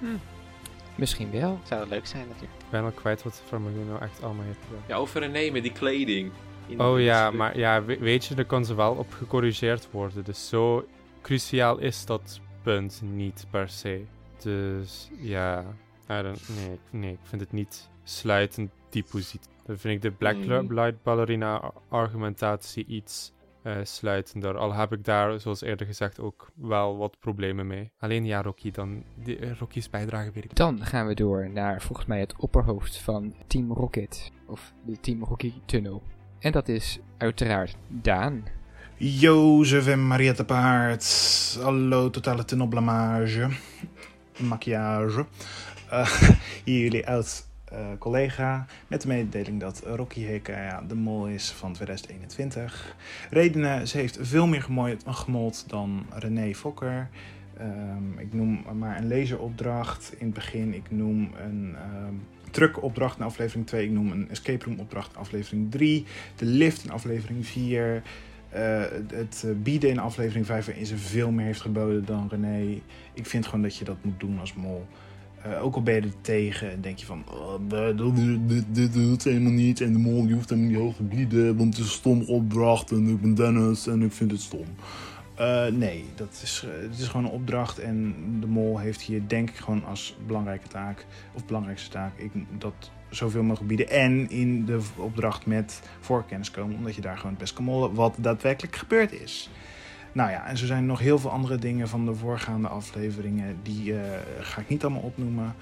Misschien 0.94 1.30
wel. 1.30 1.60
Zou 1.64 1.80
het 1.80 1.90
leuk 1.90 2.06
zijn 2.06 2.28
natuurlijk. 2.28 2.60
Ik 2.62 2.70
ben 2.70 2.84
al 2.84 2.90
kwijt 2.90 3.22
wat 3.22 3.42
Vermiljoen 3.46 3.86
nou 3.88 4.02
echt 4.02 4.22
allemaal 4.22 4.44
heeft 4.44 4.58
gedaan. 4.66 4.82
Ja, 4.86 4.96
over 4.96 5.20
René 5.20 5.50
die 5.62 5.72
kleding. 5.72 6.32
In 6.66 6.80
Oh 6.80 7.00
ja, 7.00 7.26
stuk. 7.26 7.38
maar 7.38 7.58
ja, 7.58 7.84
we- 7.84 7.98
weet 7.98 8.24
je, 8.24 8.34
daar 8.34 8.44
kan 8.44 8.64
ze 8.64 8.74
wel 8.74 8.92
op 8.94 9.12
gecorrigeerd 9.12 9.88
worden. 9.90 10.24
Dus 10.24 10.48
zo 10.48 10.86
cruciaal 11.22 11.78
is 11.78 12.04
dat 12.04 12.40
punt 12.62 13.00
niet 13.04 13.46
per 13.50 13.68
se. 13.68 14.04
Dus 14.42 15.08
ja, 15.18 15.60
I 16.10 16.22
don't- 16.22 16.48
nee, 16.56 16.78
nee, 16.90 17.12
ik 17.12 17.18
vind 17.22 17.40
het 17.40 17.52
niet 17.52 17.88
sluitend 18.08 18.70
die 18.90 19.04
positie. 19.10 19.50
Dan 19.66 19.78
vind 19.78 19.94
ik 19.94 20.02
de 20.02 20.10
Black 20.10 20.36
Mm. 20.36 20.74
Light 20.74 21.02
Ballerina 21.02 21.72
argumentatie 21.88 22.86
iets 22.86 23.32
eh, 23.62 23.76
sluitender. 23.82 24.56
Al 24.56 24.74
heb 24.74 24.92
ik 24.92 25.04
daar, 25.04 25.40
zoals 25.40 25.62
eerder 25.62 25.86
gezegd, 25.86 26.20
ook 26.20 26.50
wel 26.54 26.96
wat 26.96 27.16
problemen 27.20 27.66
mee. 27.66 27.90
Alleen 27.98 28.24
ja, 28.24 28.42
Rocky, 28.42 28.70
dan 28.70 29.02
die, 29.14 29.38
eh, 29.38 29.58
Rocky's 29.58 29.90
bijdrage 29.90 30.30
weet 30.30 30.44
ik 30.44 30.56
Dan 30.56 30.84
gaan 30.84 31.06
we 31.06 31.14
door 31.14 31.50
naar 31.50 31.82
volgens 31.82 32.06
mij 32.06 32.20
het 32.20 32.34
opperhoofd 32.36 32.98
van 32.98 33.34
Team 33.46 33.72
Rocket. 33.72 34.32
Of 34.46 34.72
de 34.84 35.00
Team 35.00 35.24
Rocky 35.24 35.52
Tunnel. 35.64 36.02
En 36.38 36.52
dat 36.52 36.68
is 36.68 36.98
uiteraard 37.16 37.76
Daan. 37.88 38.44
Jozef 38.96 39.86
en 39.86 40.06
Mariette 40.06 40.44
Paard. 40.44 41.58
Hallo, 41.62 42.10
totale 42.10 42.44
tunnelblamage. 42.44 43.48
Maquillage. 44.38 45.26
Eh, 45.90 46.22
hier 46.64 46.80
jullie 46.82 47.06
oud 47.06 47.47
eh, 47.70 47.86
collega 47.98 48.66
met 48.86 49.02
de 49.02 49.08
mededeling 49.08 49.60
dat 49.60 49.82
Rocky 49.84 50.20
Heka 50.20 50.82
de 50.88 50.94
mol 50.94 51.26
is 51.26 51.50
van 51.50 51.72
2021. 51.72 52.96
Redenen, 53.30 53.88
ze 53.88 53.96
heeft 53.96 54.18
veel 54.20 54.46
meer 54.46 54.66
gemold 55.04 55.64
dan 55.68 56.06
René 56.14 56.54
Fokker. 56.54 57.08
Ehm, 57.58 58.18
ik 58.18 58.32
noem 58.32 58.64
maar 58.78 58.98
een 58.98 59.08
laseropdracht 59.08 60.14
in 60.18 60.26
het 60.26 60.34
begin. 60.34 60.74
Ik 60.74 60.90
noem 60.90 61.30
een 61.36 61.76
ehm 61.76 62.14
truckopdracht 62.50 63.18
in 63.18 63.24
aflevering 63.24 63.66
2. 63.66 63.84
Ik 63.84 63.90
noem 63.90 64.10
een 64.12 64.30
escape 64.30 64.64
room 64.64 64.78
opdracht 64.78 65.12
in 65.12 65.20
aflevering 65.20 65.70
3. 65.70 66.04
De 66.36 66.44
lift 66.44 66.84
in 66.84 66.90
aflevering 66.90 67.46
4. 67.46 68.02
Eh, 68.48 68.82
het 69.12 69.42
eh, 69.44 69.50
bieden 69.62 69.90
in 69.90 69.98
aflevering 69.98 70.46
5 70.46 70.66
waarin 70.66 70.86
ze 70.86 70.96
veel 70.96 71.30
meer 71.30 71.46
heeft 71.46 71.60
geboden 71.60 72.04
dan 72.04 72.28
René. 72.30 72.80
Ik 73.12 73.26
vind 73.26 73.44
gewoon 73.44 73.62
dat 73.62 73.76
je 73.76 73.84
dat 73.84 73.96
moet 74.02 74.20
doen 74.20 74.40
als 74.40 74.54
mol. 74.54 74.86
Eh, 75.42 75.64
ook 75.64 75.74
al 75.74 75.82
ben 75.82 75.94
je 75.94 76.00
er 76.00 76.20
tegen 76.20 76.70
en 76.70 76.80
denk 76.80 76.98
je 76.98 77.06
van... 77.06 77.24
Oh, 77.30 77.54
dit, 78.72 78.92
doet 78.92 79.24
helemaal 79.24 79.52
niet. 79.52 79.80
En 79.80 79.92
de 79.92 79.98
mol 79.98 80.30
hoeft 80.30 80.50
helemaal 80.50 80.70
niet 80.70 80.80
hoog 80.80 80.96
te 80.96 81.02
bieden. 81.02 81.56
Want 81.56 81.76
het 81.76 81.84
is 81.84 81.90
een 81.90 81.98
stom 81.98 82.22
opdracht. 82.22 82.90
En 82.90 83.08
ik 83.08 83.20
ben 83.20 83.34
Dennis 83.34 83.86
en 83.86 84.02
ik 84.02 84.12
vind 84.12 84.30
het 84.30 84.40
stom. 84.40 84.66
Eh, 85.34 85.66
nee, 85.66 86.04
dat 86.14 86.40
is, 86.42 86.64
eh, 86.66 86.82
het 86.82 86.98
is 86.98 87.06
gewoon 87.06 87.26
een 87.26 87.32
opdracht. 87.32 87.78
En 87.78 88.14
de 88.40 88.46
mol 88.46 88.78
heeft 88.78 89.00
hier 89.00 89.22
denk 89.26 89.48
ik 89.50 89.56
gewoon 89.56 89.84
als 89.84 90.16
belangrijke 90.26 90.68
taak... 90.68 91.06
Of 91.34 91.46
belangrijkste 91.46 91.90
taak... 91.90 92.18
Ik, 92.18 92.30
dat 92.58 92.90
zoveel 93.10 93.42
mogelijk 93.42 93.68
bieden. 93.68 93.88
En 93.88 94.30
in 94.30 94.64
de 94.64 94.80
opdracht 94.96 95.46
met 95.46 95.82
voorkennis 96.00 96.50
komen. 96.50 96.76
Omdat 96.76 96.94
je 96.94 97.00
daar 97.00 97.16
gewoon 97.16 97.30
het 97.30 97.40
best 97.40 97.52
kan 97.52 97.64
mollen. 97.64 97.94
Wat 97.94 98.14
daadwerkelijk 98.18 98.76
gebeurd 98.76 99.12
is. 99.12 99.50
Nou 100.12 100.30
ja, 100.30 100.46
en 100.46 100.56
zo 100.56 100.66
zijn 100.66 100.86
nog 100.86 100.98
heel 100.98 101.18
veel 101.18 101.30
andere 101.30 101.56
dingen 101.56 101.88
van 101.88 102.04
de 102.04 102.14
voorgaande 102.14 102.68
afleveringen. 102.68 103.58
Die 103.62 103.94
eh, 103.94 104.00
ga 104.40 104.60
ik 104.60 104.68
niet 104.68 104.84
allemaal 104.84 105.02
opnoemen. 105.02 105.54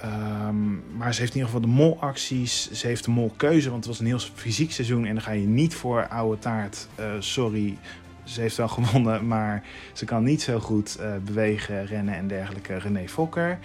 Ehm, 0.00 0.96
maar 0.96 1.14
ze 1.14 1.20
heeft 1.20 1.34
in 1.34 1.40
ieder 1.40 1.54
geval 1.54 1.60
de 1.60 1.82
molacties. 1.82 2.70
Ze 2.70 2.86
heeft 2.86 3.04
de 3.04 3.10
molkeuze, 3.10 3.70
want 3.70 3.84
het 3.84 3.92
was 3.92 4.00
een 4.00 4.06
heel 4.06 4.18
fysiek 4.34 4.72
seizoen. 4.72 5.04
En 5.04 5.14
dan 5.14 5.22
ga 5.22 5.30
je 5.30 5.46
niet 5.46 5.74
voor 5.74 6.08
oude 6.08 6.38
taart. 6.38 6.88
Eh, 6.94 7.06
sorry, 7.18 7.78
ze 8.22 8.40
heeft 8.40 8.56
wel 8.56 8.68
gewonnen, 8.78 9.26
maar 9.26 9.64
ze 9.92 10.04
kan 10.04 10.24
niet 10.24 10.42
zo 10.42 10.58
goed 10.58 10.96
eh, 10.96 11.12
bewegen, 11.24 11.86
rennen 11.86 12.14
en 12.14 12.28
dergelijke. 12.28 12.78
René 12.78 13.08
Fokker. 13.08 13.58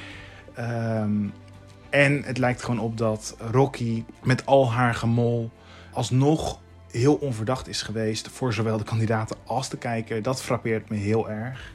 Ehm, 0.54 1.28
en 1.90 2.24
het 2.24 2.38
lijkt 2.38 2.64
gewoon 2.64 2.80
op 2.80 2.98
dat 2.98 3.36
Rocky 3.52 4.04
met 4.24 4.46
al 4.46 4.72
haar 4.72 4.96
gemol 4.96 5.52
alsnog 5.92 6.60
heel 6.96 7.16
onverdacht 7.16 7.68
is 7.68 7.82
geweest 7.82 8.28
voor 8.28 8.54
zowel 8.54 8.78
de 8.78 8.84
kandidaten 8.84 9.38
als 9.46 9.70
de 9.70 9.78
kijker. 9.78 10.22
Dat 10.22 10.42
frappeert 10.42 10.90
me 10.90 10.96
heel 10.96 11.30
erg. 11.30 11.74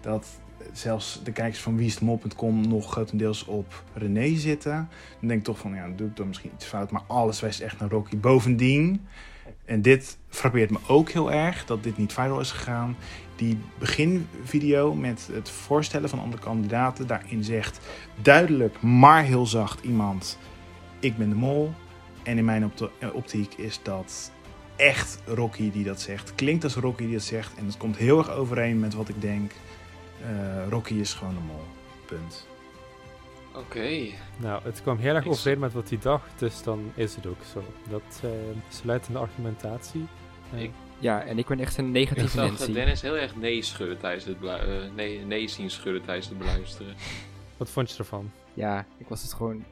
Dat 0.00 0.26
zelfs 0.72 1.20
de 1.24 1.32
kijkers 1.32 1.60
van 1.60 1.76
wieisdemol.com 1.76 2.68
nog 2.68 2.90
grotendeels 2.90 3.44
op 3.44 3.82
René 3.94 4.36
zitten. 4.36 4.88
Dan 5.18 5.28
denk 5.28 5.40
ik 5.40 5.44
toch 5.44 5.58
van, 5.58 5.74
ja, 5.74 5.88
doe 5.96 6.08
ik 6.08 6.16
dan 6.16 6.28
misschien 6.28 6.50
iets 6.54 6.64
fout. 6.64 6.90
Maar 6.90 7.02
alles 7.06 7.40
wijst 7.40 7.60
echt 7.60 7.80
naar 7.80 7.90
Rocky. 7.90 8.16
Bovendien 8.16 9.06
En 9.64 9.82
dit 9.82 10.18
frappeert 10.28 10.70
me 10.70 10.78
ook 10.86 11.10
heel 11.10 11.32
erg 11.32 11.64
dat 11.64 11.82
dit 11.82 11.96
niet 11.96 12.12
viral 12.12 12.40
is 12.40 12.50
gegaan. 12.50 12.96
Die 13.36 13.58
beginvideo 13.78 14.94
met 14.94 15.28
het 15.32 15.50
voorstellen 15.50 16.08
van 16.08 16.18
andere 16.18 16.42
kandidaten, 16.42 17.06
daarin 17.06 17.44
zegt 17.44 17.80
duidelijk, 18.22 18.82
maar 18.82 19.22
heel 19.22 19.46
zacht 19.46 19.84
iemand: 19.84 20.38
Ik 21.00 21.16
ben 21.16 21.28
de 21.28 21.34
mol. 21.34 21.72
En 22.22 22.38
in 22.38 22.44
mijn 22.44 22.72
eh, 22.98 23.14
optiek 23.14 23.54
is 23.54 23.80
dat 23.82 24.32
echt 24.76 25.18
Rocky 25.26 25.70
die 25.70 25.84
dat 25.84 26.00
zegt. 26.00 26.34
Klinkt 26.34 26.64
als 26.64 26.74
Rocky 26.74 27.02
die 27.04 27.12
dat 27.12 27.22
zegt. 27.22 27.54
En 27.58 27.66
het 27.66 27.76
komt 27.76 27.96
heel 27.96 28.18
erg 28.18 28.30
overeen 28.30 28.80
met 28.80 28.94
wat 28.94 29.08
ik 29.08 29.20
denk. 29.20 29.52
Eh, 30.22 30.68
Rocky 30.68 30.94
is 30.94 31.12
gewoon 31.14 31.34
de 31.34 31.40
mol. 31.40 31.64
Punt. 32.06 32.46
Oké. 33.54 34.00
Nou, 34.36 34.62
het 34.64 34.82
kwam 34.82 34.98
heel 34.98 35.14
erg 35.14 35.24
Ik- 35.24 35.30
overeen 35.30 35.58
met 35.58 35.72
wat 35.72 35.88
hij 35.88 35.98
dacht, 35.98 36.38
dus 36.38 36.62
dan 36.62 36.92
is 36.94 37.14
het 37.14 37.26
ook 37.26 37.40
zo. 37.52 37.62
Dat 37.90 38.20
eh 38.22 38.30
sluitende 38.68 39.18
argumentatie. 39.18 40.06
Eh, 40.54 40.62
Ik- 40.62 40.70
Ja, 40.98 41.22
en 41.22 41.38
ik 41.38 41.46
ben 41.46 41.60
echt 41.60 41.76
een 41.78 41.86
Ik 41.86 41.92
negatieve 41.92 42.28
zag 42.28 42.46
Nancy. 42.46 42.64
dat 42.66 42.74
Dennis 42.74 43.00
heel 43.02 43.16
erg 43.16 43.36
nee 43.36 43.62
schudden 43.62 43.98
tijdens 43.98 44.24
het 44.24 44.36
eh, 44.42 44.58
nee, 44.94 45.18
nee 45.24 45.48
zien 45.48 45.70
schudden 45.70 46.02
tijdens 46.02 46.28
het 46.28 46.38
beluisteren. 46.38 46.94
wat 47.56 47.70
vond 47.70 47.90
je 47.90 47.98
ervan? 47.98 48.30
Ja, 48.54 48.86
ik 48.98 49.08
was 49.08 49.22
het 49.22 49.32
gewoon, 49.32 49.56
ik 49.56 49.64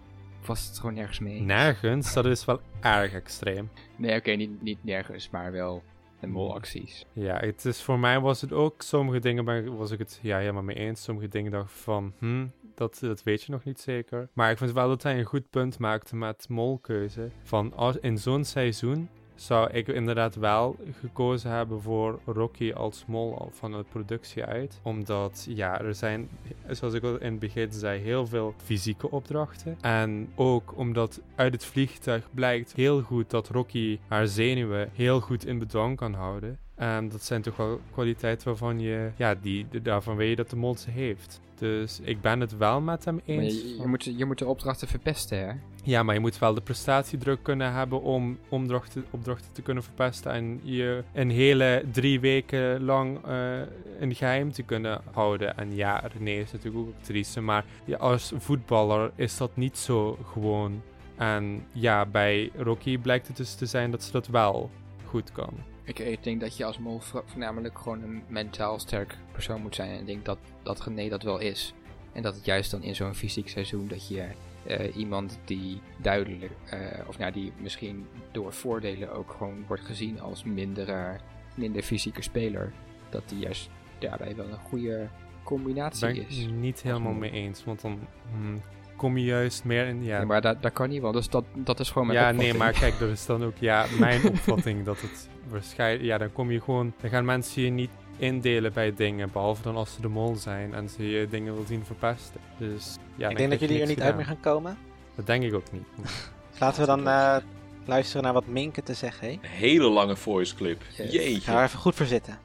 was 0.47 0.67
het 0.67 0.79
gewoon 0.79 0.95
nergens 0.95 1.19
mee. 1.19 1.41
Nergens, 1.41 2.13
dat 2.13 2.27
is 2.27 2.45
wel 2.45 2.61
erg 2.81 3.13
extreem. 3.13 3.71
Nee, 3.97 4.17
oké, 4.17 4.31
niet, 4.31 4.63
niet 4.63 4.85
nergens, 4.85 5.31
maar 5.31 5.53
wel 5.53 5.83
de 6.21 6.27
molacties. 6.27 7.07
Ja, 7.13 7.39
het 7.39 7.65
is, 7.65 7.83
voor 7.83 7.99
mij 7.99 8.21
was 8.21 8.41
het 8.41 8.53
ook, 8.53 8.83
sommige 8.83 9.19
dingen 9.19 9.45
ben, 9.45 9.77
was 9.77 9.91
ik 9.91 9.99
het 9.99 10.19
ja, 10.23 10.39
helemaal 10.39 10.63
mee 10.63 10.77
eens. 10.77 11.03
Sommige 11.03 11.29
dingen 11.29 11.51
dacht 11.51 11.73
van, 11.73 12.13
hm, 12.19 12.47
dat, 12.75 12.99
dat 13.01 13.23
weet 13.23 13.43
je 13.43 13.53
nog 13.53 13.65
niet 13.65 13.81
zeker. 13.81 14.29
Maar 14.33 14.51
ik 14.51 14.59
vind 14.59 14.73
wel 14.73 14.89
dat 14.89 15.03
hij 15.03 15.19
een 15.19 15.25
goed 15.25 15.51
punt 15.51 15.79
maakte 15.79 16.17
met 16.17 16.49
molkeuze. 16.49 17.31
Van 17.43 17.75
in 18.01 18.19
zo'n 18.19 18.45
seizoen 18.45 19.09
zou 19.41 19.71
ik 19.71 19.89
inderdaad 19.89 20.35
wel 20.35 20.77
gekozen 21.01 21.51
hebben 21.51 21.83
voor 21.83 22.21
Rocky 22.27 22.73
als 22.73 23.05
mol 23.07 23.49
van 23.53 23.71
de 23.73 23.85
productie 23.89 24.45
uit. 24.45 24.81
Omdat, 24.83 25.47
ja, 25.49 25.81
er 25.81 25.95
zijn, 25.95 26.29
zoals 26.69 26.95
ik 26.95 27.03
al 27.03 27.19
in 27.19 27.31
het 27.31 27.39
begin 27.39 27.73
zei, 27.73 28.01
heel 28.01 28.27
veel 28.27 28.55
fysieke 28.65 29.11
opdrachten. 29.11 29.79
En 29.81 30.33
ook 30.35 30.77
omdat 30.77 31.21
uit 31.35 31.53
het 31.53 31.65
vliegtuig 31.65 32.29
blijkt 32.35 32.73
heel 32.73 33.01
goed 33.01 33.31
dat 33.31 33.49
Rocky 33.49 33.99
haar 34.09 34.27
zenuwen 34.27 34.91
heel 34.95 35.21
goed 35.21 35.47
in 35.47 35.59
bedwang 35.59 35.97
kan 35.97 36.15
houden. 36.15 36.59
En 36.81 37.09
dat 37.09 37.23
zijn 37.23 37.43
toch 37.43 37.57
wel 37.57 37.81
kwaliteiten 37.93 38.49
waarvan 38.49 38.81
je, 38.81 39.11
ja, 39.17 39.35
die, 39.35 39.67
daarvan 39.83 40.17
weet 40.17 40.29
je 40.29 40.37
dat 40.37 40.51
de 40.51 40.75
ze 40.79 40.91
heeft. 40.91 41.41
Dus 41.55 42.01
ik 42.03 42.21
ben 42.21 42.41
het 42.41 42.57
wel 42.57 42.81
met 42.81 43.05
hem 43.05 43.21
eens. 43.25 43.55
je, 43.55 43.77
je, 43.81 43.87
moet, 43.87 44.05
je 44.05 44.25
moet 44.25 44.39
de 44.39 44.47
opdrachten 44.47 44.89
verpesten, 44.89 45.39
hè? 45.39 45.53
Ja, 45.85 46.03
maar 46.03 46.15
je 46.15 46.21
moet 46.21 46.39
wel 46.39 46.55
de 46.55 46.61
prestatiedruk 46.61 47.43
kunnen 47.43 47.73
hebben 47.73 48.03
om 48.03 48.39
opdrachten, 48.49 49.05
opdrachten 49.11 49.53
te 49.53 49.63
kunnen 49.63 49.83
verpesten. 49.83 50.33
En 50.33 50.61
je 50.63 51.05
een 51.13 51.31
hele 51.31 51.85
drie 51.93 52.21
weken 52.21 52.85
lang 52.85 53.27
eh, 53.27 53.59
een 54.01 54.15
geheim 54.15 54.53
te 54.53 54.63
kunnen 54.63 55.01
houden. 55.13 55.57
En 55.57 55.75
ja, 55.75 56.03
René 56.17 56.41
is 56.41 56.53
natuurlijk 56.53 56.87
ook 56.87 56.95
actrice. 56.99 57.41
Maar 57.41 57.65
ja, 57.85 57.97
als 57.97 58.33
voetballer 58.37 59.11
is 59.15 59.37
dat 59.37 59.57
niet 59.57 59.79
zo 59.79 60.19
gewoon. 60.33 60.83
En 61.17 61.63
ja, 61.73 62.07
bij 62.07 62.51
Rocky 62.57 62.99
blijkt 62.99 63.27
het 63.27 63.37
dus 63.37 63.55
te 63.55 63.67
zijn 63.67 63.91
dat 63.91 64.03
ze 64.03 64.13
dat 64.13 64.27
wel 64.27 64.71
goed 65.05 65.33
kan. 65.33 65.70
Ik, 65.91 65.99
ik 65.99 66.23
denk 66.23 66.41
dat 66.41 66.57
je 66.57 66.65
als 66.65 66.79
mol 66.79 66.99
vo- 66.99 67.23
voornamelijk 67.27 67.79
gewoon 67.79 68.03
een 68.03 68.23
mentaal 68.29 68.79
sterk 68.79 69.17
persoon 69.33 69.61
moet 69.61 69.75
zijn. 69.75 69.91
En 69.91 70.01
ik 70.01 70.07
denk 70.07 70.25
dat, 70.25 70.39
dat 70.63 70.81
René 70.85 71.09
dat 71.09 71.23
wel 71.23 71.39
is. 71.39 71.75
En 72.13 72.23
dat 72.23 72.35
het 72.35 72.45
juist 72.45 72.71
dan 72.71 72.83
in 72.83 72.95
zo'n 72.95 73.15
fysiek 73.15 73.49
seizoen 73.49 73.89
dat 73.89 74.09
je 74.09 74.27
eh, 74.67 74.97
iemand 74.97 75.39
die 75.45 75.81
duidelijk, 75.97 76.53
eh, 76.71 76.79
of 77.09 77.19
nou 77.19 77.33
die 77.33 77.53
misschien 77.61 78.07
door 78.33 78.53
voordelen 78.53 79.13
ook 79.13 79.31
gewoon 79.31 79.65
wordt 79.67 79.85
gezien 79.85 80.21
als 80.21 80.45
minder, 80.45 81.21
minder 81.55 81.83
fysieke 81.83 82.23
speler. 82.23 82.73
Dat 83.09 83.29
die 83.29 83.39
juist 83.39 83.71
daarbij 83.99 84.37
wel 84.37 84.49
een 84.49 84.59
goede 84.59 85.09
combinatie 85.43 86.07
ben 86.07 86.17
ik 86.17 86.29
is. 86.29 86.47
niet 86.47 86.83
helemaal 86.83 87.13
mee 87.13 87.31
eens. 87.31 87.65
Want 87.65 87.81
dan 87.81 87.99
hmm, 88.31 88.61
kom 89.01 89.17
je 89.17 89.25
juist 89.25 89.65
meer 89.65 89.87
in. 89.87 90.05
Ja, 90.05 90.25
maar 90.25 90.41
dat, 90.41 90.63
dat 90.63 90.73
kan 90.73 90.89
niet, 90.89 91.01
want 91.01 91.15
dus 91.15 91.29
dat, 91.29 91.45
dat 91.55 91.81
is 91.81 91.91
gewoon 91.91 92.07
mijn 92.07 92.19
Ja, 92.19 92.25
opvatting. 92.25 92.53
nee, 92.53 92.61
maar 92.61 92.73
kijk, 92.73 92.99
dat 92.99 93.09
is 93.19 93.27
dan 93.27 93.45
ook 93.45 93.57
ja, 93.59 93.87
mijn 93.99 94.29
opvatting 94.29 94.85
dat 94.85 95.01
het 95.01 95.29
waarschijnlijk... 95.49 96.05
Ja, 96.05 96.19
dan 96.19 96.33
kom 96.33 96.51
je 96.51 96.61
gewoon... 96.61 96.93
Dan 97.01 97.11
gaan 97.11 97.25
mensen 97.25 97.63
je 97.63 97.71
niet 97.71 97.91
indelen 98.19 98.73
bij 98.73 98.95
dingen, 98.95 99.31
behalve 99.33 99.63
dan 99.63 99.77
als 99.77 99.93
ze 99.95 100.01
de 100.01 100.09
mol 100.09 100.35
zijn 100.37 100.75
en 100.75 100.89
ze 100.89 101.11
je 101.11 101.29
dingen 101.29 101.55
wil 101.55 101.65
zien 101.67 101.85
verpesten. 101.85 102.41
Dus 102.59 102.97
ja, 103.15 103.29
ik 103.29 103.37
denk 103.37 103.51
dat 103.51 103.61
jullie 103.61 103.81
er 103.81 103.87
niet 103.87 104.01
uit 104.01 104.17
meer 104.17 104.25
gaan 104.25 104.41
komen. 104.41 104.79
Dat 105.15 105.27
denk 105.27 105.43
ik 105.43 105.55
ook 105.55 105.73
niet. 105.73 105.87
Laten 106.61 106.81
we 106.81 106.87
dan 106.87 107.09
eh, 107.09 107.37
luisteren 107.85 108.23
naar 108.23 108.33
wat 108.33 108.47
Minke 108.47 108.83
te 108.83 108.95
zeggen 108.95 109.29
heeft. 109.29 109.43
Een 109.43 109.49
hele 109.51 109.89
lange 109.89 110.17
voice 110.17 110.55
clip. 110.55 110.83
Yes. 110.89 110.97
Ga 110.97 111.05
Jeetje. 111.05 111.53
er 111.53 111.63
even 111.65 111.79
goed 111.79 111.95
voor 111.95 112.07
zitten. 112.07 112.39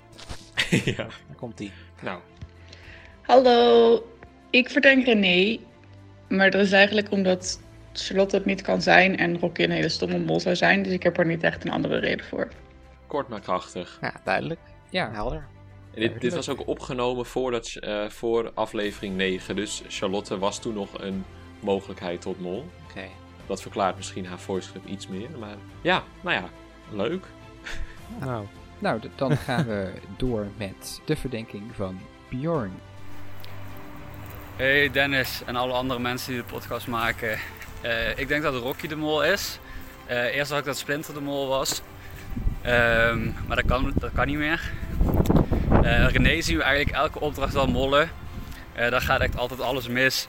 ja. 0.85 0.95
Daar 0.95 1.35
komt 1.37 1.59
ie. 1.59 1.71
Nou, 2.01 2.19
Hallo, 3.21 4.05
ik 4.49 4.69
verdenk 4.69 5.05
René, 5.05 5.59
maar 6.35 6.51
dat 6.51 6.61
is 6.61 6.71
eigenlijk 6.71 7.11
omdat 7.11 7.59
Charlotte 7.93 8.35
het 8.35 8.45
niet 8.45 8.61
kan 8.61 8.81
zijn 8.81 9.17
en 9.17 9.39
Rocky 9.39 9.63
een 9.63 9.71
hele 9.71 9.89
stomme 9.89 10.17
mol 10.17 10.39
zou 10.39 10.55
zijn, 10.55 10.83
dus 10.83 10.93
ik 10.93 11.03
heb 11.03 11.17
er 11.17 11.25
niet 11.25 11.43
echt 11.43 11.65
een 11.65 11.71
andere 11.71 11.97
reden 11.97 12.25
voor. 12.25 12.47
kort 13.07 13.27
maar 13.27 13.41
krachtig. 13.41 13.97
Ja, 14.01 14.13
duidelijk. 14.23 14.59
Ja, 14.89 15.11
Helder. 15.11 15.47
En 15.93 16.01
dit, 16.01 16.21
dit 16.21 16.33
was 16.33 16.49
ook 16.49 16.67
opgenomen 16.67 17.25
voordat, 17.25 17.75
eh, 17.79 18.09
voor 18.09 18.51
aflevering 18.53 19.15
9. 19.15 19.55
Dus 19.55 19.83
Charlotte 19.87 20.37
was 20.37 20.59
toen 20.59 20.73
nog 20.73 21.01
een 21.01 21.25
mogelijkheid 21.59 22.21
tot 22.21 22.39
mol. 22.39 22.65
Oké. 22.89 23.07
Dat 23.47 23.61
verklaart 23.61 23.95
misschien 23.95 24.25
haar 24.25 24.39
voice 24.39 24.71
clip 24.71 24.85
iets 24.85 25.07
meer. 25.07 25.29
Maar 25.39 25.55
ja, 25.81 26.03
nou 26.21 26.35
ja, 26.35 26.49
leuk. 26.91 27.25
Nou, 28.19 28.45
nou, 28.79 29.01
dan 29.15 29.37
gaan 29.37 29.65
we 29.65 29.91
door 30.17 30.47
met 30.57 31.01
de 31.05 31.15
verdenking 31.15 31.63
van 31.75 31.99
Bjorn. 32.29 32.71
Hey 34.57 34.91
Dennis 34.91 35.41
en 35.45 35.55
alle 35.55 35.73
andere 35.73 35.99
mensen 35.99 36.33
die 36.33 36.41
de 36.41 36.47
podcast 36.47 36.87
maken. 36.87 37.39
Eh, 37.81 38.17
ik 38.17 38.27
denk 38.27 38.43
dat 38.43 38.55
Rocky 38.55 38.87
de 38.87 38.95
mol 38.95 39.23
is. 39.23 39.59
Eh, 40.05 40.35
eerst 40.35 40.49
dacht 40.49 40.61
ik 40.61 40.67
dat 40.67 40.77
Splinter 40.77 41.13
de 41.13 41.21
mol 41.21 41.47
was. 41.47 41.81
Ehm, 42.61 43.25
maar 43.47 43.55
dat 43.55 43.65
kan, 43.65 43.93
dat 43.95 44.11
kan 44.13 44.27
niet 44.27 44.37
meer. 44.37 44.71
Eh 45.83 46.07
René 46.07 46.41
zien 46.41 46.57
we 46.57 46.63
eigenlijk 46.63 46.97
elke 46.97 47.19
opdracht 47.19 47.53
wel 47.53 47.67
mollen. 47.67 48.09
Daar 48.75 49.01
gaat 49.01 49.21
echt 49.21 49.37
altijd 49.37 49.59
alles 49.59 49.87
mis. 49.87 50.27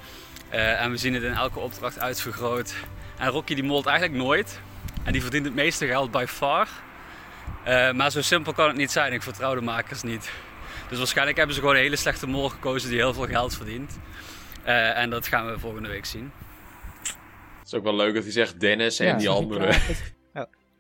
En 0.51 0.91
we 0.91 0.97
zien 0.97 1.15
het 1.15 1.23
in 1.23 1.35
elke 1.35 1.59
opdracht 1.59 1.99
uitvergroot. 1.99 2.75
En 3.19 3.29
Rocky 3.29 3.55
die 3.55 3.65
molt 3.65 3.87
eigenlijk 3.87 4.19
nooit. 4.19 4.61
En 5.05 5.13
die 5.13 5.23
verdient 5.23 5.45
het 5.45 5.55
meeste 5.55 5.87
geld 5.87 6.11
by 6.11 6.25
far. 6.29 6.69
Maar 7.95 8.11
zo 8.11 8.23
simpel 8.23 8.53
kan 8.53 8.69
het 8.69 8.77
niet 8.77 8.93
zijn. 8.93 9.13
Ik 9.13 9.23
vertrouw 9.23 9.55
de 9.55 9.61
makers 9.61 10.03
niet. 10.03 10.31
Dus 10.89 10.99
waarschijnlijk 10.99 11.37
hebben 11.37 11.55
ze 11.55 11.61
gewoon 11.61 11.77
een 11.77 11.83
hele 11.83 11.97
slechte 11.97 12.27
mol 12.27 12.49
gekozen 12.49 12.89
die 12.89 12.99
heel 12.99 13.15
veel 13.15 13.27
geld 13.27 13.57
verdient. 13.57 13.99
Eh, 14.67 14.99
en 14.99 15.11
dat 15.11 15.27
gaan 15.27 15.47
we 15.47 15.59
volgende 15.59 15.89
week 15.89 16.05
zien. 16.05 16.31
Het 17.59 17.67
is 17.67 17.75
ook 17.75 17.85
wel 17.85 17.97
leuk 17.97 18.15
dat 18.15 18.23
hij 18.23 18.33
zegt 18.33 18.61
Dennis 18.61 18.99
en 19.01 19.07
Ja, 19.07 19.17
die 19.17 19.29
andere. 19.29 19.73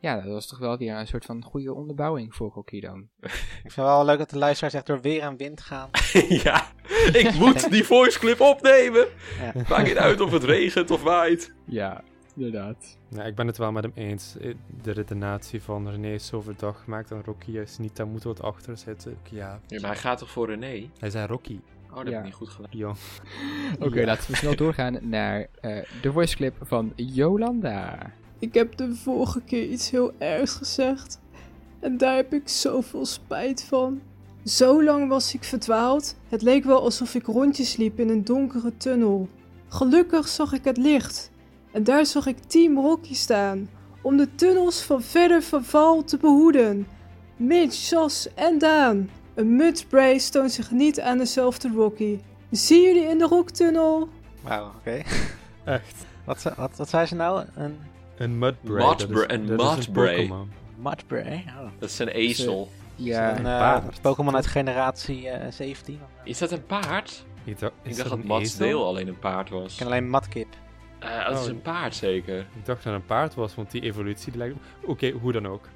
Ja, 0.00 0.14
dat 0.20 0.32
was 0.32 0.46
toch 0.46 0.58
wel 0.58 0.76
weer 0.78 0.94
een 0.96 1.06
soort 1.06 1.24
van 1.24 1.42
goede 1.42 1.74
onderbouwing 1.74 2.34
voor 2.34 2.50
Rocky 2.54 2.80
dan. 2.80 3.08
Ik 3.20 3.30
vind 3.62 3.74
het 3.74 3.74
wel 3.74 4.04
leuk 4.04 4.18
dat 4.18 4.30
de 4.30 4.38
luisteraars 4.38 4.74
echt 4.74 4.86
door 4.86 5.00
weer 5.00 5.22
en 5.22 5.36
wind 5.36 5.60
gaan. 5.60 5.90
ja, 6.44 6.66
ik 7.12 7.34
moet 7.34 7.70
die 7.70 7.84
voice 7.84 8.18
clip 8.18 8.40
opnemen. 8.40 9.06
Ja. 9.40 9.52
Maakt 9.68 9.86
niet 9.86 9.96
uit 9.96 10.20
of 10.20 10.30
het 10.32 10.44
regent 10.44 10.90
of 10.90 11.02
waait. 11.02 11.52
Ja, 11.64 12.02
inderdaad. 12.36 12.98
ja, 13.10 13.22
ik 13.24 13.34
ben 13.34 13.46
het 13.46 13.56
wel 13.58 13.72
met 13.72 13.82
hem 13.84 13.92
eens. 13.94 14.36
Eh, 14.40 14.54
De 14.82 14.90
redenatie 14.90 15.62
van 15.62 15.90
René 15.90 16.12
is 16.12 16.26
zo 16.26 16.40
verdacht 16.40 16.80
gemaakt 16.80 17.10
en 17.10 17.22
Rocky 17.24 17.50
juist 17.50 17.78
niet. 17.78 17.96
Daar 17.96 18.06
moet 18.06 18.22
wat 18.22 18.42
achter 18.42 18.76
zitten. 18.76 19.18
Ja, 19.30 19.60
Ja, 19.66 19.80
maar 19.80 19.90
hij 19.90 19.98
gaat 20.00 20.18
toch 20.18 20.30
voor 20.30 20.46
René? 20.46 20.90
hij 20.98 21.10
zei 21.10 21.26
Rocky. 21.26 21.60
Oh, 21.96 22.04
dat 22.04 22.12
heb 22.12 22.18
ik 22.18 22.24
niet 22.24 22.34
goed 22.34 22.48
gedaan. 22.48 22.70
Jong. 22.72 22.96
Oké, 23.86 24.00
Ja. 24.00 24.06
laten 24.06 24.30
we 24.30 24.36
snel 24.36 24.56
doorgaan 24.56 24.98
naar 25.00 25.46
eh, 25.60 25.76
de 26.02 26.12
voice 26.12 26.36
clip 26.36 26.54
van 26.62 26.92
Jolanda. 26.96 27.98
Ik 28.38 28.54
heb 28.54 28.76
de 28.76 28.94
vorige 28.94 29.40
keer 29.40 29.68
iets 29.68 29.90
heel 29.90 30.12
ergs 30.18 30.52
gezegd. 30.54 31.20
En 31.80 31.96
daar 31.96 32.16
heb 32.16 32.32
ik 32.32 32.48
zoveel 32.48 33.06
spijt 33.06 33.64
van. 33.64 34.00
Zo 34.44 34.82
lang 34.84 35.08
was 35.08 35.34
ik 35.34 35.44
verdwaald. 35.44 36.16
Het 36.28 36.42
leek 36.42 36.64
wel 36.64 36.82
alsof 36.82 37.14
ik 37.14 37.26
rondjes 37.26 37.76
liep 37.76 37.98
in 38.00 38.08
een 38.08 38.24
donkere 38.24 38.76
tunnel. 38.76 39.28
Gelukkig 39.68 40.28
zag 40.28 40.52
ik 40.52 40.64
het 40.64 40.76
licht. 40.76 41.30
En 41.72 41.84
daar 41.84 42.06
zag 42.06 42.26
ik 42.26 42.38
Team 42.38 42.78
Rocky 42.78 43.14
staan. 43.14 43.68
Om 44.02 44.16
de 44.16 44.34
tunnels 44.34 44.82
van 44.82 45.02
verder 45.02 45.42
verval 45.42 46.04
te 46.04 46.16
behoeden. 46.16 46.86
Mitch, 47.36 47.88
Jas 47.88 48.28
en 48.34 48.58
Daan. 48.58 49.10
Een 49.36 49.56
mudspray 49.56 50.18
toont 50.30 50.52
zich 50.52 50.70
niet 50.70 51.00
aan 51.00 51.18
dezelfde 51.18 51.70
Rocky. 51.74 52.18
Zie 52.50 52.82
jullie 52.86 53.08
in 53.08 53.18
de 53.18 53.24
rocktunnel? 53.26 54.08
Wauw, 54.42 54.66
oké. 54.78 55.02
Echt. 55.64 56.06
Wat, 56.24 56.40
ze- 56.40 56.52
wat, 56.56 56.76
wat 56.76 56.88
zei 56.88 57.06
ze 57.06 57.14
nou? 57.14 57.44
Een 57.54 57.78
Een 58.16 58.38
mudbray. 58.38 58.86
Mudbray- 58.86 59.26
dat 59.26 59.40
is- 59.40 59.50
een 59.50 59.56
dat 59.56 59.78
is 59.78 59.86
mudbray. 59.88 60.14
Pokémon. 60.16 60.50
Oh. 61.58 61.70
Dat 61.78 61.88
is 61.90 61.98
een 61.98 62.08
ezel. 62.08 62.68
Ja, 62.94 63.30
een 63.30 63.36
eh, 63.46 63.58
paard. 63.58 64.00
Pokémon 64.00 64.34
uit 64.34 64.46
generatie 64.46 65.28
eh 65.28 65.52
17. 65.52 65.98
Is 66.24 66.38
dat 66.38 66.50
een 66.50 66.66
paard? 66.66 67.24
Ik 67.44 67.58
dacht, 67.58 67.72
Ik 67.82 67.90
is 67.90 67.96
dacht 67.96 68.08
dat 68.08 68.18
een 68.18 68.26
Mats 68.26 68.42
ezel? 68.42 68.58
Deel 68.66 68.86
alleen 68.86 69.08
een 69.08 69.18
paard 69.18 69.50
was. 69.50 69.72
Ik 69.72 69.78
ken 69.78 69.86
alleen 69.86 70.08
Matkip. 70.08 70.46
Eh, 70.98 71.26
dat 71.28 71.38
is 71.38 71.44
Oh. 71.44 71.50
een 71.52 71.62
paard 71.62 71.94
zeker. 71.94 72.38
Ik 72.38 72.46
dacht 72.64 72.82
dat 72.84 72.92
het 72.92 72.94
een 73.02 73.06
paard 73.06 73.34
was, 73.34 73.54
want 73.54 73.70
die 73.70 73.82
evolutie 73.82 74.30
die 74.32 74.40
lijkt... 74.40 74.56
Oké, 74.84 75.10
hoe 75.10 75.32
dan 75.32 75.46
ook. 75.46 75.68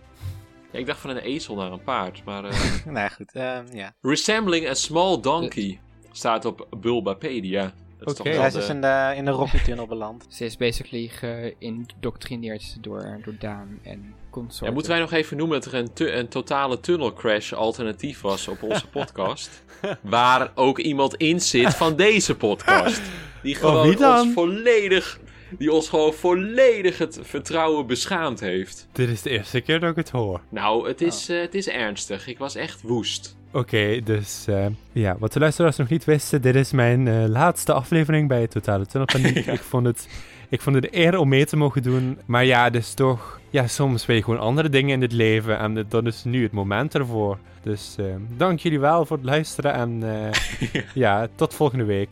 Ja, 0.72 0.78
ik 0.78 0.86
dacht 0.86 1.00
van 1.00 1.10
een 1.10 1.16
ezel 1.18 1.54
naar 1.54 1.72
een 1.72 1.82
paard, 1.82 2.24
maar... 2.24 2.44
eh, 2.44 2.60
nou 2.84 2.98
ja, 2.98 3.08
goed. 3.08 3.32
ehm, 3.32 3.64
ja. 3.76 3.94
Resembling 4.00 4.68
a 4.68 4.74
small 4.74 5.20
donkey 5.20 5.80
staat 6.12 6.44
op 6.44 6.66
Bulbapedia. 6.80 7.72
Dat 7.98 8.08
is 8.08 8.14
toch 8.14 8.26
Zij 8.26 8.36
wel 8.36 8.46
is 8.46 8.52
dus 8.52 8.66
de- 8.66 8.72
in 8.72 8.80
de, 8.80 9.12
in 9.16 9.24
de 9.24 9.30
Rocky-tunnel 9.30 9.86
beland. 9.86 10.26
Ze 10.28 10.44
is 10.44 10.56
basically 10.56 11.08
geïndoctrineerd 11.08 12.76
door, 12.80 13.20
door 13.24 13.34
Daan 13.38 13.78
en 13.82 14.14
consorten. 14.30 14.66
Ja, 14.66 14.72
moeten 14.72 14.90
wij 14.92 15.00
nog 15.00 15.12
even 15.12 15.36
noemen 15.36 15.60
dat 15.60 15.72
er 15.72 15.78
een, 15.78 15.92
tu- 15.92 16.10
een 16.10 16.28
totale 16.28 16.80
tunnel 16.80 17.12
crash 17.12 17.52
alternatief 17.52 18.20
was 18.20 18.48
op 18.48 18.62
onze 18.62 18.86
podcast. 18.98 19.62
waar 20.00 20.52
ook 20.54 20.78
iemand 20.78 21.14
in 21.14 21.40
zit 21.40 21.74
van 21.74 21.96
deze 21.96 22.36
podcast. 22.36 23.00
Die 23.42 23.54
Oh, 23.54 23.60
gewoon 23.60 24.04
ons 24.20 24.32
volledig... 24.34 25.20
Die 25.58 25.72
ons 25.72 25.88
gewoon 25.88 26.12
volledig 26.12 26.98
het 26.98 27.18
vertrouwen 27.22 27.86
beschaamd 27.86 28.40
heeft. 28.40 28.88
Dit 28.92 29.08
is 29.08 29.22
de 29.22 29.30
eerste 29.30 29.60
keer 29.60 29.80
dat 29.80 29.90
ik 29.90 29.96
het 29.96 30.10
hoor. 30.10 30.40
Nou, 30.48 30.88
het 30.88 31.00
is, 31.00 31.28
eh, 31.28 31.40
het 31.40 31.54
is 31.54 31.68
ernstig. 31.68 32.26
Ik 32.26 32.38
was 32.38 32.54
echt 32.54 32.82
woest. 32.82 33.36
Oké, 33.52 34.00
dus 34.04 34.44
eh, 34.48 34.66
ja, 34.92 35.16
wat 35.18 35.32
de 35.32 35.38
luisteraars 35.38 35.76
nog 35.76 35.88
niet 35.88 36.04
wisten, 36.04 36.42
dit 36.42 36.54
is 36.54 36.72
mijn 36.72 37.08
eh, 37.08 37.24
laatste 37.26 37.72
aflevering 37.72 38.28
bij 38.28 38.46
Totale 38.46 38.86
Tunnelpaniek. 38.86 39.46
ik, 39.56 39.60
vond 39.60 39.86
het, 39.86 40.08
ik 40.48 40.60
vond 40.60 40.76
het 40.76 40.84
een 40.84 41.00
eer 41.00 41.18
om 41.18 41.28
mee 41.28 41.46
te 41.46 41.56
mogen 41.56 41.82
doen, 41.82 42.18
maar 42.26 42.44
ja, 42.44 42.70
dus 42.70 42.94
toch, 42.94 43.40
ja, 43.50 43.66
soms 43.66 44.06
wil 44.06 44.16
je 44.16 44.22
gewoon 44.22 44.40
andere 44.40 44.68
dingen 44.68 44.90
in 44.90 45.00
dit 45.00 45.12
leven 45.12 45.58
en 45.58 45.86
dat 45.88 46.06
is 46.06 46.24
nu 46.24 46.42
het 46.42 46.52
moment 46.52 46.94
ervoor. 46.94 47.38
Dus 47.62 47.96
eh, 47.98 48.04
dank 48.36 48.58
jullie 48.58 48.80
wel 48.80 49.06
voor 49.06 49.16
het 49.16 49.26
luisteren 49.26 49.72
en 49.72 50.02
eh, 50.02 50.82
ja, 50.94 51.28
tot 51.34 51.54
volgende 51.54 51.84
week. 51.84 52.08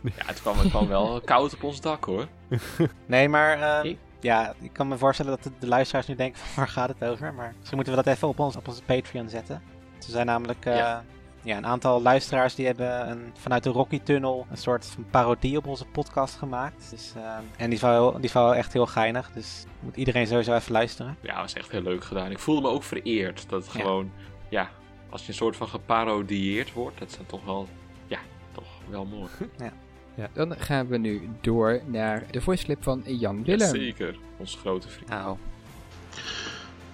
Ja, 0.16 0.26
het 0.26 0.40
kwam, 0.40 0.58
het 0.58 0.68
kwam 0.68 0.88
wel 0.88 1.20
koud 1.20 1.54
op 1.54 1.62
ons 1.62 1.80
dak 1.80 2.04
hoor. 2.04 2.26
Nee, 3.06 3.28
maar 3.28 3.60
ehm, 3.60 3.94
ja, 4.20 4.54
ik 4.60 4.72
kan 4.72 4.88
me 4.88 4.98
voorstellen 4.98 5.30
dat 5.30 5.42
de, 5.42 5.50
de 5.58 5.66
luisteraars 5.68 6.06
nu 6.06 6.14
denken 6.14 6.40
van 6.40 6.48
waar 6.64 6.68
gaat 6.72 6.88
het 6.88 7.04
over. 7.10 7.34
Maar 7.34 7.52
misschien 7.56 7.76
moeten 7.76 7.94
we 7.96 8.02
dat 8.02 8.14
even 8.14 8.28
op, 8.28 8.38
ons, 8.38 8.56
op 8.56 8.68
onze 8.68 8.82
Patreon 8.82 9.28
zetten. 9.28 9.62
Er 9.96 10.04
zijn 10.14 10.26
namelijk 10.26 10.64
eh, 10.66 10.76
Ja. 10.76 11.04
ja. 11.42 11.56
een 11.56 11.66
aantal 11.66 12.02
luisteraars 12.02 12.54
die 12.54 12.66
hebben 12.66 13.10
een, 13.10 13.32
vanuit 13.34 13.62
de 13.62 13.70
Rocky 13.70 14.00
Tunnel 14.00 14.46
een 14.50 14.56
soort 14.56 14.86
van 14.86 15.06
parodie 15.10 15.56
op 15.56 15.66
onze 15.66 15.84
podcast 15.84 16.36
gemaakt. 16.36 16.90
Dus, 16.90 17.12
ehm, 17.16 17.42
en 17.56 17.64
die 17.66 17.74
is, 17.74 17.80
wel 17.80 18.12
die 18.12 18.24
is 18.24 18.32
wel 18.32 18.54
echt 18.54 18.72
heel 18.72 18.86
geinig, 18.86 19.30
dus 19.32 19.64
moet 19.80 19.96
iedereen 19.96 20.26
sowieso 20.26 20.54
even 20.54 20.72
luisteren. 20.72 21.16
Ja, 21.20 21.32
dat 21.32 21.42
was 21.42 21.52
echt 21.52 21.70
heel 21.70 21.82
leuk 21.82 22.04
gedaan. 22.04 22.30
Ik 22.30 22.38
voelde 22.38 22.60
me 22.60 22.68
ook 22.68 22.82
vereerd 22.82 23.48
dat 23.48 23.64
het 23.64 23.74
Ja. 23.74 23.80
gewoon, 23.80 24.10
ja, 24.48 24.70
als 25.10 25.22
je 25.22 25.28
een 25.28 25.34
soort 25.34 25.56
van 25.56 25.68
geparodieerd 25.68 26.72
wordt, 26.72 26.98
dat 26.98 27.08
is 27.08 27.16
dan 27.16 27.26
toch 27.26 27.44
wel, 27.44 27.68
ja, 28.06 28.18
toch 28.52 28.66
wel 28.88 29.04
mooi. 29.04 29.28
Ja. 29.56 29.72
Ja, 30.18 30.28
dan 30.32 30.54
gaan 30.58 30.86
we 30.86 30.96
nu 30.96 31.28
door 31.40 31.80
naar 31.86 32.26
de 32.30 32.40
voice 32.40 32.64
clip 32.64 32.82
van 32.82 33.02
Jan 33.06 33.44
Willem. 33.44 33.68
Zeker, 33.68 34.18
onze 34.36 34.58
grote 34.58 34.88
vriend. 34.88 35.08
Nou. 35.08 35.36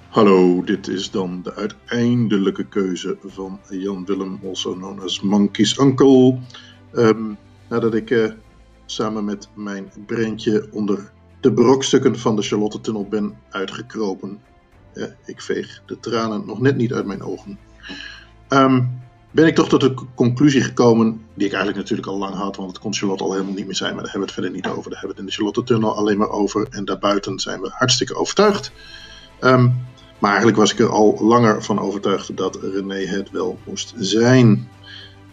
Hallo, 0.09 0.65
dit 0.65 0.89
is 0.89 1.11
dan 1.11 1.43
de 1.43 1.55
uiteindelijke 1.55 2.67
keuze 2.67 3.17
van 3.23 3.61
Jan 3.71 4.05
Willem, 4.05 4.41
also 4.45 4.75
known 4.75 5.01
as 5.01 5.21
Monkey's 5.21 5.79
Uncle. 5.79 6.39
Ehm, 6.93 7.33
nadat 7.69 7.95
ik 7.95 8.11
eh, 8.11 8.31
samen 8.87 9.25
met 9.25 9.49
mijn 9.55 9.93
breintje 10.07 10.69
onder 10.71 11.13
de 11.41 11.53
brokstukken 11.53 12.19
van 12.19 12.37
de 12.37 12.43
Charlotte-tunnel 12.43 13.09
ben 13.09 13.37
uitgekropen. 13.51 14.41
Eh, 14.93 15.05
ik 15.25 15.41
veeg 15.41 15.83
de 15.87 16.01
tranen 16.01 16.47
nog 16.47 16.61
net 16.61 16.77
niet 16.77 16.93
uit 16.93 17.07
mijn 17.07 17.23
ogen. 17.23 17.59
Ehm, 18.49 18.83
ben 19.35 19.47
ik 19.47 19.55
toch 19.55 19.69
tot 19.69 19.81
de 19.81 19.95
conclusie 20.15 20.63
gekomen, 20.63 21.27
die 21.35 21.47
ik 21.47 21.53
eigenlijk 21.53 21.83
natuurlijk 21.83 22.09
al 22.09 22.19
lang 22.19 22.35
had, 22.35 22.57
want 22.57 22.69
het 22.71 22.79
kon 22.79 22.95
Charlotte 22.95 23.25
al 23.25 23.33
helemaal 23.33 23.55
niet 23.55 23.67
meer 23.67 23.75
zijn, 23.75 23.95
maar 23.95 24.03
daar 24.03 24.13
hebben 24.13 24.29
we 24.29 24.35
het 24.35 24.45
verder 24.45 24.63
niet 24.63 24.79
over. 24.79 24.91
Daar 24.91 25.01
hebben 25.01 25.09
we 25.09 25.15
het 25.15 25.19
in 25.19 25.27
de 25.27 25.33
Charlotte-tunnel 25.33 25.97
alleen 25.97 26.19
maar 26.19 26.29
over 26.29 26.67
en 26.71 26.85
daarbuiten 26.85 27.39
zijn 27.39 27.61
we 27.61 27.69
hartstikke 27.73 28.15
overtuigd. 28.15 28.73
Ehm, 29.41 29.71
maar 30.19 30.31
eigenlijk 30.31 30.57
was 30.57 30.73
ik 30.73 30.79
er 30.79 30.89
al 30.89 31.19
langer 31.21 31.63
van 31.63 31.79
overtuigd 31.79 32.37
dat 32.37 32.59
René 32.63 33.07
het 33.07 33.31
wel 33.31 33.59
moest 33.65 33.95
zijn. 33.97 34.69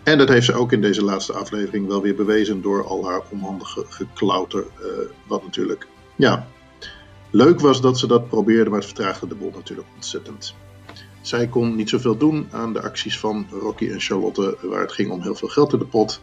En 0.03 0.17
dat 0.17 0.29
heeft 0.29 0.45
ze 0.45 0.53
ook 0.53 0.71
in 0.71 0.81
deze 0.81 1.03
laatste 1.03 1.33
aflevering 1.33 1.87
wel 1.87 2.01
weer 2.01 2.15
bewezen 2.15 2.61
door 2.61 2.85
al 2.85 3.05
haar 3.05 3.21
onhandige 3.29 3.85
geklauter. 3.89 4.65
eh, 4.79 4.87
wat 5.27 5.43
natuurlijk, 5.43 5.87
ja, 6.15 6.47
leuk 7.31 7.59
was 7.59 7.81
dat 7.81 7.99
ze 7.99 8.07
dat 8.07 8.27
probeerde, 8.27 8.69
maar 8.69 8.79
het 8.79 8.87
vertraagde 8.87 9.27
de 9.27 9.35
boel 9.35 9.51
natuurlijk 9.51 9.87
ontzettend. 9.95 10.55
Zij 11.21 11.47
kon 11.47 11.75
niet 11.75 11.89
zoveel 11.89 12.17
doen 12.17 12.47
aan 12.51 12.73
de 12.73 12.81
acties 12.81 13.19
van 13.19 13.47
Rocky 13.51 13.89
en 13.89 13.99
Charlotte, 13.99 14.57
waar 14.61 14.81
het 14.81 14.91
ging 14.91 15.11
om 15.11 15.21
heel 15.21 15.35
veel 15.35 15.47
geld 15.47 15.73
in 15.73 15.79
de 15.79 15.85
pot. 15.85 16.21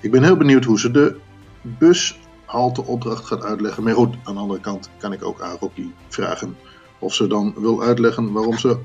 Ik 0.00 0.10
ben 0.10 0.22
heel 0.22 0.36
benieuwd 0.36 0.64
hoe 0.64 0.78
ze 0.78 0.90
de 0.90 1.16
bushalte 1.62 2.84
opdracht 2.84 3.24
gaat 3.24 3.42
uitleggen. 3.42 3.82
Maar 3.82 3.94
goed, 3.94 4.16
aan 4.24 4.34
de 4.34 4.40
andere 4.40 4.60
kant 4.60 4.90
kan 4.98 5.12
ik 5.12 5.24
ook 5.24 5.40
aan 5.40 5.56
Rocky 5.60 5.86
vragen 6.08 6.56
of 6.98 7.14
ze 7.14 7.26
dan 7.26 7.54
wil 7.56 7.82
uitleggen 7.82 8.32
waarom 8.32 8.58
ze 8.58 8.78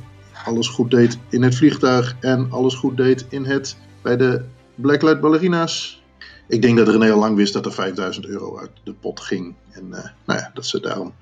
alles 0.46 0.68
goed 0.68 0.92
deed 0.92 1.18
in 1.30 1.44
het 1.44 1.56
vliegtuig 1.56 2.16
en 2.20 2.52
alles 2.52 2.76
goed 2.76 2.98
deed 2.98 3.26
in 3.30 3.46
het 3.46 3.78
bij 4.02 4.18
de 4.18 4.46
Blacklight 4.76 5.22
Ballerina's. 5.22 6.02
Ik 6.48 6.62
denk 6.62 6.78
dat 6.78 6.88
René 6.88 7.12
al 7.12 7.20
lang 7.20 7.36
wist 7.36 7.54
dat 7.54 7.66
er 7.66 7.74
5000 7.74 8.26
euro 8.26 8.58
uit 8.58 8.72
de 8.84 8.94
pot 8.94 9.20
ging. 9.20 9.56
En 9.72 9.94
eh, 9.94 10.10
nou 10.26 10.40
ja, 10.40 10.52
dat 10.54 10.66
ze 10.66 10.80
daarom 10.80 11.14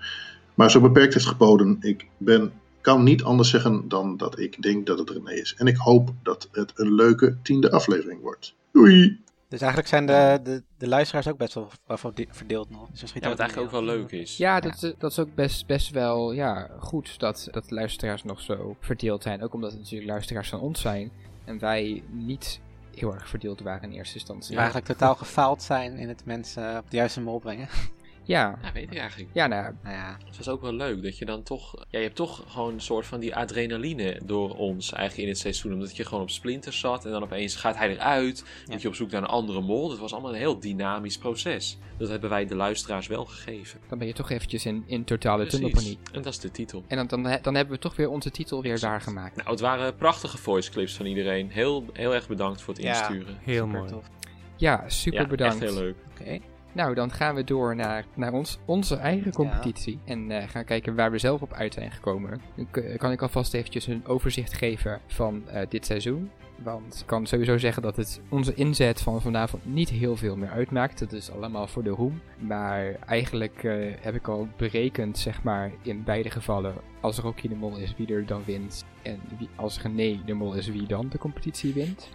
maar 0.53 0.71
zo 0.71 0.79
beperkt 0.79 1.13
heeft 1.13 1.25
geboden. 1.25 1.77
Ik 1.81 2.05
ben, 2.17 2.51
kan 2.81 3.03
niet 3.03 3.23
anders 3.23 3.49
zeggen 3.49 3.87
dan 3.87 4.17
dat 4.17 4.39
ik 4.39 4.61
denk 4.61 4.85
dat 4.85 4.99
het 4.99 5.09
René 5.09 5.31
is. 5.33 5.55
En 5.57 5.67
ik 5.67 5.75
hoop 5.77 6.13
dat 6.23 6.49
het 6.51 6.71
een 6.75 6.93
leuke 6.93 7.37
tiende 7.41 7.71
aflevering 7.71 8.21
wordt. 8.21 8.55
Doei! 8.71 9.19
Dus 9.47 9.59
eigenlijk 9.59 9.89
zijn 9.89 10.05
de, 10.05 10.39
de, 10.43 10.63
de 10.77 10.87
luisteraars 10.87 11.27
ook 11.27 11.37
best 11.37 11.53
wel 11.53 11.67
wel 11.87 11.97
verde- 11.97 12.27
verdeeld 12.29 12.69
nog. 12.69 12.89
Dus 12.91 13.01
misschien 13.01 13.21
Ja, 13.21 13.29
wat 13.29 13.39
eigenlijk 13.39 13.73
ook 13.73 13.79
wel 13.85 13.95
leuk 13.95 14.11
is. 14.11 14.37
Ja, 14.37 14.59
dat, 14.59 14.73
is- 14.83 14.93
dat 14.97 15.11
is 15.11 15.19
ook 15.19 15.35
best, 15.35 15.65
best 15.67 15.89
wel 15.89 16.31
ja, 16.31 16.69
goed 16.79 17.19
dat, 17.19 17.47
dat 17.51 17.69
de 17.69 17.75
luisteraars 17.75 18.23
nog 18.23 18.41
zo 18.41 18.75
verdeeld 18.79 19.23
zijn. 19.23 19.43
Ook 19.43 19.53
omdat 19.53 19.71
het 19.71 19.79
natuurlijk 19.79 20.09
luisteraars 20.09 20.49
van 20.49 20.59
ons 20.59 20.81
zijn. 20.81 21.11
En 21.45 21.59
wij 21.59 22.03
niet 22.09 22.59
heel 22.95 23.13
erg 23.13 23.29
verdeeld 23.29 23.61
waren 23.61 23.89
in 23.91 23.95
eerste 23.97 24.13
instantie. 24.15 24.55
Eigenlijk 24.55 24.85
totaal 24.85 25.15
gefaald 25.15 25.63
zijn 25.63 25.97
in 25.97 26.07
het 26.07 26.25
mensen 26.25 26.77
op 26.77 26.89
de 26.91 26.95
juiste 26.97 27.21
mol 27.21 27.39
brengen. 27.39 27.67
Ja. 28.31 28.57
Ja, 28.61 28.71
weet 28.73 28.91
ik 28.91 28.97
eigenlijk. 28.97 29.29
Ja, 29.33 29.47
nou, 29.47 29.73
nou 29.83 29.95
ja. 29.95 30.17
Het 30.25 30.37
was 30.37 30.49
ook 30.49 30.61
wel 30.61 30.73
leuk 30.73 31.03
dat 31.03 31.17
je 31.17 31.25
dan 31.25 31.43
toch... 31.43 31.73
Ja, 31.89 31.97
je 31.99 32.03
hebt 32.05 32.15
toch 32.15 32.43
gewoon 32.47 32.73
een 32.73 32.81
soort 32.81 33.05
van 33.05 33.19
die 33.19 33.35
adrenaline 33.35 34.19
door 34.23 34.55
ons 34.55 34.91
eigenlijk 34.93 35.23
in 35.23 35.27
het 35.33 35.37
seizoen. 35.41 35.73
Omdat 35.73 35.95
je 35.97 36.05
gewoon 36.05 36.23
op 36.23 36.29
Splinter 36.29 36.73
zat 36.73 37.05
en 37.05 37.11
dan 37.11 37.23
opeens 37.23 37.55
gaat 37.55 37.77
hij 37.77 37.89
eruit. 37.89 38.43
Moet 38.65 38.81
je 38.81 38.87
op 38.87 38.95
zoek 38.95 39.11
naar 39.11 39.21
een 39.21 39.27
andere 39.27 39.61
mol. 39.61 39.89
Het 39.89 39.99
was 39.99 40.11
allemaal 40.13 40.31
een 40.31 40.37
heel 40.39 40.59
dynamisch 40.59 41.17
proces. 41.17 41.77
Dat 41.97 42.09
hebben 42.09 42.29
wij 42.29 42.45
de 42.45 42.55
luisteraars 42.55 43.07
wel 43.07 43.25
gegeven. 43.25 43.79
Dan 43.89 43.97
ben 43.97 44.07
je 44.07 44.13
toch 44.13 44.29
eventjes 44.29 44.65
in, 44.65 44.83
in 44.85 45.03
totale 45.03 45.45
tunnelpaniek. 45.47 45.99
En 46.13 46.21
dat 46.21 46.33
is 46.33 46.39
de 46.39 46.51
titel. 46.51 46.83
En 46.87 46.97
dan, 46.97 47.07
dan, 47.07 47.37
dan 47.41 47.55
hebben 47.55 47.73
we 47.75 47.79
toch 47.81 47.95
weer 47.95 48.09
onze 48.09 48.31
titel 48.31 48.61
weer 48.61 48.79
waargemaakt. 48.79 49.35
Nou, 49.35 49.49
het 49.49 49.59
waren 49.59 49.95
prachtige 49.95 50.37
voice 50.37 50.71
clips 50.71 50.93
van 50.93 51.05
iedereen. 51.05 51.49
Heel, 51.51 51.85
heel 51.93 52.13
erg 52.13 52.27
bedankt 52.27 52.61
voor 52.61 52.73
het 52.73 52.83
Ja, 52.83 52.89
insturen. 53.09 53.37
heel 53.41 53.67
mooi. 53.67 53.91
Ja, 54.55 54.83
super 54.89 55.21
Ja, 55.21 55.27
bedankt. 55.27 55.61
echt 55.61 55.71
heel 55.71 55.81
leuk. 55.81 55.95
Oké. 56.19 56.39
Nou, 56.73 56.93
dan 56.95 57.11
gaan 57.11 57.35
we 57.35 57.43
door 57.43 57.75
naar, 57.75 58.05
naar 58.15 58.33
ons, 58.33 58.59
onze 58.65 58.95
eigen 58.95 59.31
competitie. 59.33 59.99
En 60.05 60.31
eh, 60.31 60.47
gaan 60.49 60.63
kijken 60.65 60.95
waar 60.95 61.11
we 61.11 61.17
zelf 61.17 61.41
op 61.41 61.53
uit 61.53 61.73
zijn 61.73 61.91
gekomen. 61.91 62.41
Dan 62.55 62.67
k- 62.71 62.97
kan 62.97 63.11
ik 63.11 63.21
alvast 63.21 63.53
eventjes 63.53 63.87
een 63.87 64.05
overzicht 64.05 64.53
geven 64.53 64.99
van 65.07 65.43
eh, 65.47 65.61
dit 65.69 65.85
seizoen. 65.85 66.29
Want 66.63 66.97
ik 66.99 67.05
kan 67.07 67.25
sowieso 67.25 67.57
zeggen 67.57 67.81
dat 67.81 67.95
het 67.95 68.21
onze 68.29 68.53
inzet 68.53 69.01
van 69.01 69.21
vanavond 69.21 69.65
niet 69.65 69.89
heel 69.89 70.15
veel 70.15 70.35
meer 70.35 70.49
uitmaakt. 70.49 70.99
Dat 70.99 71.11
is 71.11 71.31
allemaal 71.31 71.67
voor 71.67 71.83
de 71.83 71.89
roem. 71.89 72.21
Maar 72.37 72.95
eigenlijk 73.05 73.63
eh, 73.63 73.73
heb 74.01 74.15
ik 74.15 74.27
al 74.27 74.47
berekend, 74.57 75.17
zeg 75.17 75.43
maar, 75.43 75.71
in 75.81 76.03
beide 76.03 76.29
gevallen... 76.29 76.73
als 76.99 77.17
Rocky 77.17 77.47
de 77.47 77.55
Mol 77.55 77.77
is, 77.77 77.93
wie 77.97 78.13
er 78.13 78.25
dan 78.25 78.41
wint. 78.45 78.85
En 79.01 79.19
wie, 79.37 79.49
als 79.55 79.81
René 79.81 80.19
de 80.25 80.33
Mol 80.33 80.53
is, 80.53 80.67
wie 80.67 80.87
dan 80.87 81.07
de 81.09 81.17
competitie 81.17 81.73
wint. 81.73 82.09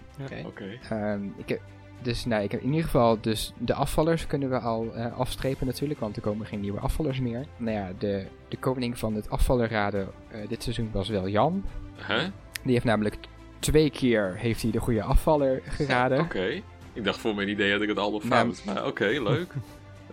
Oké. 0.46 0.78
Ehm, 0.90 1.24
ik 1.36 1.48
heb, 1.48 1.60
dus 2.02 2.24
nou, 2.24 2.42
ik 2.42 2.50
heb 2.50 2.60
in 2.60 2.68
ieder 2.68 2.84
geval 2.84 3.20
dus 3.20 3.52
de 3.58 3.74
afvallers 3.74 4.26
kunnen 4.26 4.50
we 4.50 4.58
al 4.58 4.94
eh, 4.94 5.18
afstrepen 5.18 5.66
natuurlijk, 5.66 6.00
want 6.00 6.16
er 6.16 6.22
komen 6.22 6.46
geen 6.46 6.60
nieuwe 6.60 6.80
afvallers 6.80 7.20
meer. 7.20 7.44
Nou 7.56 7.76
ja, 7.76 7.92
de, 7.98 8.26
de 8.48 8.56
koning 8.56 8.98
van 8.98 9.14
het 9.14 9.30
afvallerraden 9.30 10.08
eh, 10.28 10.48
dit 10.48 10.62
seizoen 10.62 10.90
was 10.92 11.08
wel 11.08 11.28
Jan. 11.28 11.64
Huh? 12.08 12.22
Die 12.62 12.72
heeft 12.72 12.84
namelijk 12.84 13.16
twee 13.58 13.90
keer 13.90 14.34
heeft 14.36 14.62
hij 14.62 14.70
de 14.70 14.80
goede 14.80 15.02
afvaller 15.02 15.62
geraden. 15.64 16.20
Oké. 16.20 16.62
Ik 16.92 17.04
dacht 17.04 17.18
voor 17.18 17.34
mijn 17.34 17.48
idee 17.48 17.72
had 17.72 17.80
ik 17.82 17.88
het 17.88 17.98
allemaal 17.98 18.20
Nou, 18.24 18.52
fout. 18.52 18.64
Maar 18.64 18.86
oké, 18.86 19.04
leuk. 19.04 19.52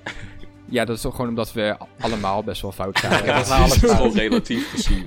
Ja, 0.65 0.85
dat 0.85 0.95
is 0.95 1.01
toch 1.01 1.15
gewoon 1.15 1.29
omdat 1.29 1.53
we 1.53 1.77
allemaal 1.99 2.43
best 2.43 2.61
wel 2.61 2.71
fout 2.71 2.99
zijn. 2.99 3.25
Ja, 3.25 3.43
dat 3.43 3.67
is 3.67 3.77
gewoon 3.91 4.13
relatief 4.13 4.69
gezien. 4.69 5.05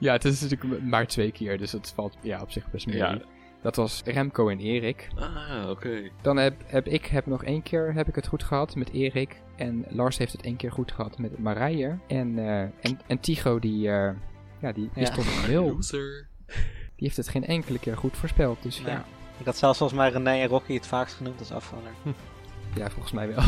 ja, 0.00 0.12
het 0.12 0.24
is 0.24 0.40
natuurlijk 0.40 0.82
maar 0.82 1.06
twee 1.06 1.32
keer, 1.32 1.58
dus 1.58 1.72
het 1.72 1.92
valt 1.94 2.16
ja, 2.20 2.40
op 2.40 2.50
zich 2.50 2.70
best 2.70 2.86
mee. 2.86 2.96
Ja. 2.96 3.18
Dat 3.64 3.76
was 3.76 4.02
Remco 4.04 4.48
en 4.48 4.58
Erik. 4.58 5.08
Ah, 5.18 5.70
oké. 5.70 6.10
Dan 6.22 6.36
heb, 6.36 6.54
heb 6.66 6.86
ik 6.86 7.06
heb 7.06 7.26
nog 7.26 7.44
één 7.44 7.62
keer 7.62 7.92
heb 7.94 8.08
ik 8.08 8.14
het 8.14 8.26
goed 8.26 8.42
gehad 8.44 8.74
met 8.76 8.90
Erik. 8.92 9.40
En 9.56 9.84
Lars 9.88 10.18
heeft 10.18 10.32
het 10.32 10.42
één 10.42 10.56
keer 10.56 10.72
goed 10.72 10.92
gehad 10.92 11.18
met 11.18 11.38
Marije. 11.38 11.98
En, 12.06 12.38
eh, 12.38 12.60
en, 12.60 13.00
en 13.06 13.20
Tigo, 13.20 13.58
die, 13.58 13.88
eh, 13.90 14.10
ja, 14.60 14.72
die, 14.72 14.90
die 14.94 15.02
Ja. 15.04 15.04
stond 15.04 15.26
op 15.26 15.48
nul. 15.48 15.64
Loser. 15.74 16.26
Die 16.46 16.54
heeft 16.96 17.16
het 17.16 17.28
geen 17.28 17.46
enkele 17.46 17.78
keer 17.78 17.96
goed 17.96 18.16
voorspeld. 18.16 18.62
Dus 18.62 18.80
Nee. 18.80 18.90
ja. 18.92 19.04
Ik 19.38 19.46
had 19.46 19.56
zelfs 19.56 19.78
volgens 19.78 19.98
mij 19.98 20.10
René 20.10 20.30
en 20.42 20.48
Rocky 20.48 20.74
het 20.74 20.86
vaakst 20.86 21.14
genoemd 21.16 21.38
als 21.38 21.52
afvaller. 21.52 21.92
ja, 22.78 22.90
volgens 22.90 23.12
mij 23.12 23.28
wel. 23.34 23.44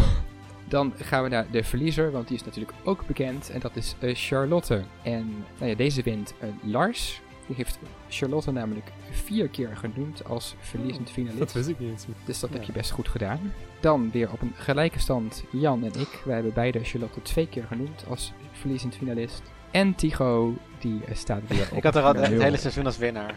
Dan 0.68 0.92
gaan 0.96 1.22
we 1.22 1.28
naar 1.28 1.50
de 1.50 1.64
verliezer, 1.64 2.10
want 2.10 2.28
die 2.28 2.36
is 2.36 2.44
natuurlijk 2.44 2.72
ook 2.84 3.06
bekend. 3.06 3.50
En 3.50 3.60
dat 3.60 3.76
is 3.76 3.94
eh, 3.98 4.14
Charlotte. 4.14 4.82
En 5.02 5.44
nou 5.58 5.70
ja, 5.70 5.76
deze 5.76 6.02
wint 6.02 6.34
Lars. 6.62 7.20
Die 7.47 7.57
heeft 7.57 7.78
Charlotte 8.09 8.53
namelijk 8.53 8.92
vier 9.11 9.49
keer 9.49 9.76
genoemd 9.76 10.24
als 10.24 10.55
verliezend 10.59 11.11
finalist. 11.11 11.38
Dat 11.38 11.53
wist 11.53 11.68
ik 11.68 11.78
niet 11.78 11.90
eens. 11.90 12.07
Dus 12.24 12.40
dat 12.40 12.51
heb 12.51 12.62
je 12.62 12.72
best 12.72 12.90
goed 12.90 13.09
gedaan. 13.09 13.53
Dan 13.80 14.11
weer 14.11 14.32
op 14.32 14.42
een 14.42 14.53
gelijke 14.55 14.99
stand 14.99 15.44
Jan 15.51 15.84
en 15.84 16.01
ik. 16.01 16.22
Wij 16.24 16.34
hebben 16.34 16.53
beide 16.53 16.84
Charlotte 16.84 17.22
twee 17.22 17.49
keer 17.49 17.64
genoemd 17.64 18.05
als 18.09 18.32
verliezend 18.53 18.94
finalist. 18.94 19.42
En 19.70 19.94
Tycho, 19.94 20.55
die 20.78 21.05
eh, 21.05 21.14
staat 21.14 21.42
weer 21.47 21.68
op 21.70 21.76
Ik 21.76 21.82
had 21.82 21.97
er 21.97 22.03
al 22.03 22.14
het 22.14 22.26
hele 22.26 22.57
seizoen 22.57 22.86
als 22.86 22.99
winnaar. 22.99 23.34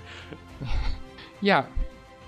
Ja, 1.42 1.68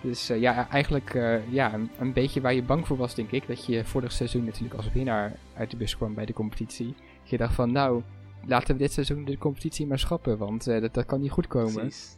dus 0.02 0.30
eh, 0.30 0.40
ja, 0.40 0.70
eigenlijk 0.70 1.14
eh, 1.14 1.52
ja, 1.52 1.74
een, 1.74 1.90
een 2.00 2.14
beetje 2.14 2.42
waar 2.42 2.54
je 2.54 2.64
bang 2.64 2.88
voor 2.88 2.98
was, 2.98 3.16
denk 3.16 3.32
ik. 3.32 3.48
Dat 3.48 3.66
je 3.66 3.86
vorig 3.86 4.12
seizoen 4.12 4.44
natuurlijk 4.44 4.74
als 4.74 4.92
winnaar 4.92 5.36
uit 5.58 5.72
de 5.72 5.78
bus 5.78 5.98
kwam 5.98 6.14
bij 6.14 6.26
de 6.26 6.34
competitie. 6.34 6.96
Dat 7.22 7.30
je 7.30 7.38
dacht 7.38 7.54
van, 7.54 7.72
nou, 7.72 8.02
laten 8.46 8.74
we 8.76 8.82
dit 8.82 8.92
seizoen 8.92 9.26
de 9.26 9.38
competitie 9.38 9.88
maar 9.88 10.00
schrappen, 10.00 10.38
want 10.38 10.68
eh, 10.68 10.82
dat, 10.82 10.94
dat 10.94 11.06
kan 11.06 11.22
niet 11.22 11.32
goed 11.32 11.48
komen. 11.48 11.74
Precies. 11.74 12.18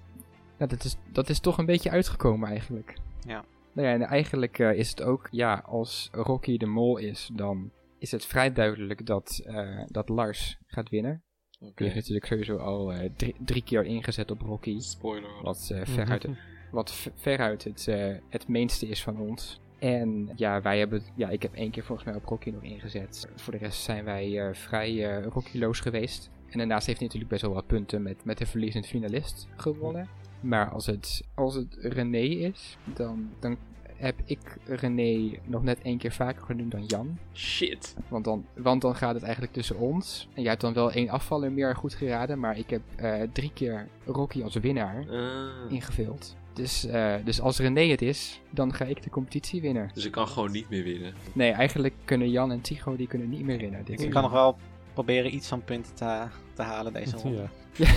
Ja, 0.58 0.66
dat, 0.66 0.84
is, 0.84 0.96
dat 1.12 1.30
is 1.30 1.40
toch 1.40 1.58
een 1.58 1.66
beetje 1.66 1.90
uitgekomen 1.90 2.50
eigenlijk. 2.50 2.98
Ja. 3.28 3.46
Nou 3.74 3.88
ja, 3.88 3.94
en 3.94 4.02
eigenlijk 4.02 4.60
eh, 4.60 4.74
is 4.78 4.90
het 4.90 5.02
ook, 5.02 5.28
ja, 5.32 5.64
als 5.66 6.10
Rocky 6.12 6.58
de 6.58 6.66
mol 6.66 6.98
is, 6.98 7.30
dan 7.34 7.72
is 8.00 8.12
het 8.12 8.26
vrij 8.26 8.54
duidelijk 8.54 9.06
dat, 9.06 9.42
eh, 9.46 9.82
dat 9.88 10.10
Lars 10.10 10.58
gaat 10.68 10.90
winnen. 10.90 11.24
Die 11.60 11.72
heeft 11.78 11.96
natuurlijk 11.96 12.26
sowieso 12.26 12.58
al 12.58 12.94
eh, 12.94 13.10
drie, 13.18 13.36
drie 13.46 13.64
keer 13.64 13.84
ingezet 13.86 14.32
op 14.32 14.42
Rocky. 14.42 14.80
Spoiler. 14.80 15.42
Wat 15.42 15.70
eh, 15.74 15.82
veruit, 15.86 16.28
wat 16.72 16.92
v- 16.94 17.08
veruit 17.16 17.64
het, 17.64 17.88
eh, 17.88 18.16
het 18.30 18.48
meeste 18.48 18.88
is 18.88 19.04
van 19.04 19.20
ons. 19.20 19.60
En 19.84 20.30
ja, 20.36 20.62
wij 20.62 20.80
hebben, 20.80 21.02
ja, 21.16 21.30
ik 21.30 21.42
heb 21.42 21.54
één 21.54 21.72
keer 21.72 21.84
volgens 21.84 22.08
mij 22.08 22.16
op 22.16 22.26
Rocky 22.26 22.50
nog 22.50 22.62
ingezet. 22.64 23.28
Voor 23.36 23.54
de 23.54 23.60
rest 23.60 23.82
zijn 23.82 24.04
wij 24.04 24.40
eh, 24.48 24.54
vrij 24.56 25.18
eh 25.18 25.26
Rocky-loos 25.26 25.80
geweest. 25.80 26.30
En 26.50 26.58
daarnaast 26.58 26.86
heeft 26.86 26.98
hij 27.00 27.08
natuurlijk 27.08 27.32
best 27.34 27.42
wel 27.46 27.54
wat 27.54 27.68
punten 27.68 28.02
met, 28.02 28.26
met 28.26 28.38
de 28.38 28.46
verliezend 28.46 28.88
finalist 28.88 29.48
gewonnen. 29.56 30.08
Maar 30.40 30.70
als 30.70 30.86
het, 30.86 31.24
als 31.36 31.56
het 31.56 31.78
René 31.80 32.18
is, 32.18 32.78
dan, 32.94 33.30
dan 33.40 33.58
heb 33.96 34.16
ik 34.26 34.58
René 34.66 35.40
nog 35.46 35.64
net 35.64 35.82
één 35.82 35.98
keer 35.98 36.12
vaker 36.12 36.44
genoemd 36.44 36.72
dan 36.72 36.86
Jan. 36.86 37.18
Shit. 37.34 37.96
Want 38.08 38.26
dan, 38.26 38.46
want 38.56 38.82
dan 38.82 38.96
gaat 38.96 39.14
het 39.14 39.24
eigenlijk 39.24 39.54
tussen 39.54 39.78
ons. 39.78 40.28
En 40.34 40.42
jij 40.42 40.50
hebt 40.52 40.62
dan 40.62 40.74
wel 40.74 40.92
één 40.92 41.10
afvaller 41.10 41.52
meer 41.52 41.76
goed 41.76 41.94
geraden. 41.94 42.40
Maar 42.40 42.58
ik 42.58 42.70
heb 42.70 42.82
eh, 42.96 43.22
drie 43.32 43.52
keer 43.54 43.88
Rocky 44.06 44.44
als 44.44 44.56
winnaar 44.56 45.06
Ah. 45.10 45.72
ingevuld. 45.72 46.36
Dus, 46.54 46.86
eh, 46.86 47.14
dus 47.26 47.42
als 47.42 47.58
René 47.60 47.82
het 47.88 48.02
is, 48.02 48.42
dan 48.50 48.74
ga 48.74 48.86
ik 48.86 49.04
de 49.04 49.10
competitie 49.10 49.62
winnen. 49.62 49.92
Dus 49.94 50.06
ik 50.06 50.12
kan 50.12 50.28
gewoon 50.28 50.52
niet 50.52 50.70
meer 50.70 50.84
winnen. 50.84 51.14
Nee, 51.34 51.52
eigenlijk 51.52 51.94
kunnen 52.06 52.30
Jan 52.30 52.52
en 52.52 52.62
Tycho 52.62 52.96
die 52.96 53.08
kunnen 53.08 53.30
niet 53.30 53.44
meer 53.44 53.58
winnen. 53.58 53.86
Dit 53.86 54.02
Ik 54.02 54.10
kan 54.10 54.22
nog 54.24 54.32
wel 54.32 54.58
proberen 54.94 55.36
iets 55.36 55.48
van 55.48 55.64
punten 55.64 55.94
te, 55.96 56.24
te 56.54 56.62
halen 56.62 56.94
deze 56.94 57.18
ronde. 57.24 57.48
Ja, 57.76 57.88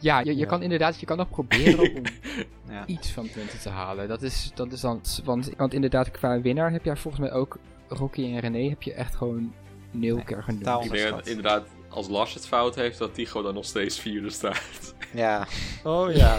ja 0.00 0.18
je, 0.20 0.30
je 0.30 0.36
Ja. 0.36 0.46
kan 0.46 0.62
inderdaad, 0.62 1.00
je 1.00 1.06
kan 1.06 1.16
nog 1.16 1.30
proberen 1.30 1.96
om 1.96 2.02
Ja. 2.70 2.86
iets 2.86 3.10
van 3.10 3.30
punten 3.30 3.58
te 3.60 3.68
halen. 3.68 4.08
Dat 4.08 4.22
is, 4.22 4.50
dat 4.54 4.72
is 4.72 4.80
dan, 4.80 5.00
want, 5.24 5.50
want 5.56 5.74
inderdaad, 5.74 6.10
qua 6.10 6.40
winnaar 6.40 6.72
heb 6.72 6.84
jij 6.84 6.96
volgens 6.96 7.22
mij 7.22 7.32
ook 7.32 7.58
Rocky 7.88 8.24
en 8.24 8.38
René 8.38 8.68
heb 8.68 8.82
je 8.82 8.92
echt 8.92 9.14
gewoon 9.16 9.52
nul 9.90 10.22
keer 10.24 10.42
genoemd. 10.42 10.84
Ik 10.84 10.90
denk 10.92 11.26
inderdaad, 11.26 11.66
als 11.88 12.08
Lars 12.08 12.34
het 12.34 12.46
fout 12.46 12.74
heeft, 12.74 12.98
dat 12.98 13.14
Tycho 13.14 13.42
dan 13.42 13.54
nog 13.54 13.64
steeds 13.64 14.00
vierde 14.00 14.30
staat. 14.30 14.94
Ja. 15.14 15.46
Oh 15.84 16.12
ja. 16.12 16.38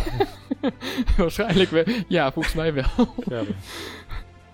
Waarschijnlijk 1.18 1.70
wel. 1.70 1.84
Ja, 2.08 2.32
volgens 2.32 2.54
mij 2.54 2.74
wel. 2.74 3.14
Ja, 3.28 3.42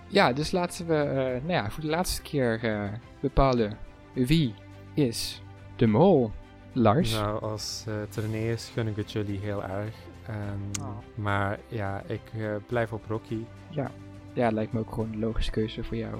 Ja, 0.07 0.33
dus 0.33 0.51
laten 0.51 0.87
we 0.87 0.95
eh, 0.95 1.15
nou 1.25 1.51
ja, 1.51 1.69
voor 1.69 1.83
de 1.83 1.89
laatste 1.89 2.21
keer 2.21 2.59
eh, 2.63 2.83
bepalen 3.19 3.77
wie 4.13 4.53
is 4.93 5.41
de 5.75 5.87
mol. 5.87 6.31
Lars. 6.73 7.13
Nou, 7.13 7.41
als 7.41 7.83
eh, 7.87 7.93
het 7.99 8.15
René 8.15 8.51
is, 8.51 8.71
gun 8.73 8.87
ik 8.87 8.95
het 8.95 9.11
jullie 9.11 9.39
heel 9.39 9.63
erg. 9.63 9.95
Ehm, 10.27 10.81
Oh. 10.81 10.97
Maar 11.15 11.59
ja, 11.67 12.01
ik 12.07 12.21
eh, 12.37 12.55
blijf 12.67 12.91
op 12.91 13.05
Rocky. 13.07 13.37
Ja. 13.69 13.91
ja, 14.33 14.49
lijkt 14.51 14.73
me 14.73 14.79
ook 14.79 14.89
gewoon 14.89 15.11
een 15.13 15.19
logische 15.19 15.51
keuze 15.51 15.83
voor 15.83 15.97
jou. 15.97 16.15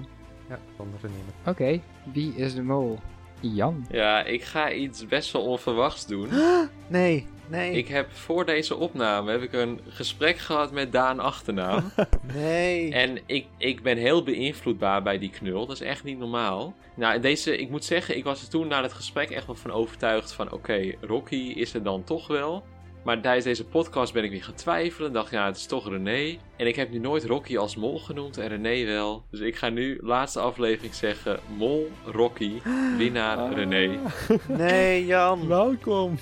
Ja, 0.49 0.59
van 0.75 0.87
René. 1.01 1.13
Oké, 1.51 1.81
wie 2.13 2.35
is 2.35 2.55
de 2.55 2.63
mol? 2.63 2.99
Jan. 3.39 3.85
Ja, 3.91 4.23
ik 4.23 4.43
ga 4.43 4.71
iets 4.71 5.07
best 5.07 5.31
wel 5.31 5.41
onverwachts 5.41 6.07
doen. 6.07 6.29
Nee, 6.87 7.27
nee. 7.47 7.71
Ik 7.71 7.87
heb 7.87 8.11
voor 8.11 8.45
deze 8.45 8.75
opname 8.75 9.31
heb 9.31 9.41
ik 9.41 9.53
een 9.53 9.79
gesprek 9.87 10.37
gehad 10.37 10.71
met 10.71 10.91
Daan 10.91 11.19
Achternaam. 11.19 11.91
Nee. 12.33 12.93
En 12.93 13.19
ik, 13.25 13.45
ik 13.57 13.83
ben 13.83 13.97
heel 13.97 14.23
beïnvloedbaar 14.23 15.03
bij 15.03 15.17
die 15.19 15.29
knul. 15.29 15.65
Dat 15.65 15.75
is 15.75 15.87
echt 15.87 16.03
niet 16.03 16.17
normaal. 16.17 16.73
Nou, 16.95 17.19
deze, 17.19 17.57
ik 17.57 17.69
moet 17.69 17.85
zeggen, 17.85 18.17
ik 18.17 18.23
was 18.23 18.41
er 18.41 18.49
toen 18.49 18.67
na 18.67 18.81
het 18.81 18.93
gesprek 18.93 19.29
echt 19.29 19.45
wel 19.45 19.55
van 19.55 19.71
overtuigd 19.71 20.31
van... 20.31 20.51
Oké, 20.51 20.91
Rocky 21.01 21.53
is 21.55 21.73
er 21.73 21.83
dan 21.83 22.03
toch 22.03 22.27
wel. 22.27 22.63
Maar 23.05 23.21
tijdens 23.21 23.45
deze 23.45 23.65
podcast 23.65 24.13
ben 24.13 24.23
ik 24.23 24.31
weer 24.31 24.43
gaan 24.43 24.53
twijfelen. 24.53 25.13
Dacht, 25.13 25.31
ja, 25.31 25.45
het 25.45 25.55
is 25.55 25.65
toch 25.65 25.89
René. 25.89 26.37
En 26.55 26.67
ik 26.67 26.75
heb 26.75 26.91
nu 26.91 26.99
nooit 26.99 27.25
Rocky 27.25 27.57
als 27.57 27.75
mol 27.75 27.99
genoemd 27.99 28.37
en 28.37 28.47
René 28.47 28.85
wel. 28.85 29.23
Dus 29.31 29.39
ik 29.39 29.55
ga 29.55 29.69
nu, 29.69 29.99
laatste 30.01 30.39
aflevering, 30.39 30.93
zeggen... 30.93 31.39
Mol, 31.57 31.91
Rocky, 32.05 32.51
winnaar, 32.97 33.53
René. 33.53 33.99
Nee, 34.47 35.05
Jan. 35.05 35.47
Welkom. 35.47 36.17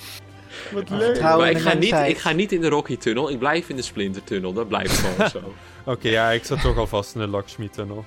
Wat 0.72 0.90
leuk. 0.90 1.22
Maar 1.22 1.50
ik 1.50 1.58
ga, 1.58 1.74
niet, 1.74 1.94
ik 1.94 2.18
ga 2.18 2.32
niet 2.32 2.52
in 2.52 2.62
de 2.62 2.70
Rocky-tunnel. 2.70 3.30
Ik 3.30 3.40
blijf 3.40 3.70
in 3.70 3.76
de 3.76 3.82
Splinter-tunnel. 3.82 4.54
Dat 4.54 4.68
blijft 4.68 4.98
gewoon 4.98 5.30
zo. 5.42 5.54
Oké, 5.86 6.10
ja, 6.10 6.32
ik 6.32 6.46
zat 6.46 6.62
toch 6.62 6.78
alvast 6.78 7.16
in 7.16 7.22
de 7.22 7.28
Lakshmi-tunnel. 7.28 8.06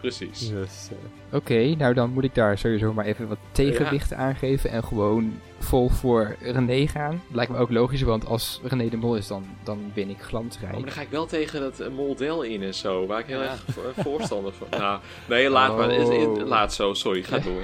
Precies. 0.00 0.48
Dus, 0.48 0.88
eh, 0.90 1.36
Oké, 1.36 1.74
nou 1.74 1.94
dan 1.94 2.10
moet 2.10 2.24
ik 2.24 2.34
daar 2.34 2.58
sowieso 2.58 2.92
maar 2.92 3.04
even 3.04 3.28
wat 3.28 3.38
tegenwicht 3.52 4.12
aangeven 4.12 4.70
en 4.70 4.84
gewoon 4.84 5.40
vol 5.66 5.88
voor 5.88 6.36
René 6.40 6.86
gaan. 6.86 7.22
Lijkt 7.32 7.52
me 7.52 7.58
ook 7.58 7.70
logisch, 7.70 8.02
want 8.02 8.26
als 8.26 8.60
René 8.62 8.88
de 8.88 8.96
mol 8.96 9.16
is, 9.16 9.26
dan, 9.26 9.44
dan 9.62 9.90
win 9.94 10.08
ik 10.10 10.16
Oh, 10.16 10.22
glansrijk. 10.22 10.72
maar 10.72 10.80
dan 10.82 10.90
ga 10.90 11.00
ik 11.00 11.08
wel 11.08 11.26
tegen 11.26 11.60
dat 11.60 11.80
eh, 11.80 11.88
model 11.90 12.42
in 12.42 12.62
en 12.62 12.74
zo. 12.74 13.06
Waar 13.06 13.18
ik 13.20 13.26
heel 13.26 13.42
Ja. 13.42 13.50
erg 13.50 13.64
vo- 13.68 14.02
voorstander 14.02 14.52
van. 14.52 14.66
Nou, 14.70 15.00
nee, 15.28 15.50
laat 15.50 15.76
maar. 15.76 15.90
Is- 15.90 16.08
is- 16.08 16.24
Oh. 16.24 16.36
Laat 16.46 16.74
zo, 16.74 16.94
sorry. 16.94 17.22
Ga 17.22 17.36
Ja. 17.36 17.42
door. 17.50 17.62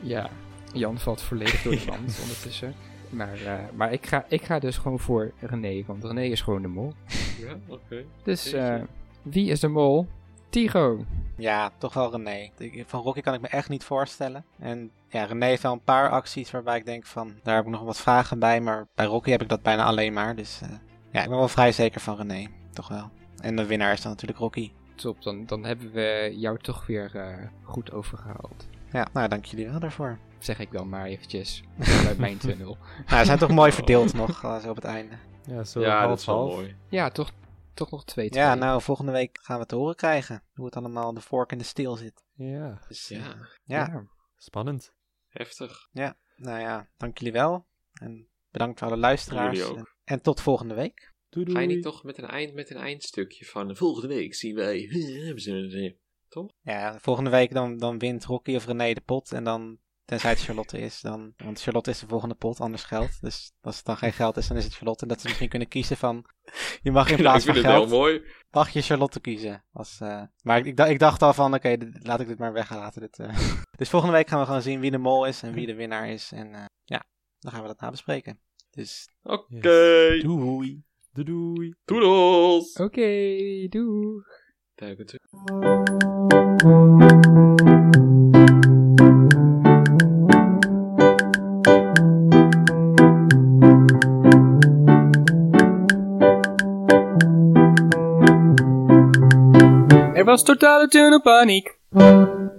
Ja, 0.00 0.30
Jan 0.72 0.98
valt 0.98 1.20
volledig 1.22 1.62
door 1.62 1.72
de 1.72 1.84
mand 1.90 2.18
ondertussen. 2.22 2.74
Maar, 3.10 3.38
eh, 3.46 3.52
maar 3.74 3.92
ik, 3.92 4.06
ga, 4.06 4.24
ik 4.28 4.42
ga 4.42 4.58
dus 4.58 4.76
gewoon 4.76 4.98
voor 4.98 5.32
René, 5.40 5.82
want 5.86 6.04
René 6.04 6.22
is 6.22 6.40
gewoon 6.40 6.62
de 6.62 6.68
mol. 6.68 6.92
Ja, 7.38 7.56
oké. 7.68 8.04
Dus 8.22 8.52
eh, 8.52 8.74
wie 9.22 9.50
is 9.50 9.60
de 9.60 9.68
mol? 9.68 10.06
Tycho. 10.48 11.04
Ja, 11.36 11.72
toch 11.78 11.94
wel 11.94 12.10
René. 12.10 12.50
Van 12.86 13.02
Rocky 13.02 13.20
kan 13.20 13.34
ik 13.34 13.40
me 13.40 13.48
echt 13.48 13.68
niet 13.68 13.84
voorstellen. 13.84 14.44
En 14.58 14.90
ja, 15.08 15.24
René 15.24 15.46
heeft 15.46 15.62
wel 15.62 15.72
een 15.72 15.82
paar 15.84 16.10
acties 16.10 16.50
waarbij 16.50 16.76
ik 16.76 16.84
denk 16.84 17.06
van, 17.06 17.34
daar 17.42 17.56
heb 17.56 17.64
ik 17.64 17.70
nog 17.70 17.82
wat 17.82 18.00
vragen 18.00 18.38
bij. 18.38 18.60
Maar 18.60 18.88
bij 18.94 19.06
Rocky 19.06 19.30
heb 19.30 19.42
ik 19.42 19.48
dat 19.48 19.62
bijna 19.62 19.84
alleen 19.84 20.12
maar. 20.12 20.36
Dus 20.36 20.60
eh, 20.62 20.68
ja, 21.10 21.22
ik 21.22 21.28
ben 21.28 21.38
wel 21.38 21.48
vrij 21.48 21.72
zeker 21.72 22.00
van 22.00 22.16
René. 22.16 22.46
Toch 22.72 22.88
wel. 22.88 23.10
En 23.40 23.56
de 23.56 23.66
winnaar 23.66 23.92
is 23.92 24.00
dan 24.02 24.10
natuurlijk 24.12 24.38
Rocky. 24.38 24.72
Top, 24.94 25.22
dan, 25.22 25.46
dan 25.46 25.64
hebben 25.64 25.92
we 25.92 26.32
jou 26.36 26.58
toch 26.58 26.86
weer 26.86 27.16
eh, 27.16 27.46
goed 27.62 27.92
overgehaald. 27.92 28.68
Ja, 28.92 29.06
nou 29.12 29.28
dank 29.28 29.44
jullie 29.44 29.68
wel 29.70 29.80
daarvoor. 29.80 30.18
Zeg 30.38 30.58
ik 30.58 30.72
dan 30.72 30.88
maar 30.88 31.04
eventjes 31.04 31.62
vanuit 31.78 32.18
mijn 32.18 32.38
tunnel. 32.38 32.78
Nou, 33.06 33.18
ze 33.18 33.24
zijn 33.24 33.38
toch 33.38 33.50
mooi 33.50 33.72
verdeeld 33.72 34.12
nog, 34.14 34.42
eh, 34.44 34.58
zo 34.58 34.68
op 34.70 34.76
het 34.76 34.84
einde. 34.84 35.14
Ja, 35.46 35.64
zo 35.64 35.80
Ja, 35.80 35.98
half, 35.98 36.08
dat 36.08 36.18
is 36.18 36.24
wel 36.26 36.36
half. 36.36 36.54
mooi. 36.54 36.76
Ja, 36.88 37.10
toch, 37.10 37.30
toch 37.74 37.90
nog 37.90 38.04
twee, 38.04 38.34
Ja, 38.34 38.50
twee. 38.50 38.62
nou, 38.64 38.82
volgende 38.82 39.12
week 39.12 39.38
gaan 39.42 39.58
we 39.58 39.66
te 39.66 39.74
horen 39.76 39.96
krijgen. 39.96 40.42
Hoe 40.54 40.64
het 40.64 40.76
allemaal 40.76 41.14
de 41.14 41.20
vork 41.20 41.52
in 41.52 41.58
de 41.58 41.64
steel 41.64 41.96
zit. 41.96 42.24
Ja, 42.34 42.78
Dus, 42.88 43.08
Ja. 43.08 43.18
ja. 43.18 43.34
Ja. 43.64 44.02
spannend. 44.36 44.92
Heftig. 45.36 45.88
Ja, 45.92 46.18
nou 46.36 46.60
ja, 46.60 46.88
dank 46.96 47.18
jullie 47.18 47.32
wel. 47.32 47.66
En 47.92 48.28
bedankt 48.50 48.78
voor 48.78 48.88
alle 48.88 48.96
luisteraars. 48.96 49.58
Jullie 49.58 49.72
ook. 49.72 49.78
En, 49.78 49.88
en 50.04 50.22
tot 50.22 50.40
volgende 50.40 50.74
week. 50.74 51.14
Doei 51.28 51.50
Ga 51.50 51.60
je 51.60 51.66
doei. 51.66 51.74
niet 51.74 51.84
toch 51.84 52.04
met 52.04 52.18
een, 52.18 52.26
eind, 52.26 52.54
met 52.54 52.70
een 52.70 52.76
eindstukje 52.76 53.44
van 53.44 53.76
volgende 53.76 54.14
week 54.14 54.34
zien 54.34 54.54
wij... 54.54 54.88
Toch? 56.28 56.52
Ja, 56.62 56.98
volgende 56.98 57.30
week 57.30 57.52
dan, 57.52 57.76
dan 57.76 57.98
wint 57.98 58.24
Rocky 58.24 58.54
of 58.54 58.66
René 58.66 58.92
de 58.92 59.00
pot. 59.00 59.32
En 59.32 59.44
dan, 59.44 59.78
tenzij 60.06 60.30
het 60.30 60.40
Charlotte 60.40 60.78
is, 60.78 61.00
dan... 61.00 61.32
Want 61.36 61.60
Charlotte 61.62 61.90
is 61.90 61.98
de 61.98 62.06
volgende 62.06 62.34
pot, 62.34 62.60
anders 62.60 62.84
geld. 62.84 63.20
Dus 63.20 63.52
als 63.60 63.76
het 63.76 63.84
dan 63.84 63.96
geen 63.96 64.12
geld 64.12 64.36
is, 64.36 64.46
dan 64.46 64.56
is 64.56 64.64
het 64.64 64.74
Charlotte. 64.74 65.02
En 65.02 65.08
dat 65.08 65.20
ze 65.20 65.26
misschien 65.26 65.48
kunnen 65.48 65.68
kiezen 65.68 65.96
van... 65.96 66.24
Je 66.82 66.92
mag 66.92 67.10
in 67.10 67.16
plaats 67.16 67.38
ik 67.38 67.44
van 67.44 67.54
vind 67.54 67.66
het 67.66 67.74
geld... 67.74 67.88
mooi. 67.88 68.22
Mag 68.50 68.70
je 68.70 68.82
Charlotte 68.82 69.20
kiezen. 69.20 69.64
Als, 69.72 70.00
eh, 70.00 70.22
maar 70.42 70.58
ik, 70.58 70.78
ik, 70.78 70.98
dacht- 70.98 71.22
al 71.22 71.32
van, 71.34 71.54
oké, 71.54 71.76
laat 72.02 72.20
ik 72.20 72.26
dit 72.26 72.38
maar 72.38 72.52
weglaten. 72.52 73.00
Dit, 73.00 73.18
eh. 73.18 73.38
Dus 73.78 73.88
volgende 73.88 74.14
week 74.14 74.28
gaan 74.28 74.40
we 74.40 74.46
gewoon 74.46 74.62
zien 74.62 74.80
wie 74.80 74.90
de 74.90 74.98
mol 74.98 75.26
is 75.26 75.42
en 75.42 75.52
wie 75.52 75.66
de 75.66 75.74
winnaar 75.74 76.08
is. 76.08 76.32
En 76.32 76.54
eh, 76.54 76.64
ja, 76.84 77.04
dan 77.38 77.52
gaan 77.52 77.62
we 77.62 77.66
dat 77.68 77.80
nabespreken. 77.80 78.40
Dus 78.70 79.08
Oké. 79.22 79.60
doei. 79.60 80.22
Doei 81.12 81.26
doei. 81.26 81.74
Doedels. 81.84 82.72
Oké, 82.72 83.08
doei. 83.68 84.22
Duiken 84.74 85.06
terug. 100.42 100.62
Er 100.62 100.66
was 100.68 100.88
totale 100.88 100.88
tunnelpaniek. 100.88 102.55